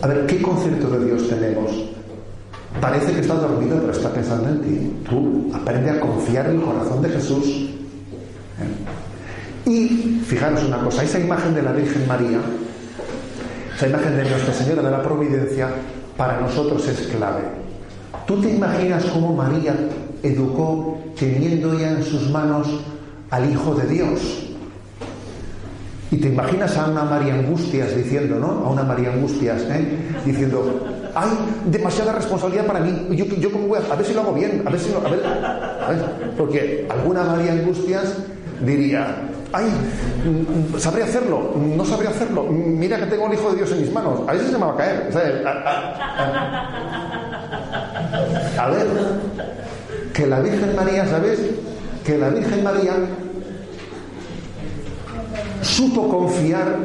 A 0.00 0.06
ver, 0.06 0.26
¿qué 0.26 0.40
concepto 0.40 0.88
de 0.88 1.04
Dios 1.04 1.28
tenemos? 1.28 1.70
Parece 2.80 3.12
que 3.12 3.20
está 3.20 3.34
dormido, 3.34 3.76
pero 3.80 3.92
está 3.92 4.10
pensando 4.10 4.48
en 4.48 4.60
ti. 4.62 4.96
Tú 5.08 5.50
aprende 5.52 5.90
a 5.90 6.00
confiar 6.00 6.46
en 6.46 6.60
el 6.60 6.62
corazón 6.62 7.02
de 7.02 7.08
Jesús. 7.10 7.71
Y 9.72 10.20
fijaros 10.26 10.62
una 10.64 10.84
cosa, 10.84 11.02
esa 11.02 11.18
imagen 11.18 11.54
de 11.54 11.62
la 11.62 11.72
Virgen 11.72 12.06
María, 12.06 12.38
esa 13.74 13.88
imagen 13.88 14.16
de 14.18 14.28
Nuestra 14.28 14.52
Señora 14.52 14.82
de 14.82 14.90
la 14.90 15.02
Providencia, 15.02 15.68
para 16.14 16.38
nosotros 16.38 16.86
es 16.86 17.06
clave. 17.06 17.40
¿Tú 18.26 18.38
te 18.38 18.50
imaginas 18.50 19.02
cómo 19.06 19.34
María 19.34 19.74
educó 20.22 20.98
teniendo 21.18 21.72
ya 21.78 21.92
en 21.92 22.04
sus 22.04 22.28
manos 22.28 22.68
al 23.30 23.50
Hijo 23.50 23.74
de 23.74 23.86
Dios? 23.86 24.46
Y 26.10 26.18
te 26.18 26.28
imaginas 26.28 26.76
a 26.76 26.88
una 26.88 27.04
María 27.04 27.32
Angustias 27.32 27.96
diciendo, 27.96 28.38
¿no? 28.38 28.66
A 28.66 28.68
una 28.68 28.82
María 28.82 29.10
Angustias, 29.10 29.62
¿eh? 29.70 29.96
Diciendo, 30.26 30.86
hay 31.14 31.30
demasiada 31.70 32.12
responsabilidad 32.12 32.66
para 32.66 32.80
mí. 32.80 33.16
Yo, 33.16 33.24
yo 33.24 33.50
cómo 33.50 33.68
voy 33.68 33.78
a, 33.78 33.90
a 33.90 33.96
ver 33.96 34.04
si 34.04 34.12
lo 34.12 34.20
hago 34.20 34.34
bien, 34.34 34.62
a 34.66 34.70
ver 34.70 34.78
si 34.78 34.92
lo, 34.92 34.98
a 34.98 35.06
a 35.06 35.90
ver. 35.90 36.04
Porque 36.36 36.86
alguna 36.90 37.24
María 37.24 37.52
Angustias 37.52 38.18
diría, 38.66 39.31
ay, 39.52 39.66
mm, 39.66 40.78
sabría 40.78 41.04
hacerlo, 41.04 41.52
no 41.56 41.84
sabría 41.84 42.10
hacerlo, 42.10 42.44
mira 42.44 42.98
que 42.98 43.06
tengo 43.06 43.26
el 43.26 43.34
Hijo 43.34 43.50
de 43.50 43.56
Dios 43.56 43.72
en 43.72 43.80
mis 43.82 43.92
manos, 43.92 44.20
a 44.26 44.32
veces 44.32 44.50
se 44.50 44.58
me 44.58 44.64
va 44.64 44.72
a 44.72 44.76
caer. 44.76 45.10
A, 48.58 48.68
ver, 48.68 48.86
que 50.12 50.26
la 50.26 50.40
Virgen 50.40 50.76
María, 50.76 51.06
¿sabes? 51.06 51.40
Que 52.04 52.18
la 52.18 52.28
Virgen 52.30 52.64
María 52.64 52.92
supo 55.62 56.08
confiar, 56.08 56.78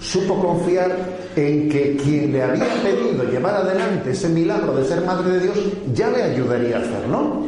supo 0.00 0.40
confiar 0.40 0.90
en 1.36 1.68
que 1.68 1.96
quien 1.96 2.32
le 2.32 2.42
había 2.42 2.66
pedido 2.82 3.24
llevar 3.24 3.56
adelante 3.56 4.10
ese 4.10 4.28
milagro 4.28 4.74
de 4.76 4.84
ser 4.84 5.02
madre 5.02 5.32
de 5.32 5.40
Dios 5.40 5.58
ya 5.94 6.10
le 6.10 6.22
ayudaría 6.22 6.76
a 6.76 6.80
hacerlo. 6.80 7.44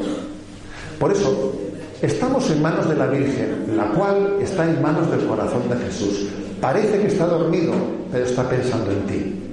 Por 0.99 1.13
eso, 1.13 1.55
Estamos 2.03 2.51
en 2.51 2.63
manos 2.63 2.89
de 2.89 2.97
la 2.97 3.07
Virgen, 3.07 3.77
la 3.77 3.91
cual 3.91 4.39
está 4.41 4.65
en 4.65 4.81
manos 4.81 5.11
del 5.11 5.27
corazón 5.27 5.69
de 5.69 5.77
Jesús. 5.85 6.29
Parece 6.61 6.99
que 6.99 7.09
está 7.09 7.27
dormido, 7.27 7.75
pero 8.11 8.25
está 8.25 8.49
pensando 8.49 8.91
en 8.91 9.07
ti. 9.07 9.53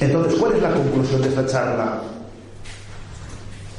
Entonces, 0.00 0.38
¿cuál 0.38 0.52
es 0.52 0.62
la 0.62 0.72
conclusión 0.72 1.22
de 1.22 1.28
esta 1.28 1.46
charla? 1.46 2.02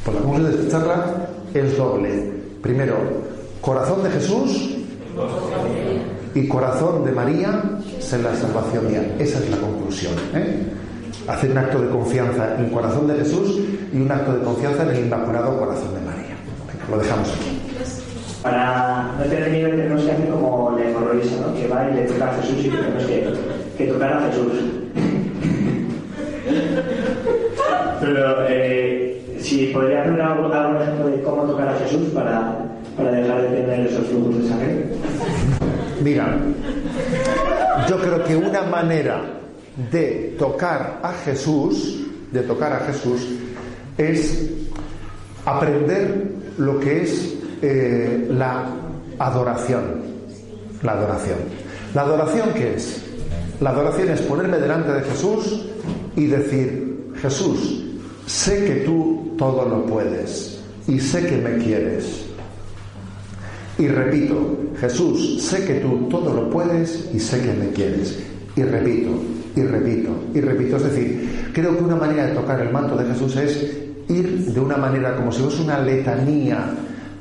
Pues 0.03 0.15
la 0.15 0.23
conclusión 0.23 0.51
de 0.51 0.63
esta 0.63 0.79
charla 0.79 1.27
es 1.53 1.77
doble. 1.77 2.33
Primero, 2.61 2.95
corazón 3.61 4.03
de 4.03 4.09
Jesús 4.09 4.75
y 6.33 6.47
corazón 6.47 7.05
de 7.05 7.11
María 7.11 7.61
en 8.11 8.23
la 8.23 8.35
salvación 8.35 8.87
mía. 8.87 9.15
Esa 9.19 9.37
es 9.39 9.49
la 9.51 9.57
conclusión. 9.57 10.13
¿eh? 10.33 10.63
Hacer 11.27 11.51
un 11.51 11.57
acto 11.59 11.81
de 11.81 11.89
confianza 11.89 12.55
en 12.55 12.65
el 12.65 12.71
corazón 12.71 13.07
de 13.07 13.15
Jesús 13.15 13.59
y 13.93 13.97
un 13.97 14.11
acto 14.11 14.33
de 14.33 14.43
confianza 14.43 14.83
en 14.83 14.89
el 14.89 15.05
Inmaculado 15.05 15.59
Corazón 15.59 15.93
de 15.93 16.01
María. 16.01 16.16
Lo 16.89 16.97
dejamos 16.97 17.29
aquí. 17.29 17.59
Para 18.41 19.11
no 19.17 19.23
tener 19.25 19.49
miedo, 19.49 19.69
tenemos 19.71 20.03
que 20.03 20.11
hacer 20.11 20.29
como 20.29 20.77
la 20.77 20.89
hemorroísa, 20.89 21.35
¿no? 21.41 21.53
que 21.53 21.67
va 21.67 21.89
y 21.89 21.95
le 21.95 22.01
toca 22.03 22.29
a 22.29 22.33
Jesús 22.35 22.65
y 22.65 22.69
tenemos 22.69 23.03
que, 23.03 23.33
que 23.77 23.87
tocar 23.87 24.13
a 24.13 24.21
Jesús. 24.29 24.53
Pero 27.99 28.47
eh, 28.47 29.37
si 29.39 29.67
podría 29.67 30.01
hacer 30.01 30.21
algún 30.21 30.81
ejemplo 30.81 31.07
de 31.07 31.21
cómo 31.23 31.43
tocar 31.43 31.67
a 31.69 31.79
Jesús 31.79 32.09
para, 32.13 32.57
para 32.95 33.11
dejar 33.11 33.41
de 33.41 33.47
tener 33.49 33.87
esos 33.87 34.07
flujos 34.07 34.43
de 34.43 34.49
sangre. 34.49 34.85
Mira, 36.01 36.37
yo 37.89 37.97
creo 37.97 38.23
que 38.23 38.37
una 38.37 38.61
manera 38.61 39.21
de 39.91 40.35
tocar 40.37 40.99
a 41.01 41.11
Jesús, 41.25 42.05
de 42.31 42.41
tocar 42.41 42.71
a 42.71 42.79
Jesús, 42.81 43.27
es 43.97 44.49
aprender 45.45 46.36
lo 46.57 46.79
que 46.79 47.03
es 47.03 47.35
eh, 47.61 48.27
la 48.31 48.65
adoración. 49.19 50.01
La 50.83 50.93
adoración. 50.93 51.37
¿La 51.93 52.01
adoración 52.01 52.49
qué 52.53 52.75
es? 52.75 53.03
La 53.59 53.71
adoración 53.71 54.09
es 54.09 54.21
ponerme 54.21 54.57
delante 54.57 54.91
de 54.91 55.01
Jesús 55.01 55.65
y 56.15 56.25
decir, 56.25 57.11
Jesús, 57.21 57.83
sé 58.25 58.65
que 58.65 58.75
tú 58.85 59.33
todo 59.37 59.67
lo 59.67 59.85
puedes 59.85 60.59
y 60.87 60.99
sé 60.99 61.25
que 61.25 61.37
me 61.37 61.57
quieres. 61.57 62.25
Y 63.79 63.87
repito, 63.87 64.57
Jesús, 64.79 65.41
sé 65.43 65.65
que 65.65 65.75
tú 65.75 66.07
todo 66.09 66.33
lo 66.33 66.49
puedes 66.49 67.09
y 67.13 67.19
sé 67.19 67.41
que 67.41 67.53
me 67.53 67.69
quieres. 67.71 68.19
Y 68.55 68.63
repito, 68.63 69.09
y 69.55 69.61
repito, 69.61 70.09
y 70.33 70.41
repito. 70.41 70.77
Es 70.77 70.83
decir, 70.83 71.51
creo 71.53 71.77
que 71.77 71.83
una 71.83 71.95
manera 71.95 72.27
de 72.27 72.33
tocar 72.33 72.59
el 72.59 72.71
manto 72.71 72.95
de 72.95 73.05
Jesús 73.05 73.35
es 73.35 73.86
ir 74.09 74.53
de 74.53 74.59
una 74.59 74.77
manera 74.77 75.15
como 75.15 75.31
si 75.31 75.41
fuese 75.41 75.61
una 75.61 75.79
letanía 75.79 76.69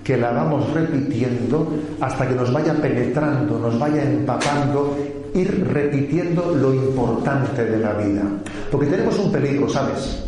que 0.05 0.16
la 0.16 0.30
vamos 0.30 0.72
repitiendo 0.72 1.68
hasta 2.01 2.28
que 2.28 2.34
nos 2.34 2.53
vaya 2.53 2.74
penetrando, 2.74 3.59
nos 3.59 3.76
vaya 3.78 4.05
empapando, 4.05 4.97
ir 5.34 5.66
repitiendo 5.66 6.55
lo 6.55 6.72
importante 6.72 7.64
de 7.64 7.78
la 7.78 7.93
vida. 7.95 8.22
Porque 8.70 8.87
tenemos 8.87 9.18
un 9.18 9.32
peligro, 9.32 9.68
¿sabes? 9.68 10.22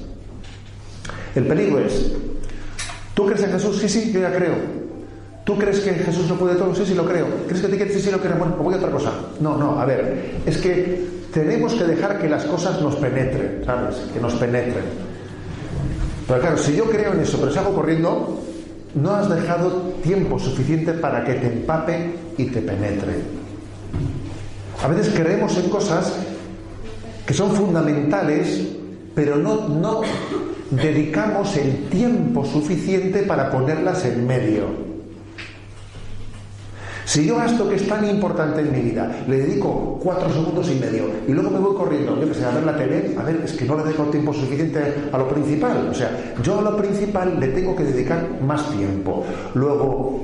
El 1.34 1.46
peligro 1.46 1.78
es, 1.78 2.12
¿tú 3.14 3.26
crees 3.26 3.42
en 3.44 3.52
Jesús? 3.52 3.78
Sí, 3.78 3.88
sí, 3.88 4.10
yo 4.12 4.20
ya 4.20 4.34
creo. 4.34 4.54
¿Tú 5.44 5.56
crees 5.56 5.80
que 5.80 5.92
Jesús 5.92 6.28
lo 6.28 6.34
puede 6.34 6.56
todo? 6.56 6.74
Sí, 6.74 6.84
sí, 6.84 6.94
lo 6.94 7.06
creo. 7.06 7.26
¿Crees 7.46 7.62
que 7.62 7.68
te 7.68 7.76
quieres? 7.76 7.94
Sí, 7.94 8.00
sí, 8.00 8.10
lo 8.10 8.18
creo. 8.18 8.36
Bueno, 8.36 8.54
pues 8.56 8.64
voy 8.64 8.74
a 8.74 8.76
otra 8.78 8.90
cosa. 8.90 9.12
No, 9.40 9.56
no, 9.56 9.80
a 9.80 9.86
ver, 9.86 10.40
es 10.44 10.58
que 10.58 11.06
tenemos 11.32 11.72
que 11.74 11.84
dejar 11.84 12.18
que 12.20 12.28
las 12.28 12.44
cosas 12.44 12.82
nos 12.82 12.96
penetren, 12.96 13.62
¿sabes? 13.64 13.96
Que 14.12 14.20
nos 14.20 14.34
penetren. 14.34 15.07
Pero 16.28 16.40
claro, 16.40 16.58
si 16.58 16.76
yo 16.76 16.84
creo 16.84 17.14
en 17.14 17.20
eso, 17.20 17.38
pero 17.38 17.50
si 17.50 17.58
hago 17.58 17.74
corriendo, 17.74 18.38
no 18.94 19.10
has 19.12 19.30
dejado 19.30 19.70
tiempo 20.02 20.38
suficiente 20.38 20.92
para 20.92 21.24
que 21.24 21.34
te 21.34 21.46
empape 21.46 22.14
y 22.36 22.44
te 22.44 22.60
penetre. 22.60 23.14
A 24.82 24.88
veces 24.88 25.12
creemos 25.14 25.56
en 25.56 25.70
cosas 25.70 26.12
que 27.26 27.32
son 27.32 27.50
fundamentales, 27.52 28.62
pero 29.14 29.36
no, 29.36 29.68
no 29.68 30.02
dedicamos 30.70 31.56
el 31.56 31.88
tiempo 31.88 32.44
suficiente 32.44 33.22
para 33.22 33.50
ponerlas 33.50 34.04
en 34.04 34.26
medio. 34.26 34.87
Si 37.08 37.24
yo 37.24 37.40
a 37.40 37.46
esto 37.46 37.66
que 37.66 37.76
es 37.76 37.88
tan 37.88 38.06
importante 38.06 38.60
en 38.60 38.70
mi 38.70 38.82
vida 38.82 39.10
le 39.26 39.38
dedico 39.38 39.98
cuatro 40.02 40.28
segundos 40.28 40.70
y 40.70 40.74
medio 40.74 41.04
y 41.26 41.32
luego 41.32 41.48
me 41.48 41.58
voy 41.58 41.74
corriendo, 41.74 42.20
yo 42.20 42.28
que 42.28 42.34
sé, 42.34 42.44
a 42.44 42.50
ver 42.50 42.64
la 42.64 42.76
tele, 42.76 43.14
a 43.18 43.22
ver, 43.22 43.40
es 43.42 43.54
que 43.54 43.64
no 43.64 43.78
le 43.78 43.84
dedico 43.84 44.02
tiempo 44.04 44.34
suficiente 44.34 44.78
a 45.10 45.16
lo 45.16 45.26
principal. 45.26 45.88
O 45.90 45.94
sea, 45.94 46.34
yo 46.42 46.58
a 46.58 46.62
lo 46.62 46.76
principal 46.76 47.40
le 47.40 47.48
tengo 47.48 47.74
que 47.74 47.84
dedicar 47.84 48.28
más 48.46 48.70
tiempo. 48.72 49.24
Luego, 49.54 50.22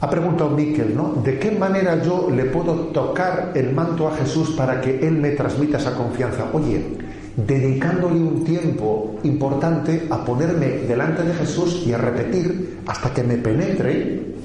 ha 0.00 0.08
preguntado 0.08 0.48
Miquel, 0.48 0.96
¿no? 0.96 1.20
¿De 1.22 1.38
qué 1.38 1.50
manera 1.50 2.02
yo 2.02 2.30
le 2.30 2.46
puedo 2.46 2.74
tocar 2.86 3.52
el 3.54 3.74
manto 3.74 4.08
a 4.08 4.16
Jesús 4.16 4.52
para 4.52 4.80
que 4.80 5.06
Él 5.06 5.18
me 5.18 5.32
transmita 5.32 5.76
esa 5.76 5.94
confianza? 5.94 6.46
Oye, 6.54 6.82
dedicándole 7.36 8.18
un 8.18 8.44
tiempo 8.44 9.16
importante 9.24 10.06
a 10.08 10.24
ponerme 10.24 10.68
delante 10.88 11.22
de 11.22 11.34
Jesús 11.34 11.82
y 11.86 11.92
a 11.92 11.98
repetir 11.98 12.78
hasta 12.86 13.12
que 13.12 13.22
me 13.22 13.36
penetre 13.36 14.39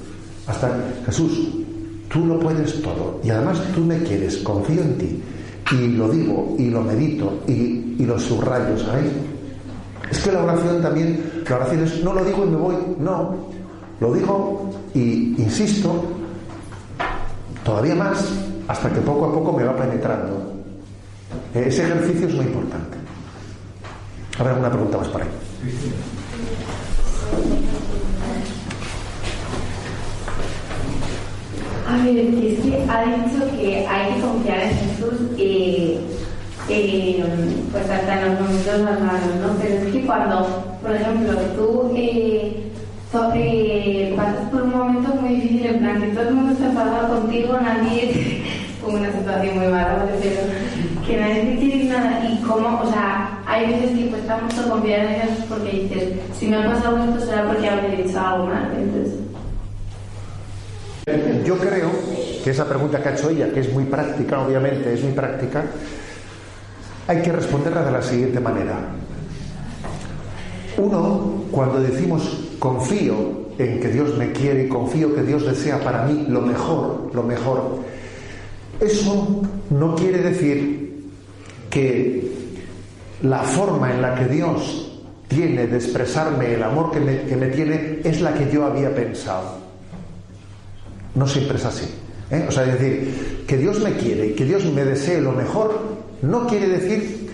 hasta 0.46 0.70
Jesús, 1.06 1.48
tú 2.08 2.24
lo 2.26 2.38
puedes 2.38 2.80
todo 2.82 3.20
y 3.22 3.30
además 3.30 3.60
tú 3.74 3.80
me 3.80 3.98
quieres, 4.02 4.38
confío 4.38 4.82
en 4.82 4.98
ti 4.98 5.22
y 5.72 5.88
lo 5.88 6.08
digo 6.08 6.54
y 6.58 6.70
lo 6.70 6.82
medito 6.82 7.40
y, 7.46 8.04
lo 8.04 8.18
subrayo, 8.18 8.78
¿sabéis? 8.78 9.10
Es 10.10 10.18
que 10.20 10.30
la 10.30 10.44
oración 10.44 10.80
también, 10.80 11.42
la 11.48 11.56
oración 11.56 11.82
es 11.82 12.04
no 12.04 12.12
lo 12.12 12.24
digo 12.24 12.44
y 12.44 12.50
me 12.50 12.56
voy, 12.56 12.76
no, 13.00 13.34
lo 13.98 14.14
digo 14.14 14.70
y 14.94 15.34
insisto 15.38 16.04
todavía 17.64 17.96
más 17.96 18.24
hasta 18.68 18.92
que 18.92 19.00
poco 19.00 19.26
a 19.26 19.32
poco 19.32 19.52
me 19.52 19.64
va 19.64 19.74
penetrando. 19.76 20.52
Ese 21.52 21.82
ejercicio 21.82 22.28
es 22.28 22.34
muy 22.34 22.44
importante. 22.44 22.96
Habrá 24.38 24.54
una 24.54 24.70
pregunta 24.70 24.98
más 24.98 25.08
para 25.08 25.24
ahí. 25.24 25.30
A 31.88 31.96
ver, 31.98 32.18
es 32.18 32.58
que 32.60 32.84
ha 32.88 33.04
dicho 33.04 33.48
que 33.56 33.86
hay 33.86 34.14
que 34.14 34.20
confiar 34.20 34.62
en 34.62 34.70
Jesús 34.70 35.20
eh, 35.38 36.00
eh, 36.68 37.24
pues 37.70 37.88
hasta 37.88 38.22
en 38.22 38.30
los 38.30 38.40
momentos 38.40 38.82
más 38.82 39.00
malos, 39.00 39.36
¿no? 39.40 39.56
Pero 39.62 39.74
es 39.74 39.92
que 39.92 40.04
cuando, 40.04 40.64
por 40.82 40.92
ejemplo, 40.92 41.32
tú 41.56 41.92
eh, 41.96 42.72
pasas 44.16 44.50
por 44.50 44.62
un 44.62 44.76
momento 44.76 45.14
muy 45.14 45.36
difícil, 45.36 45.66
en 45.66 45.78
plan 45.78 46.00
que 46.00 46.08
todo 46.08 46.28
el 46.28 46.34
mundo 46.34 46.52
está 46.52 46.66
enfadado 46.66 47.20
contigo, 47.20 47.56
nadie, 47.60 48.42
como 48.82 48.98
una 48.98 49.12
situación 49.12 49.58
muy 49.58 49.68
mala, 49.68 50.06
pero 50.20 50.40
que 51.06 51.16
nadie 51.16 51.42
te 51.42 51.56
quiere 51.56 51.84
nada, 51.84 52.28
y 52.28 52.42
cómo, 52.42 52.80
o 52.82 52.90
sea, 52.90 53.38
hay 53.46 53.68
veces 53.68 53.96
que 53.96 54.08
cuesta 54.08 54.38
mucho 54.38 54.68
confiar 54.68 55.06
en 55.06 55.20
Jesús 55.20 55.44
porque 55.48 55.70
dices, 55.70 56.14
si 56.36 56.48
me 56.48 56.56
ha 56.56 56.66
pasado 56.66 56.98
esto 57.04 57.26
será 57.26 57.46
porque 57.46 57.68
habré 57.68 58.02
dicho 58.02 58.18
algo 58.18 58.46
mal, 58.46 58.72
entonces... 58.76 59.25
Yo 61.44 61.56
creo 61.56 61.88
que 62.42 62.50
esa 62.50 62.68
pregunta 62.68 63.00
que 63.00 63.08
ha 63.08 63.12
hecho 63.12 63.30
ella, 63.30 63.52
que 63.52 63.60
es 63.60 63.72
muy 63.72 63.84
práctica, 63.84 64.40
obviamente 64.40 64.92
es 64.92 65.04
muy 65.04 65.12
práctica, 65.12 65.64
hay 67.06 67.22
que 67.22 67.30
responderla 67.30 67.84
de 67.84 67.92
la 67.92 68.02
siguiente 68.02 68.40
manera. 68.40 68.74
Uno, 70.76 71.44
cuando 71.52 71.80
decimos 71.80 72.56
confío 72.58 73.14
en 73.56 73.78
que 73.78 73.86
Dios 73.86 74.18
me 74.18 74.32
quiere 74.32 74.64
y 74.64 74.68
confío 74.68 75.14
que 75.14 75.22
Dios 75.22 75.46
desea 75.46 75.78
para 75.78 76.02
mí 76.06 76.26
lo 76.28 76.40
mejor, 76.40 77.14
lo 77.14 77.22
mejor, 77.22 77.78
eso 78.80 79.42
no 79.70 79.94
quiere 79.94 80.18
decir 80.18 81.04
que 81.70 82.32
la 83.22 83.44
forma 83.44 83.94
en 83.94 84.02
la 84.02 84.16
que 84.16 84.24
Dios 84.24 85.00
tiene 85.28 85.68
de 85.68 85.76
expresarme 85.76 86.54
el 86.54 86.64
amor 86.64 86.90
que 86.90 86.98
me, 86.98 87.22
que 87.22 87.36
me 87.36 87.46
tiene 87.46 88.00
es 88.02 88.20
la 88.20 88.34
que 88.34 88.50
yo 88.50 88.64
había 88.64 88.92
pensado. 88.92 89.65
No 91.16 91.26
siempre 91.26 91.56
es 91.56 91.64
así. 91.64 91.86
¿eh? 92.30 92.44
O 92.48 92.52
sea, 92.52 92.64
es 92.64 92.78
decir, 92.78 93.44
que 93.46 93.56
Dios 93.56 93.80
me 93.80 93.92
quiere 93.94 94.28
y 94.28 94.32
que 94.34 94.44
Dios 94.44 94.64
me 94.66 94.84
desee 94.84 95.20
lo 95.20 95.32
mejor, 95.32 95.78
no 96.22 96.46
quiere 96.46 96.68
decir 96.68 97.30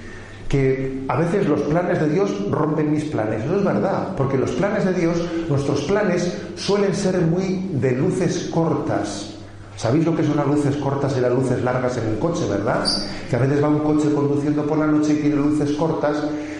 que 0.48 1.04
a 1.08 1.16
veces 1.16 1.48
los 1.48 1.62
planes 1.62 2.00
de 2.00 2.08
Dios 2.08 2.30
rompen 2.50 2.92
mis 2.92 3.04
planes. 3.04 3.44
Eso 3.44 3.56
es 3.56 3.64
verdad, 3.64 4.14
porque 4.16 4.38
los 4.38 4.52
planes 4.52 4.84
de 4.84 4.94
Dios, 4.94 5.16
nuestros 5.48 5.82
planes 5.82 6.32
suelen 6.56 6.94
ser 6.94 7.20
muy 7.22 7.70
de 7.72 7.92
luces 7.92 8.50
cortas. 8.52 9.30
¿Sabéis 9.76 10.04
lo 10.04 10.14
que 10.14 10.22
son 10.22 10.36
las 10.36 10.46
luces 10.46 10.76
cortas 10.76 11.16
y 11.16 11.20
las 11.20 11.32
luces 11.32 11.62
largas 11.64 11.96
en 11.96 12.06
el 12.06 12.18
coche, 12.18 12.46
verdad? 12.48 12.86
Que 13.28 13.36
a 13.36 13.38
veces 13.40 13.62
va 13.64 13.68
un 13.68 13.80
coche 13.80 14.12
conduciendo 14.14 14.64
por 14.64 14.78
la 14.78 14.86
noche 14.86 15.14
y 15.14 15.16
tiene 15.16 15.36
luces 15.36 15.72
cortas 15.72 16.18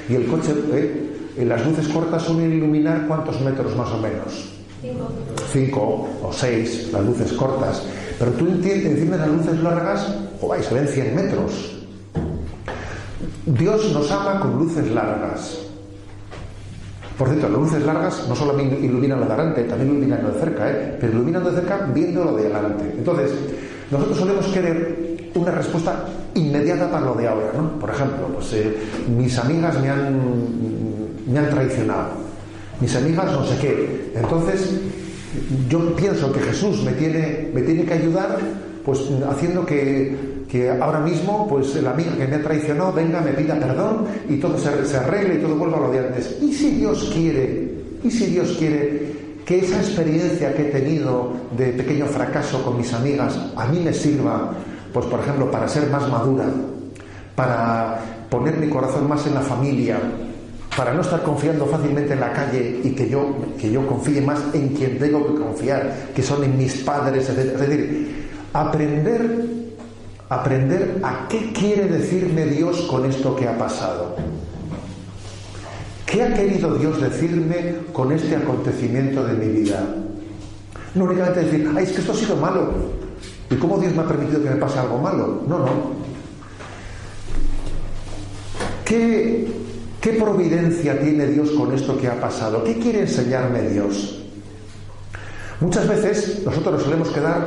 y 0.09 0.15
el 0.15 0.27
coche, 0.27 0.55
¿eh? 0.73 1.45
las 1.45 1.65
luces 1.65 1.87
cortas 1.89 2.23
suelen 2.23 2.53
iluminar 2.53 3.07
cuántos 3.07 3.41
metros 3.43 3.77
más 3.77 3.91
o 3.91 3.99
menos 3.99 4.62
cinco 5.53 6.09
o 6.23 6.33
seis, 6.33 6.91
las 6.93 7.05
luces 7.05 7.33
cortas. 7.33 7.83
Pero 8.19 8.33
tú 8.33 8.47
enciendes 8.47 9.19
las 9.19 9.29
luces 9.29 9.61
largas, 9.63 10.07
vais, 10.47 10.65
se 10.65 10.75
ven 10.75 10.89
100 10.89 11.15
metros. 11.15 11.85
Dios 13.47 13.93
nos 13.93 14.11
ama 14.11 14.41
con 14.41 14.59
luces 14.59 14.91
largas. 14.91 15.59
Por 17.19 17.29
cierto, 17.29 17.49
las 17.49 17.59
luces 17.59 17.83
largas 17.85 18.27
no 18.29 18.35
solo 18.35 18.61
iluminan 18.61 19.21
lo 19.21 19.27
de 19.27 19.33
adelante, 19.33 19.65
también 19.65 19.91
iluminan 19.91 20.23
lo 20.23 20.33
de 20.33 20.41
cerca, 20.41 20.71
¿eh? 20.71 20.97
pero 21.01 21.13
iluminan 21.13 21.45
lo 21.45 21.51
de 21.51 21.61
cerca 21.61 21.87
viendo 21.93 22.25
lo 22.25 22.37
de 22.37 22.47
adelante. 22.47 22.95
Entonces, 22.97 23.31
nosotros 23.91 24.19
solemos 24.19 24.47
querer 24.47 25.31
una 25.35 25.51
respuesta 25.51 26.05
inmediata 26.35 26.91
para 26.91 27.07
lo 27.07 27.15
de 27.15 27.29
ahora, 27.29 27.53
¿no? 27.57 27.79
Por 27.79 27.91
ejemplo, 27.91 28.29
pues, 28.35 28.53
eh, 28.55 28.77
mis 29.17 29.39
amigas 29.39 29.81
me 29.81 29.91
han, 29.91 30.21
me 31.27 31.39
han 31.39 31.51
traicionado 31.51 32.22
mis 32.83 32.97
amigas 32.97 33.33
no 33.33 33.47
sé 33.47 33.57
qué. 33.59 34.13
Entonces, 34.17 34.81
yo 35.69 35.95
pienso 35.95 36.33
que 36.33 36.41
Jesús 36.41 36.83
me 36.83 36.93
tiene, 36.93 37.49
me 37.55 37.63
tiene 37.63 37.85
que 37.85 37.95
ayudar, 37.95 38.39
pues 38.85 39.01
haciendo 39.31 39.65
que, 39.65 40.45
que 40.51 40.69
ahora 40.69 40.99
mismo, 40.99 41.47
pues 41.49 41.81
la 41.81 41.93
amiga 41.93 42.17
que 42.19 42.27
me 42.27 42.37
ha 42.37 42.43
traicionado 42.43 42.93
venga, 42.93 43.21
me 43.21 43.33
pida 43.33 43.59
perdón 43.59 44.07
y 44.29 44.37
todo 44.37 44.59
se, 44.59 44.85
se 44.85 44.97
arregle 44.97 45.37
y 45.37 45.39
todo 45.39 45.55
vuelva 45.55 45.79
a 45.79 45.81
lo 45.83 45.91
de 45.93 46.01
antes. 46.01 46.37
¿Y 46.43 46.53
si 46.53 46.73
Dios 46.73 47.09
quiere? 47.15 47.73
¿Y 48.03 48.11
si 48.11 48.27
Dios 48.27 48.57
quiere 48.59 49.13
que 49.47 49.61
esa 49.61 49.77
experiencia 49.77 50.53
que 50.55 50.63
he 50.63 50.71
tenido 50.73 51.33
de 51.57 51.69
pequeño 51.69 52.07
fracaso 52.07 52.63
con 52.65 52.79
mis 52.79 52.93
amigas 52.93 53.39
a 53.57 53.67
mí 53.67 53.79
me 53.79 53.93
sirva, 53.93 54.53
pues 54.93 55.07
por 55.07 55.21
ejemplo, 55.21 55.51
para 55.53 55.69
ser 55.69 55.89
más 55.89 56.09
madura, 56.09 56.47
para 57.37 58.01
poner 58.29 58.57
mi 58.57 58.69
corazón 58.69 59.09
más 59.09 59.25
en 59.27 59.35
la 59.35 59.41
familia, 59.41 59.99
para 60.77 60.95
no 60.95 61.03
estar 61.03 61.23
confiando 61.23 61.67
fácilmente 61.67 62.15
en 62.15 62.21
la 62.21 62.33
calle 62.33 62.81
y 62.83 62.91
que 62.93 63.09
yo, 63.09 63.37
que 63.59 63.71
yo 63.71 63.87
confíe 63.87 64.21
más 64.23 64.41
en 64.55 64.71
quien 64.71 64.99
tengo 64.99 65.27
que 65.27 65.41
confiar, 65.41 66.11
que 66.15 66.23
son 66.23 66.43
en 66.45 66.57
mis 66.57 66.77
padres, 66.77 67.29
etc. 67.29 67.39
Es 67.39 67.61
decir, 67.61 68.31
aprender, 68.55 69.45
aprender 70.29 70.99
a 71.03 71.29
qué 71.29 71.53
quiere 71.53 71.89
decirme 71.89 72.47
Dios 72.47 72.83
con 72.83 73.05
esto 73.05 73.37
que 73.37 73.49
ha 73.49 73.59
pasado. 73.59 74.17
¿Qué 76.07 76.23
ha 76.23 76.35
querido 76.35 76.75
Dios 76.75 77.01
decirme 77.01 77.75
con 77.93 78.13
este 78.13 78.37
acontecimiento 78.37 79.25
de 79.25 79.35
mi 79.35 79.49
vida? 79.49 79.83
No 80.95 81.05
únicamente 81.05 81.41
decir, 81.45 81.71
ay, 81.77 81.85
es 81.85 81.93
que 81.93 82.01
esto 82.01 82.13
ha 82.13 82.17
sido 82.17 82.37
malo. 82.37 82.71
¿Y 83.51 83.57
cómo 83.57 83.79
Dios 83.79 83.95
me 83.95 84.03
ha 84.03 84.07
permitido 84.07 84.43
que 84.43 84.51
me 84.51 84.57
pase 84.57 84.79
algo 84.79 84.99
malo? 84.99 85.43
No, 85.47 85.59
no. 85.59 86.03
¿Qué, 88.85 89.62
¿Qué 90.03 90.15
providencia 90.15 90.99
tiene 90.99 91.29
Dios 91.29 91.53
con 91.53 91.73
esto 91.73 91.97
que 91.97 92.09
ha 92.09 92.21
pasado? 92.21 92.65
¿Qué 92.65 92.77
quiere 92.77 93.03
enseñarme 93.03 93.63
Dios? 93.69 94.21
Muchas 95.61 95.87
veces 95.87 96.43
nosotros 96.45 96.75
nos 96.75 96.83
solemos 96.83 97.09
quedar, 97.11 97.47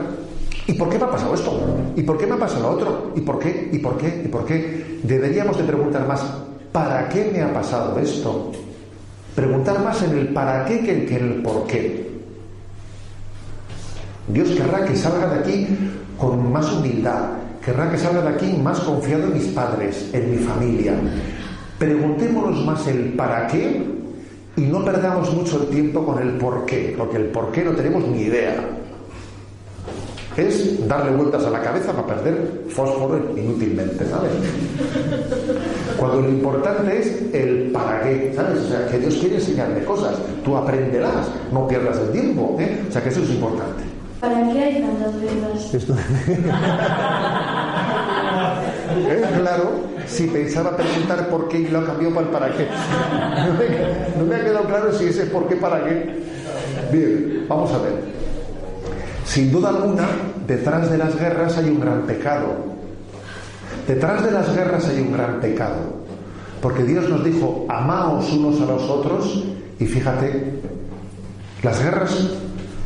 ¿y 0.66 0.72
por 0.76 0.88
qué 0.88 0.98
me 0.98 1.04
ha 1.04 1.12
pasado 1.12 1.34
esto? 1.34 1.60
¿Y 1.98 2.04
por 2.04 2.18
qué 2.18 2.26
me 2.26 2.36
ha 2.36 2.40
pasado 2.40 2.62
lo 2.62 2.70
otro? 2.70 3.12
¿Y 3.14 3.20
por 3.20 3.40
qué? 3.40 3.70
¿Y 3.74 3.80
por 3.80 3.98
qué? 3.98 4.22
¿Y 4.24 4.30
por 4.30 4.46
qué? 4.46 5.00
Deberíamos 5.04 5.58
de 5.58 5.66
preguntar 5.66 6.08
más, 6.08 6.24
¿para 6.72 7.10
qué 7.10 7.30
me 7.30 7.42
ha 7.42 7.54
pasado 7.54 8.00
esto? 8.00 8.54
Preguntar 9.36 9.84
más 9.84 10.02
en 10.04 10.18
el 10.18 10.30
para 10.30 10.64
qué 10.64 10.80
que 10.80 11.18
en 11.18 11.26
el 11.26 11.42
por 11.42 11.68
qué. 11.68 12.10
Dios 14.30 14.52
querrá 14.52 14.86
que 14.86 14.96
salga 14.96 15.28
de 15.28 15.40
aquí 15.42 15.68
con 16.18 16.54
más 16.54 16.72
humildad, 16.72 17.32
querrá 17.62 17.92
que 17.92 17.98
salga 17.98 18.22
de 18.22 18.30
aquí 18.30 18.54
más 18.64 18.80
confiado 18.80 19.26
en 19.26 19.34
mis 19.34 19.48
padres, 19.48 20.10
en 20.14 20.32
mi 20.32 20.38
familia, 20.38 20.94
Preguntémonos 21.80 22.64
más 22.66 22.86
el 22.88 23.14
para 23.14 23.48
qué 23.48 23.82
y 24.58 24.62
no 24.62 24.84
perdamos 24.86 25.34
mucho 25.34 25.62
el 25.64 25.68
tiempo 25.70 26.06
con 26.06 26.22
el 26.22 26.30
por 26.38 26.66
qué, 26.66 26.94
porque 26.98 27.18
el 27.18 27.26
por 27.26 27.52
qué 27.52 27.64
no 27.64 27.72
tenemos 27.72 28.08
ni 28.08 28.22
idea. 28.22 28.56
Es 30.38 30.86
darle 30.88 31.12
vueltas 31.16 31.46
a 31.46 31.50
la 31.50 31.62
cabeza 31.62 31.94
para 31.94 32.08
perder 32.08 32.64
fósforo 32.70 33.20
inútilmente, 33.38 34.06
¿sabes? 34.06 34.32
Cuando 35.98 36.22
lo 36.22 36.30
importante 36.30 37.00
es 37.00 37.34
el 37.34 37.72
para 37.72 38.02
qué, 38.04 38.34
¿sabes? 38.36 38.60
O 38.64 38.68
sea, 38.68 38.86
que 38.88 39.00
Dios 39.00 39.16
quiere 39.16 39.36
enseñarme 39.36 39.84
cosas, 39.86 40.16
tú 40.44 40.58
aprenderás, 40.58 41.28
no 41.54 41.66
pierdas 41.68 41.98
el 42.00 42.12
tiempo, 42.12 42.58
¿eh? 42.60 42.82
O 42.88 42.92
sea, 42.92 43.02
que 43.02 43.10
eso 43.10 43.22
es 43.22 43.30
importante. 43.30 43.84
¿Para 44.20 44.52
qué 44.52 44.60
hay 44.62 44.82
tantas? 44.82 45.14
Esto- 45.74 45.94
¿Eh? 45.94 45.98
Claro, 49.40 49.72
si 50.08 50.28
pensaba 50.28 50.76
preguntar 50.76 51.28
por 51.30 51.48
qué 51.48 51.60
y 51.60 51.68
lo 51.68 51.86
cambió 51.86 52.14
para 52.14 52.26
el 52.26 52.32
para 52.32 52.52
qué. 52.52 52.68
No 52.68 53.54
me, 53.60 54.18
no 54.18 54.26
me 54.26 54.36
ha 54.36 54.44
quedado 54.44 54.66
claro 54.66 54.94
si 54.94 55.06
ese 55.06 55.26
por 55.26 55.48
qué 55.48 55.56
para 55.56 55.84
qué. 55.84 56.24
Bien, 56.92 57.46
vamos 57.48 57.72
a 57.72 57.80
ver. 57.80 57.94
Sin 59.26 59.52
duda 59.52 59.70
alguna, 59.70 60.08
detrás 60.48 60.92
de 60.92 60.98
las 60.98 61.20
guerras 61.20 61.58
hay 61.58 61.70
un 61.70 61.80
gran 61.80 62.04
pecado. 62.04 62.76
Detrás 63.88 64.24
de 64.24 64.32
las 64.32 64.56
guerras 64.56 64.88
hay 64.88 65.02
un 65.02 65.14
gran 65.14 65.40
pecado. 65.40 66.06
Porque 66.62 66.84
Dios 66.84 67.10
nos 67.10 67.24
dijo, 67.24 67.66
amaos 67.70 68.32
unos 68.32 68.62
a 68.62 68.66
los 68.66 68.84
otros, 68.84 69.44
y 69.80 69.86
fíjate, 69.86 70.54
las 71.62 71.84
guerras 71.84 72.30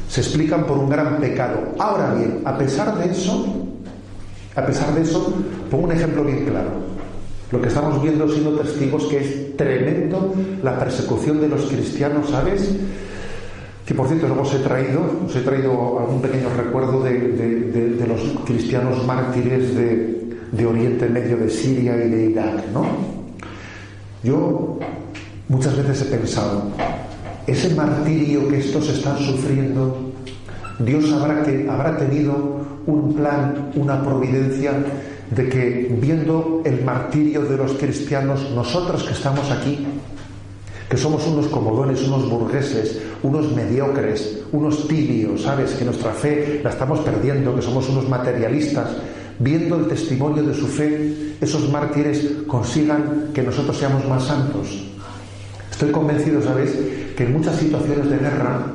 se 0.09 0.21
explican 0.21 0.65
por 0.65 0.77
un 0.77 0.89
gran 0.89 1.17
pecado. 1.17 1.59
Ahora 1.77 2.13
bien, 2.13 2.41
a 2.45 2.57
pesar 2.57 2.97
de 2.97 3.11
eso, 3.11 3.45
a 4.55 4.65
pesar 4.65 4.93
de 4.93 5.01
eso, 5.01 5.33
pongo 5.69 5.85
un 5.85 5.91
ejemplo 5.91 6.23
bien 6.23 6.45
claro. 6.45 6.88
Lo 7.51 7.59
que 7.59 7.67
estamos 7.67 8.01
viendo 8.01 8.27
siendo 8.29 8.51
testigos 8.51 9.05
que 9.05 9.17
es 9.17 9.57
tremendo 9.57 10.33
la 10.61 10.77
persecución 10.77 11.41
de 11.41 11.47
los 11.47 11.65
cristianos, 11.65 12.29
¿sabes? 12.29 12.75
Que 13.85 13.95
por 13.95 14.07
cierto, 14.07 14.27
luego 14.27 14.43
os 14.43 14.53
he 14.53 14.59
traído, 14.59 15.01
os 15.25 15.35
he 15.35 15.41
traído 15.41 15.99
algún 15.99 16.21
pequeño 16.21 16.47
recuerdo 16.55 17.03
de, 17.03 18.05
los 18.07 18.21
cristianos 18.45 19.03
mártires 19.05 19.75
de, 19.75 20.37
de 20.51 20.65
Oriente 20.65 21.09
Medio, 21.09 21.37
de 21.37 21.49
Siria 21.49 21.95
y 21.95 22.09
de 22.09 22.25
Irak, 22.31 22.67
¿no? 22.71 22.85
Yo 24.23 24.77
muchas 25.47 25.75
veces 25.75 26.03
he 26.03 26.17
pensado, 26.17 26.69
ese 27.47 27.73
martirio 27.73 28.47
que 28.47 28.59
estos 28.59 28.89
están 28.89 29.17
sufriendo, 29.17 30.11
Dios 30.77 31.11
habrá, 31.11 31.41
que, 31.41 31.67
habrá 31.67 31.97
tenido 31.97 32.59
un 32.85 33.15
plan, 33.15 33.71
una 33.75 34.03
providencia 34.03 34.73
de 35.31 35.49
que 35.49 35.95
viendo 36.01 36.61
el 36.65 36.83
martirio 36.83 37.43
de 37.43 37.57
los 37.57 37.73
cristianos, 37.73 38.49
nosotros 38.51 39.03
que 39.03 39.13
estamos 39.13 39.51
aquí, 39.51 39.85
que 40.89 40.97
somos 40.97 41.25
unos 41.27 41.47
comodones, 41.47 42.01
unos 42.07 42.27
burgueses, 42.27 42.99
unos 43.21 43.51
mediocres, 43.53 44.39
unos 44.51 44.87
tibios, 44.87 45.43
¿sabes? 45.43 45.73
Que 45.73 45.85
nuestra 45.85 46.11
fe 46.11 46.61
la 46.63 46.71
estamos 46.71 46.99
perdiendo, 47.01 47.55
que 47.55 47.61
somos 47.61 47.87
unos 47.89 48.09
materialistas, 48.09 48.89
viendo 49.37 49.75
el 49.75 49.87
testimonio 49.87 50.41
de 50.41 50.55
su 50.55 50.67
fe, 50.67 51.35
esos 51.39 51.69
mártires 51.69 52.25
consigan 52.47 53.29
que 53.33 53.43
nosotros 53.43 53.77
seamos 53.77 54.07
más 54.07 54.23
santos. 54.23 54.85
Estoy 55.69 55.91
convencido, 55.91 56.41
¿sabes?, 56.41 56.71
que 57.15 57.23
en 57.25 57.33
muchas 57.33 57.57
situaciones 57.57 58.09
de 58.09 58.17
guerra 58.17 58.65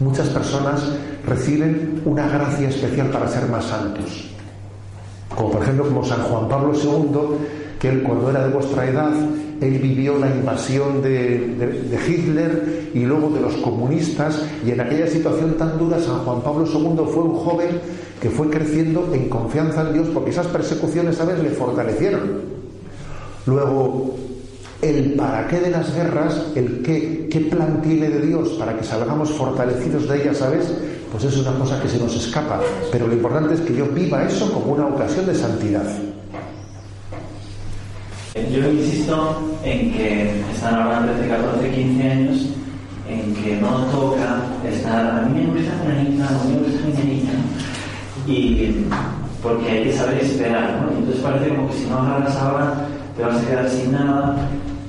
muchas 0.00 0.28
personas 0.28 0.82
reciben 1.26 2.02
una 2.04 2.28
gracia 2.28 2.68
especial 2.68 3.08
para 3.08 3.28
ser 3.28 3.48
más 3.48 3.64
santos. 3.64 4.31
Como 5.36 5.50
por 5.50 5.62
ejemplo 5.62 5.84
como 5.84 6.04
San 6.04 6.22
Juan 6.22 6.48
Pablo 6.48 6.72
II, 6.74 7.36
que 7.78 7.88
él 7.88 8.02
cuando 8.02 8.30
era 8.30 8.46
de 8.46 8.52
vuestra 8.52 8.88
edad, 8.88 9.12
él 9.60 9.78
vivió 9.78 10.18
la 10.18 10.28
invasión 10.28 11.02
de, 11.02 11.98
Hitler 12.06 12.90
y 12.94 13.00
luego 13.00 13.30
de 13.30 13.40
los 13.40 13.54
comunistas, 13.54 14.42
y 14.64 14.70
en 14.70 14.80
aquella 14.80 15.06
situación 15.06 15.54
tan 15.54 15.78
dura 15.78 15.98
San 16.00 16.18
Juan 16.18 16.42
Pablo 16.42 16.66
II 16.66 17.04
fue 17.12 17.22
un 17.22 17.34
joven 17.36 17.80
que 18.20 18.30
fue 18.30 18.48
creciendo 18.50 19.10
en 19.12 19.28
confianza 19.28 19.82
en 19.82 19.94
Dios, 19.94 20.08
porque 20.12 20.30
esas 20.30 20.46
persecuciones, 20.46 21.16
¿sabes?, 21.16 21.42
le 21.42 21.50
fortalecieron. 21.50 22.52
Luego, 23.46 24.14
el 24.80 25.14
para 25.14 25.48
qué 25.48 25.60
de 25.60 25.70
las 25.70 25.94
guerras, 25.94 26.40
el 26.54 26.82
qué, 26.82 27.28
qué 27.30 27.40
plan 27.40 27.80
tiene 27.82 28.08
de 28.08 28.26
Dios 28.26 28.50
para 28.50 28.76
que 28.76 28.84
salgamos 28.84 29.30
fortalecidos 29.30 30.08
de 30.08 30.22
ellas, 30.22 30.38
¿sabes? 30.38 30.72
Pues 31.12 31.24
es 31.24 31.36
una 31.36 31.52
cosa 31.52 31.80
que 31.80 31.88
se 31.88 31.98
nos 31.98 32.16
escapa. 32.16 32.58
Pero 32.90 33.06
lo 33.06 33.12
importante 33.12 33.54
es 33.54 33.60
que 33.60 33.76
yo 33.76 33.86
viva 33.86 34.24
eso 34.24 34.50
como 34.50 34.72
una 34.72 34.86
ocasión 34.86 35.26
de 35.26 35.34
santidad. 35.34 35.84
Yo 38.34 38.70
insisto 38.70 39.42
en 39.62 39.92
que 39.92 40.40
están 40.54 40.74
ahora 40.74 41.06
13, 41.18 41.28
14, 41.28 41.70
15 41.70 42.10
años 42.10 42.46
en 43.06 43.34
que 43.34 43.56
no 43.60 43.84
toca 43.92 44.40
estar, 44.66 45.18
a 45.18 45.22
mí 45.26 45.38
me 45.38 45.52
gusta 45.52 45.72
fulanita, 45.82 46.28
a 46.28 46.44
mí 46.44 46.54
me 46.54 46.68
gusta 46.68 46.86
menganita, 46.86 47.32
y 48.26 48.86
porque 49.42 49.68
hay 49.68 49.84
que 49.84 49.92
saber 49.92 50.18
esperar, 50.24 50.80
¿no? 50.80 50.96
Entonces 50.96 51.22
parece 51.22 51.48
como 51.48 51.68
que 51.68 51.74
si 51.74 51.86
no 51.86 51.98
agarras 51.98 52.36
ahora 52.36 52.74
te 53.16 53.22
vas 53.22 53.36
a 53.36 53.46
quedar 53.46 53.68
sin 53.68 53.92
nada. 53.92 54.36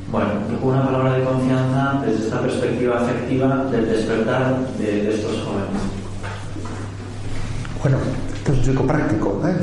Bueno, 0.09 0.29
una 0.61 0.85
palabra 0.85 1.17
de 1.17 1.23
confianza 1.25 2.01
desde 2.05 2.25
esta 2.25 2.39
perspectiva 2.39 2.97
afectiva 2.97 3.65
del 3.71 3.87
despertar 3.87 4.57
de, 4.77 5.03
de 5.03 5.15
estos 5.15 5.31
jóvenes. 5.41 5.92
Bueno, 7.83 7.97
esto 8.33 8.53
es 8.53 8.59
un 8.59 8.63
chico 8.63 8.87
práctico, 8.87 9.41
¿eh? 9.45 9.53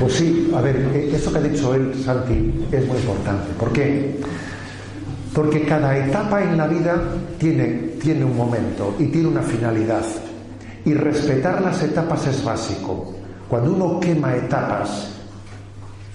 Pues 0.00 0.12
sí, 0.12 0.52
a 0.54 0.60
ver, 0.60 0.76
eh, 0.94 1.10
eso 1.12 1.32
que 1.32 1.38
ha 1.38 1.42
dicho 1.42 1.74
él, 1.74 1.92
Santi, 2.04 2.64
es 2.70 2.86
muy 2.86 2.96
importante. 2.96 3.52
¿Por 3.58 3.72
qué? 3.72 4.20
Porque 5.34 5.66
cada 5.66 5.98
etapa 5.98 6.44
en 6.44 6.56
la 6.56 6.68
vida 6.68 6.94
tiene, 7.36 7.96
tiene 8.00 8.24
un 8.24 8.36
momento 8.36 8.94
y 9.00 9.06
tiene 9.06 9.26
una 9.26 9.42
finalidad. 9.42 10.04
Y 10.84 10.94
respetar 10.94 11.60
las 11.60 11.82
etapas 11.82 12.24
es 12.28 12.44
básico. 12.44 13.12
Cuando 13.48 13.72
uno 13.72 13.98
quema 13.98 14.36
etapas 14.36 15.08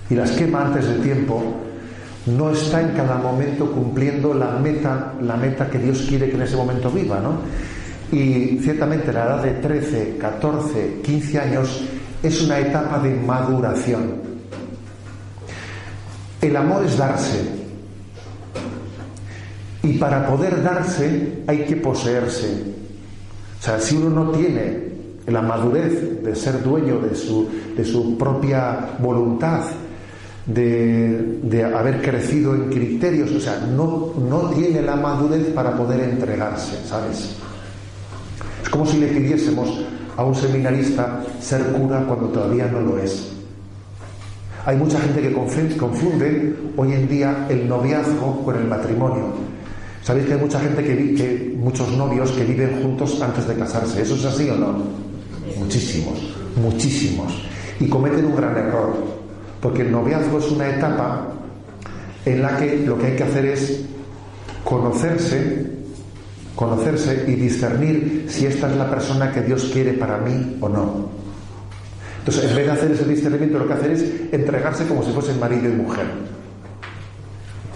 y 0.09 0.15
las 0.15 0.31
quema 0.31 0.67
antes 0.67 0.87
de 0.87 0.95
tiempo, 0.99 1.43
no 2.27 2.49
está 2.51 2.79
en 2.79 2.95
cada 2.95 3.17
momento 3.17 3.69
cumpliendo 3.69 4.33
la 4.33 4.51
meta, 4.51 5.15
la 5.21 5.35
meta 5.35 5.69
que 5.69 5.79
Dios 5.79 6.05
quiere 6.07 6.29
que 6.29 6.35
en 6.35 6.43
ese 6.43 6.55
momento 6.55 6.89
viva, 6.89 7.19
¿no? 7.19 7.39
Y 8.13 8.59
ciertamente 8.61 9.11
la 9.11 9.23
edad 9.25 9.43
de 9.43 9.53
13, 9.53 10.17
14, 10.19 10.99
15 11.03 11.39
años 11.39 11.83
es 12.21 12.43
una 12.43 12.59
etapa 12.59 12.99
de 12.99 13.15
maduración. 13.15 14.13
El 16.39 16.55
amor 16.55 16.85
es 16.85 16.95
darse. 16.95 17.41
Y 19.81 19.93
para 19.93 20.27
poder 20.27 20.61
darse 20.61 21.39
hay 21.47 21.65
que 21.65 21.75
poseerse. 21.77 22.63
O 23.59 23.63
sea, 23.63 23.79
si 23.79 23.97
uno 23.97 24.25
no 24.25 24.29
tiene 24.29 24.93
la 25.25 25.41
madurez 25.41 26.21
de 26.23 26.35
ser 26.35 26.61
dueño 26.61 26.99
de 26.99 27.15
su, 27.15 27.49
de 27.75 27.83
su 27.83 28.15
propia 28.15 28.91
voluntad, 28.99 29.63
de, 30.45 31.39
de 31.41 31.63
haber 31.63 31.99
crecido 31.99 32.53
en 32.53 32.69
criterios, 32.69 33.31
o 33.31 33.39
sea, 33.39 33.57
no, 33.75 34.13
no 34.29 34.51
tiene 34.51 34.83
la 34.83 34.97
madurez 34.97 35.47
para 35.47 35.75
poder 35.75 36.01
entregarse, 36.01 36.77
¿sabes? 36.85 37.37
Es 38.63 38.69
como 38.69 38.85
si 38.85 38.97
le 38.97 39.07
pidiésemos 39.07 39.69
a 40.17 40.23
un 40.23 40.33
seminarista 40.33 41.21
ser 41.39 41.61
cura 41.73 42.03
cuando 42.07 42.27
todavía 42.29 42.65
no 42.67 42.79
lo 42.79 42.97
es. 42.97 43.29
Hay 44.65 44.77
mucha 44.77 44.99
gente 44.99 45.21
que 45.21 45.33
confunde 45.33 46.55
hoy 46.77 46.93
en 46.93 47.09
día 47.09 47.45
el 47.49 47.67
noviazgo 47.67 48.41
con 48.45 48.55
el 48.55 48.65
matrimonio. 48.65 49.33
Sabéis 50.01 50.27
que 50.27 50.33
hay 50.33 50.39
mucha 50.39 50.59
gente 50.59 50.83
que 50.83 51.53
muchos 51.57 51.91
novios 51.91 52.31
que 52.31 52.45
viven 52.45 52.81
juntos 52.81 53.21
antes 53.21 53.47
de 53.47 53.55
casarse. 53.55 54.01
¿Eso 54.01 54.15
es 54.15 54.25
así 54.25 54.49
o 54.49 54.55
no? 54.55 54.75
Muchísimos, 55.57 56.33
muchísimos. 56.55 57.43
Y 57.79 57.87
cometen 57.87 58.25
un 58.25 58.35
gran 58.35 58.55
error, 58.55 58.93
porque 59.61 59.81
el 59.81 59.91
noviazgo 59.91 60.39
es 60.39 60.51
una 60.51 60.69
etapa 60.69 61.27
en 62.25 62.41
la 62.41 62.57
que 62.57 62.77
lo 62.85 62.97
que 62.97 63.07
hay 63.07 63.15
que 63.15 63.23
hacer 63.23 63.45
es 63.45 63.81
conocerse, 64.63 65.72
conocerse 66.55 67.25
y 67.27 67.35
discernir 67.35 68.25
si 68.29 68.45
esta 68.45 68.69
es 68.69 68.77
la 68.77 68.89
persona 68.89 69.31
que 69.31 69.41
Dios 69.41 69.69
quiere 69.73 69.93
para 69.93 70.17
mí 70.17 70.57
o 70.61 70.69
no. 70.69 71.09
Entonces, 72.19 72.49
en 72.49 72.55
vez 72.55 72.65
de 72.65 72.71
hacer 72.71 72.91
ese 72.91 73.05
discernimiento, 73.05 73.59
lo 73.59 73.67
que 73.67 73.73
hacer 73.73 73.91
es 73.91 74.05
entregarse 74.31 74.85
como 74.87 75.03
si 75.03 75.11
fuesen 75.11 75.39
marido 75.39 75.67
y 75.67 75.73
mujer. 75.73 76.05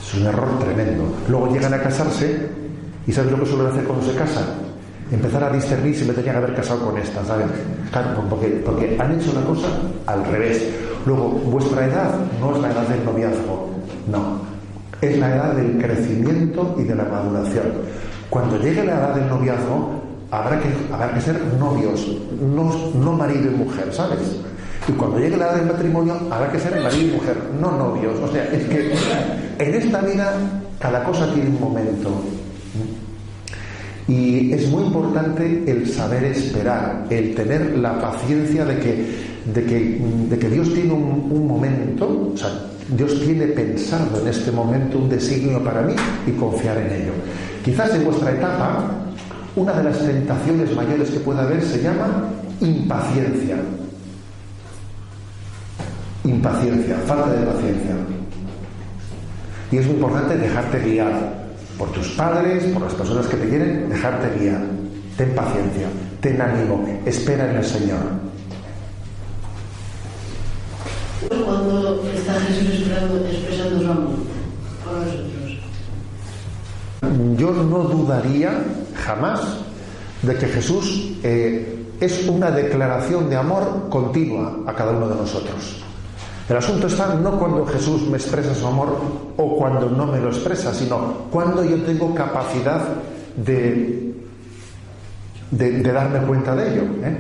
Es 0.01 0.13
un 0.13 0.25
error 0.25 0.59
tremendo. 0.59 1.03
Luego 1.27 1.53
llegan 1.53 1.73
a 1.73 1.81
casarse 1.81 2.47
y 3.05 3.11
¿sabes 3.11 3.31
lo 3.31 3.39
que 3.39 3.45
suelen 3.45 3.67
hacer 3.67 3.83
cuando 3.83 4.05
se 4.05 4.17
casan? 4.17 4.45
Empezar 5.11 5.43
a 5.43 5.49
discernir 5.49 5.95
si 5.95 6.05
me 6.05 6.13
tenía 6.13 6.31
que 6.31 6.37
haber 6.37 6.53
casado 6.53 6.85
con 6.85 6.97
esta, 6.97 7.25
¿sabes? 7.25 7.47
Claro, 7.91 8.23
porque, 8.29 8.47
porque 8.65 8.97
han 8.99 9.19
hecho 9.19 9.33
la 9.33 9.41
cosa 9.41 9.67
al 10.05 10.25
revés. 10.25 10.63
Luego, 11.05 11.29
vuestra 11.29 11.85
edad 11.85 12.15
no 12.39 12.55
es 12.55 12.61
la 12.61 12.71
edad 12.71 12.87
del 12.87 13.03
noviazgo, 13.03 13.69
no. 14.09 14.41
Es 15.01 15.17
la 15.17 15.35
edad 15.35 15.53
del 15.53 15.77
crecimiento 15.77 16.75
y 16.77 16.83
de 16.83 16.95
la 16.95 17.03
maduración. 17.03 17.65
Cuando 18.29 18.57
llegue 18.59 18.83
la 18.83 18.93
edad 18.93 19.15
del 19.15 19.27
noviazgo, 19.27 20.01
habrá 20.31 20.59
que, 20.59 20.67
habrá 20.93 21.13
que 21.13 21.21
ser 21.21 21.41
novios, 21.59 22.07
no, 22.41 22.71
no 22.95 23.13
marido 23.13 23.51
y 23.51 23.55
mujer, 23.55 23.93
¿sabes? 23.93 24.19
Y 24.87 24.91
cuando 24.93 25.19
llegue 25.19 25.37
la 25.37 25.45
edad 25.45 25.55
del 25.55 25.67
matrimonio, 25.67 26.17
habrá 26.29 26.51
que 26.51 26.59
ser 26.59 26.81
marido 26.81 27.07
y 27.07 27.11
mujer, 27.11 27.37
no 27.59 27.71
novios. 27.71 28.19
O 28.19 28.31
sea, 28.31 28.43
es 28.45 28.63
que 28.65 28.93
en 29.59 29.73
esta 29.75 30.01
vida 30.01 30.33
cada 30.79 31.03
cosa 31.03 31.31
tiene 31.33 31.49
un 31.49 31.59
momento. 31.59 32.09
Y 34.07 34.53
es 34.53 34.69
muy 34.69 34.83
importante 34.83 35.63
el 35.67 35.87
saber 35.89 36.23
esperar, 36.25 37.05
el 37.09 37.35
tener 37.35 37.77
la 37.77 37.99
paciencia 37.99 38.63
de 38.63 38.79
que, 38.79 39.05
de 39.53 39.65
que, 39.65 40.01
de 40.29 40.39
que 40.39 40.49
Dios 40.49 40.73
tiene 40.73 40.93
un, 40.93 41.29
un 41.29 41.47
momento, 41.47 42.31
o 42.33 42.37
Dios 42.89 43.19
tiene 43.19 43.47
pensado 43.47 44.21
en 44.21 44.27
este 44.27 44.51
momento 44.51 44.97
un 44.97 45.09
designio 45.09 45.61
para 45.63 45.81
mí 45.81 45.93
y 46.25 46.31
confiar 46.31 46.77
en 46.77 47.01
ello. 47.01 47.11
Quizás 47.63 47.93
en 47.95 48.05
vuestra 48.05 48.31
etapa, 48.31 48.85
una 49.55 49.73
de 49.73 49.83
las 49.83 49.99
tentaciones 49.99 50.73
mayores 50.73 51.09
que 51.09 51.19
pueda 51.19 51.41
haber 51.41 51.61
se 51.61 51.81
llama 51.81 52.29
impaciencia. 52.61 53.57
Impaciencia, 56.23 56.95
falta 57.05 57.29
de 57.31 57.45
paciencia. 57.45 57.95
Y 59.71 59.77
es 59.77 59.85
muy 59.85 59.95
importante 59.95 60.37
dejarte 60.37 60.79
guiar 60.79 61.47
por 61.77 61.91
tus 61.91 62.07
padres, 62.09 62.63
por 62.65 62.83
las 62.83 62.93
personas 62.93 63.27
que 63.27 63.35
te 63.35 63.49
quieren, 63.49 63.89
dejarte 63.89 64.39
guiar. 64.39 64.61
Ten 65.17 65.35
paciencia, 65.35 65.87
ten 66.21 66.41
ánimo, 66.41 66.85
espera 67.05 67.49
en 67.49 67.57
el 67.57 67.65
Señor. 67.65 68.26
Cuando 71.25 72.03
está 72.13 72.33
Jesús 72.41 72.87
expresando, 73.31 73.79
su 73.79 73.91
amor 73.91 74.09
a 74.85 75.05
nosotros. 75.05 75.37
Yo 77.37 77.51
no 77.51 77.79
dudaría 77.83 78.51
jamás 78.95 79.41
de 80.21 80.35
que 80.35 80.47
Jesús 80.47 81.13
eh, 81.23 81.85
es 81.99 82.27
una 82.27 82.51
declaración 82.51 83.29
de 83.29 83.35
amor 83.35 83.87
continua 83.89 84.57
a 84.67 84.73
cada 84.73 84.91
uno 84.91 85.09
de 85.09 85.15
nosotros. 85.15 85.83
El 86.47 86.57
asunto 86.57 86.87
está 86.87 87.13
no 87.15 87.37
cuando 87.37 87.65
Jesús 87.65 88.03
me 88.03 88.17
expresa 88.17 88.55
su 88.55 88.65
amor 88.67 88.97
o 89.35 89.57
cuando 89.57 89.89
no 89.89 90.05
me 90.05 90.19
lo 90.19 90.29
expresa, 90.29 90.73
sino 90.73 91.25
cuando 91.29 91.63
yo 91.63 91.81
tengo 91.83 92.13
capacidad 92.15 92.81
de, 93.35 94.13
de, 95.51 95.83
darme 95.83 96.19
cuenta 96.19 96.55
de 96.55 96.71
ello. 96.71 96.83
¿eh? 97.03 97.17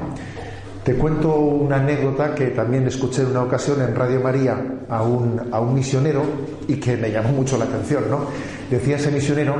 Te 0.87 0.95
cuento 0.95 1.35
una 1.35 1.75
anécdota 1.75 2.33
que 2.33 2.45
también 2.51 2.87
escuché 2.87 3.23
en 3.23 3.31
una 3.31 3.43
ocasión 3.43 3.81
en 3.81 3.93
Radio 3.93 4.21
María 4.21 4.55
a 4.87 5.03
un, 5.03 5.49
a 5.51 5.59
un 5.59 5.73
misionero 5.73 6.23
y 6.65 6.75
que 6.75 6.95
me 6.95 7.11
llamó 7.11 7.33
mucho 7.33 7.57
la 7.57 7.65
atención. 7.65 8.05
¿no? 8.09 8.21
Decía 8.71 8.95
ese 8.95 9.11
misionero 9.11 9.53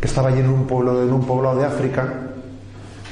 que 0.00 0.06
estaba 0.06 0.28
allí 0.28 0.38
en 0.38 0.48
un, 0.48 0.64
pueblo, 0.64 1.02
en 1.02 1.12
un 1.12 1.26
poblado 1.26 1.58
de 1.58 1.64
África 1.64 2.28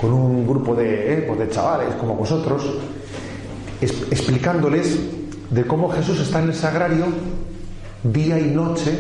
con 0.00 0.12
un 0.12 0.46
grupo 0.46 0.76
de, 0.76 1.14
eh, 1.14 1.24
pues 1.26 1.40
de 1.40 1.48
chavales 1.50 1.96
como 1.96 2.14
vosotros, 2.14 2.62
explicándoles 3.80 4.96
de 5.50 5.66
cómo 5.66 5.90
Jesús 5.90 6.20
está 6.20 6.40
en 6.40 6.50
el 6.50 6.54
sagrario 6.54 7.06
día 8.04 8.38
y 8.38 8.52
noche, 8.52 8.96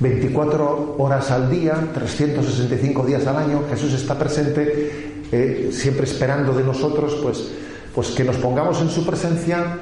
24 0.00 0.96
horas 0.98 1.30
al 1.30 1.52
día, 1.52 1.88
365 1.94 3.06
días 3.06 3.24
al 3.28 3.36
año, 3.36 3.62
Jesús 3.70 3.92
está 3.92 4.18
presente, 4.18 5.15
eh, 5.32 5.70
siempre 5.72 6.04
esperando 6.04 6.52
de 6.52 6.64
nosotros, 6.64 7.18
pues, 7.22 7.50
pues 7.94 8.08
que 8.08 8.24
nos 8.24 8.36
pongamos 8.36 8.80
en 8.80 8.90
su 8.90 9.04
presencia, 9.04 9.78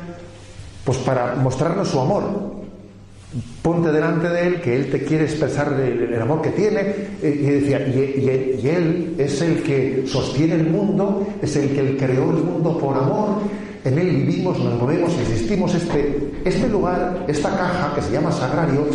pues 0.85 0.99
para 0.99 1.35
mostrarnos 1.37 1.89
su 1.89 2.01
amor. 2.01 2.55
Ponte 3.63 3.91
delante 3.91 4.29
de 4.29 4.47
él, 4.47 4.61
que 4.61 4.77
él 4.77 4.91
te 4.91 5.03
quiere 5.05 5.25
expresar 5.25 5.73
el, 5.81 6.21
amor 6.23 6.41
que 6.41 6.51
tiene, 6.51 6.81
eh, 7.21 7.41
y 7.41 7.47
decía, 7.47 7.81
y, 7.81 8.61
y 8.63 8.69
él 8.69 9.15
es 9.19 9.41
el 9.43 9.63
que 9.63 10.05
sostiene 10.07 10.55
el 10.55 10.69
mundo, 10.69 11.27
es 11.43 11.57
el 11.57 11.71
que 11.71 11.97
creó 11.97 12.31
el 12.31 12.45
mundo 12.45 12.79
por 12.79 12.97
amor, 12.97 13.41
en 13.85 13.99
él 13.99 14.17
vivimos, 14.17 14.59
nos 14.59 14.81
movemos, 14.81 15.13
existimos. 15.21 15.75
Este, 15.75 16.33
este 16.45 16.69
lugar, 16.69 17.27
esta 17.29 17.51
caja 17.51 17.93
que 17.95 18.01
se 18.01 18.13
llama 18.13 18.33
sagrario, 18.33 18.87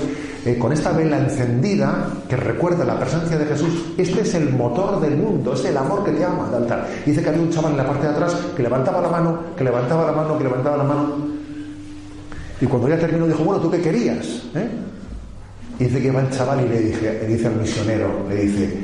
eh, 0.46 0.58
con 0.58 0.72
esta 0.72 0.92
vela 0.92 1.18
encendida 1.18 2.08
que 2.28 2.38
recuerda 2.38 2.86
la 2.86 2.98
presencia 2.98 3.38
de 3.38 3.46
Jesús, 3.46 3.94
este 3.98 4.22
es 4.22 4.34
el 4.36 4.54
motor 4.54 5.02
del 5.02 5.18
mundo, 5.18 5.54
es 5.54 5.66
el 5.66 5.76
amor 5.76 6.04
que 6.04 6.12
te 6.12 6.24
ama 6.24 6.50
de 6.50 6.58
altar. 6.58 6.88
Dice 7.06 7.22
que 7.22 7.30
había 7.30 7.42
un 7.42 7.50
chaval 7.50 7.72
en 7.72 7.78
la 7.78 7.88
parte 7.88 8.08
de 8.08 8.14
atrás 8.14 8.38
que 8.56 8.64
levantaba 8.64 9.02
la 9.02 9.10
mano, 9.10 9.40
que 9.58 9.64
levantaba 9.64 10.06
la 10.06 10.12
mano, 10.14 10.38
que 10.38 10.44
levantaba 10.44 10.78
la 10.78 10.84
mano. 10.84 11.16
Y 12.62 12.66
cuando 12.66 12.88
ya 12.88 12.98
terminó 12.98 13.28
dijo, 13.28 13.44
bueno, 13.44 13.62
¿tú 13.62 13.70
qué 13.70 13.82
querías? 13.82 14.26
¿Eh? 14.56 14.70
Y 15.80 15.84
dice 15.86 16.02
que 16.02 16.12
va 16.12 16.22
el 16.22 16.30
chaval 16.30 16.66
y 16.66 16.70
le 16.70 16.80
dice, 16.80 17.20
le 17.22 17.28
dice 17.28 17.48
al 17.48 17.56
misionero, 17.56 18.26
le 18.30 18.36
dice, 18.36 18.78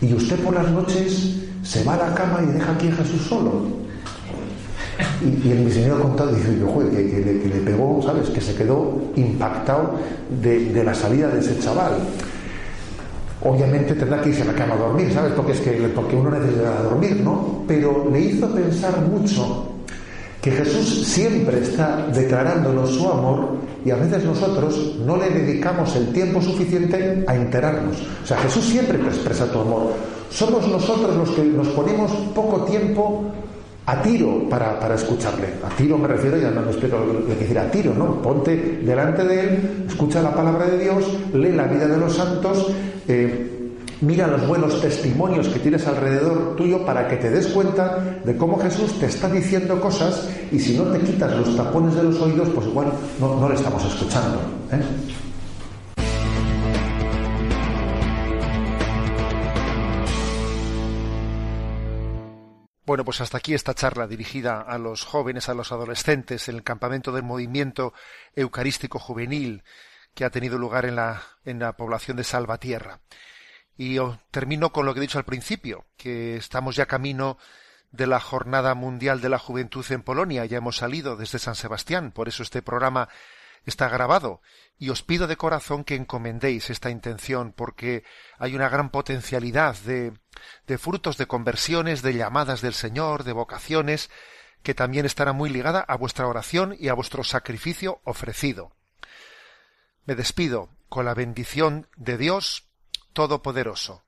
¿y 0.00 0.14
usted 0.14 0.38
por 0.40 0.54
las 0.54 0.70
noches 0.70 1.36
se 1.62 1.84
va 1.84 1.94
a 1.94 2.08
la 2.08 2.14
cama 2.14 2.40
y 2.42 2.52
deja 2.52 2.72
aquí 2.72 2.88
a 2.88 2.92
Jesús 2.92 3.22
solo? 3.22 3.79
Y, 5.22 5.50
el 5.50 5.60
misionero 5.60 6.00
contado 6.00 6.34
dice, 6.34 6.56
joder, 6.64 6.90
que, 6.90 7.10
que, 7.10 7.48
le, 7.48 7.60
pegó, 7.60 8.00
¿sabes? 8.02 8.30
Que 8.30 8.40
se 8.40 8.54
quedó 8.54 9.00
impactado 9.16 9.94
de, 10.42 10.82
la 10.84 10.94
salida 10.94 11.28
de 11.28 11.40
ese 11.40 11.58
chaval. 11.58 11.92
Obviamente 13.42 13.94
tendrá 13.94 14.20
que 14.20 14.30
irse 14.30 14.42
a 14.42 14.46
la 14.46 14.54
cama 14.54 14.74
a 14.74 14.78
dormir, 14.78 15.12
¿sabes? 15.12 15.32
Porque 15.32 15.52
es 15.52 15.60
que 15.60 15.70
porque 15.94 16.16
uno 16.16 16.30
necesita 16.30 16.82
dormir, 16.82 17.20
¿no? 17.22 17.64
Pero 17.66 18.08
le 18.10 18.20
hizo 18.20 18.48
pensar 18.48 19.00
mucho 19.00 19.66
que 20.42 20.50
Jesús 20.50 21.06
siempre 21.06 21.60
está 21.60 22.06
declarándonos 22.14 22.90
su 22.90 23.08
amor 23.08 23.58
y 23.84 23.90
a 23.90 23.96
veces 23.96 24.24
nosotros 24.24 24.96
no 25.04 25.16
le 25.16 25.30
dedicamos 25.30 25.94
el 25.96 26.12
tiempo 26.12 26.40
suficiente 26.40 27.24
a 27.26 27.34
enterarnos. 27.34 27.96
O 28.22 28.26
sea, 28.26 28.38
Jesús 28.38 28.64
siempre 28.64 28.98
te 28.98 29.08
expresa 29.08 29.50
tu 29.50 29.60
amor. 29.60 29.92
Somos 30.30 30.66
nosotros 30.68 31.16
los 31.16 31.30
que 31.30 31.44
nos 31.44 31.68
ponemos 31.68 32.10
poco 32.34 32.64
tiempo 32.64 33.24
a 33.90 34.02
tiro 34.02 34.48
para, 34.48 34.94
escucharle. 34.94 35.48
A 35.64 35.68
tiro 35.74 35.98
me 35.98 36.06
refiero, 36.06 36.36
ya 36.36 36.50
no 36.50 36.62
me 36.62 36.72
lo 36.72 37.26
que 37.26 37.34
decir, 37.34 37.58
a 37.58 37.68
tiro, 37.70 37.92
¿no? 37.92 38.22
Ponte 38.22 38.80
delante 38.84 39.24
de 39.24 39.40
él, 39.40 39.84
escucha 39.88 40.22
la 40.22 40.32
palabra 40.32 40.66
de 40.66 40.78
Dios, 40.78 41.04
lee 41.34 41.52
la 41.52 41.64
vida 41.64 41.88
de 41.88 41.96
los 41.96 42.14
santos, 42.14 42.68
eh, 43.08 43.74
mira 44.00 44.28
los 44.28 44.46
buenos 44.46 44.80
testimonios 44.80 45.48
que 45.48 45.58
tienes 45.58 45.88
alrededor 45.88 46.54
tuyo 46.54 46.86
para 46.86 47.08
que 47.08 47.16
te 47.16 47.30
des 47.30 47.48
cuenta 47.48 48.20
de 48.24 48.36
cómo 48.36 48.60
Jesús 48.60 48.96
te 49.00 49.06
está 49.06 49.28
diciendo 49.28 49.80
cosas 49.80 50.28
y 50.52 50.60
si 50.60 50.76
no 50.76 50.84
te 50.84 51.00
quitas 51.00 51.36
los 51.36 51.56
tapones 51.56 51.96
de 51.96 52.04
los 52.04 52.20
oídos, 52.20 52.48
pues 52.50 52.68
igual 52.68 52.92
no, 53.18 53.40
no 53.40 53.48
le 53.48 53.56
estamos 53.56 53.84
escuchando. 53.84 54.38
¿eh? 54.70 54.80
Bueno, 62.90 63.04
pues 63.04 63.20
hasta 63.20 63.38
aquí 63.38 63.54
esta 63.54 63.72
charla 63.72 64.08
dirigida 64.08 64.62
a 64.62 64.76
los 64.76 65.04
jóvenes, 65.04 65.48
a 65.48 65.54
los 65.54 65.70
adolescentes, 65.70 66.48
en 66.48 66.56
el 66.56 66.64
campamento 66.64 67.12
del 67.12 67.22
movimiento 67.22 67.94
eucarístico 68.34 68.98
juvenil 68.98 69.62
que 70.12 70.24
ha 70.24 70.30
tenido 70.30 70.58
lugar 70.58 70.84
en 70.86 70.96
la, 70.96 71.22
en 71.44 71.60
la 71.60 71.76
población 71.76 72.16
de 72.16 72.24
Salvatierra. 72.24 72.98
Y 73.76 73.98
termino 74.32 74.72
con 74.72 74.86
lo 74.86 74.92
que 74.92 74.98
he 74.98 75.02
dicho 75.02 75.18
al 75.18 75.24
principio, 75.24 75.86
que 75.96 76.34
estamos 76.34 76.74
ya 76.74 76.86
camino 76.86 77.38
de 77.92 78.08
la 78.08 78.18
Jornada 78.18 78.74
Mundial 78.74 79.20
de 79.20 79.28
la 79.28 79.38
Juventud 79.38 79.86
en 79.90 80.02
Polonia. 80.02 80.44
Ya 80.46 80.58
hemos 80.58 80.78
salido 80.78 81.14
desde 81.14 81.38
San 81.38 81.54
Sebastián, 81.54 82.10
por 82.10 82.26
eso 82.26 82.42
este 82.42 82.60
programa 82.60 83.08
está 83.66 83.88
grabado 83.88 84.42
y 84.80 84.88
os 84.88 85.02
pido 85.02 85.26
de 85.26 85.36
corazón 85.36 85.84
que 85.84 85.94
encomendéis 85.94 86.70
esta 86.70 86.88
intención 86.88 87.52
porque 87.52 88.02
hay 88.38 88.56
una 88.56 88.70
gran 88.70 88.88
potencialidad 88.88 89.76
de, 89.76 90.18
de 90.66 90.78
frutos 90.78 91.18
de 91.18 91.26
conversiones, 91.26 92.00
de 92.00 92.14
llamadas 92.14 92.62
del 92.62 92.72
Señor, 92.72 93.22
de 93.24 93.34
vocaciones, 93.34 94.10
que 94.62 94.74
también 94.74 95.04
estará 95.04 95.34
muy 95.34 95.50
ligada 95.50 95.80
a 95.80 95.96
vuestra 95.98 96.26
oración 96.26 96.74
y 96.80 96.88
a 96.88 96.94
vuestro 96.94 97.22
sacrificio 97.24 98.00
ofrecido. 98.04 98.74
Me 100.06 100.14
despido 100.14 100.70
con 100.88 101.04
la 101.04 101.12
bendición 101.12 101.86
de 101.96 102.16
Dios 102.16 102.70
Todopoderoso, 103.12 104.06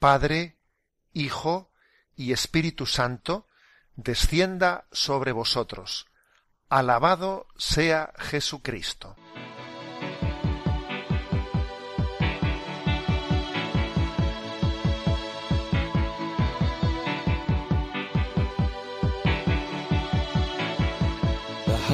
Padre, 0.00 0.58
Hijo 1.12 1.70
y 2.16 2.32
Espíritu 2.32 2.86
Santo, 2.86 3.46
descienda 3.94 4.88
sobre 4.90 5.30
vosotros 5.30 6.10
Alabado 6.70 7.48
sea 7.56 8.12
Jesucristo. 8.16 9.16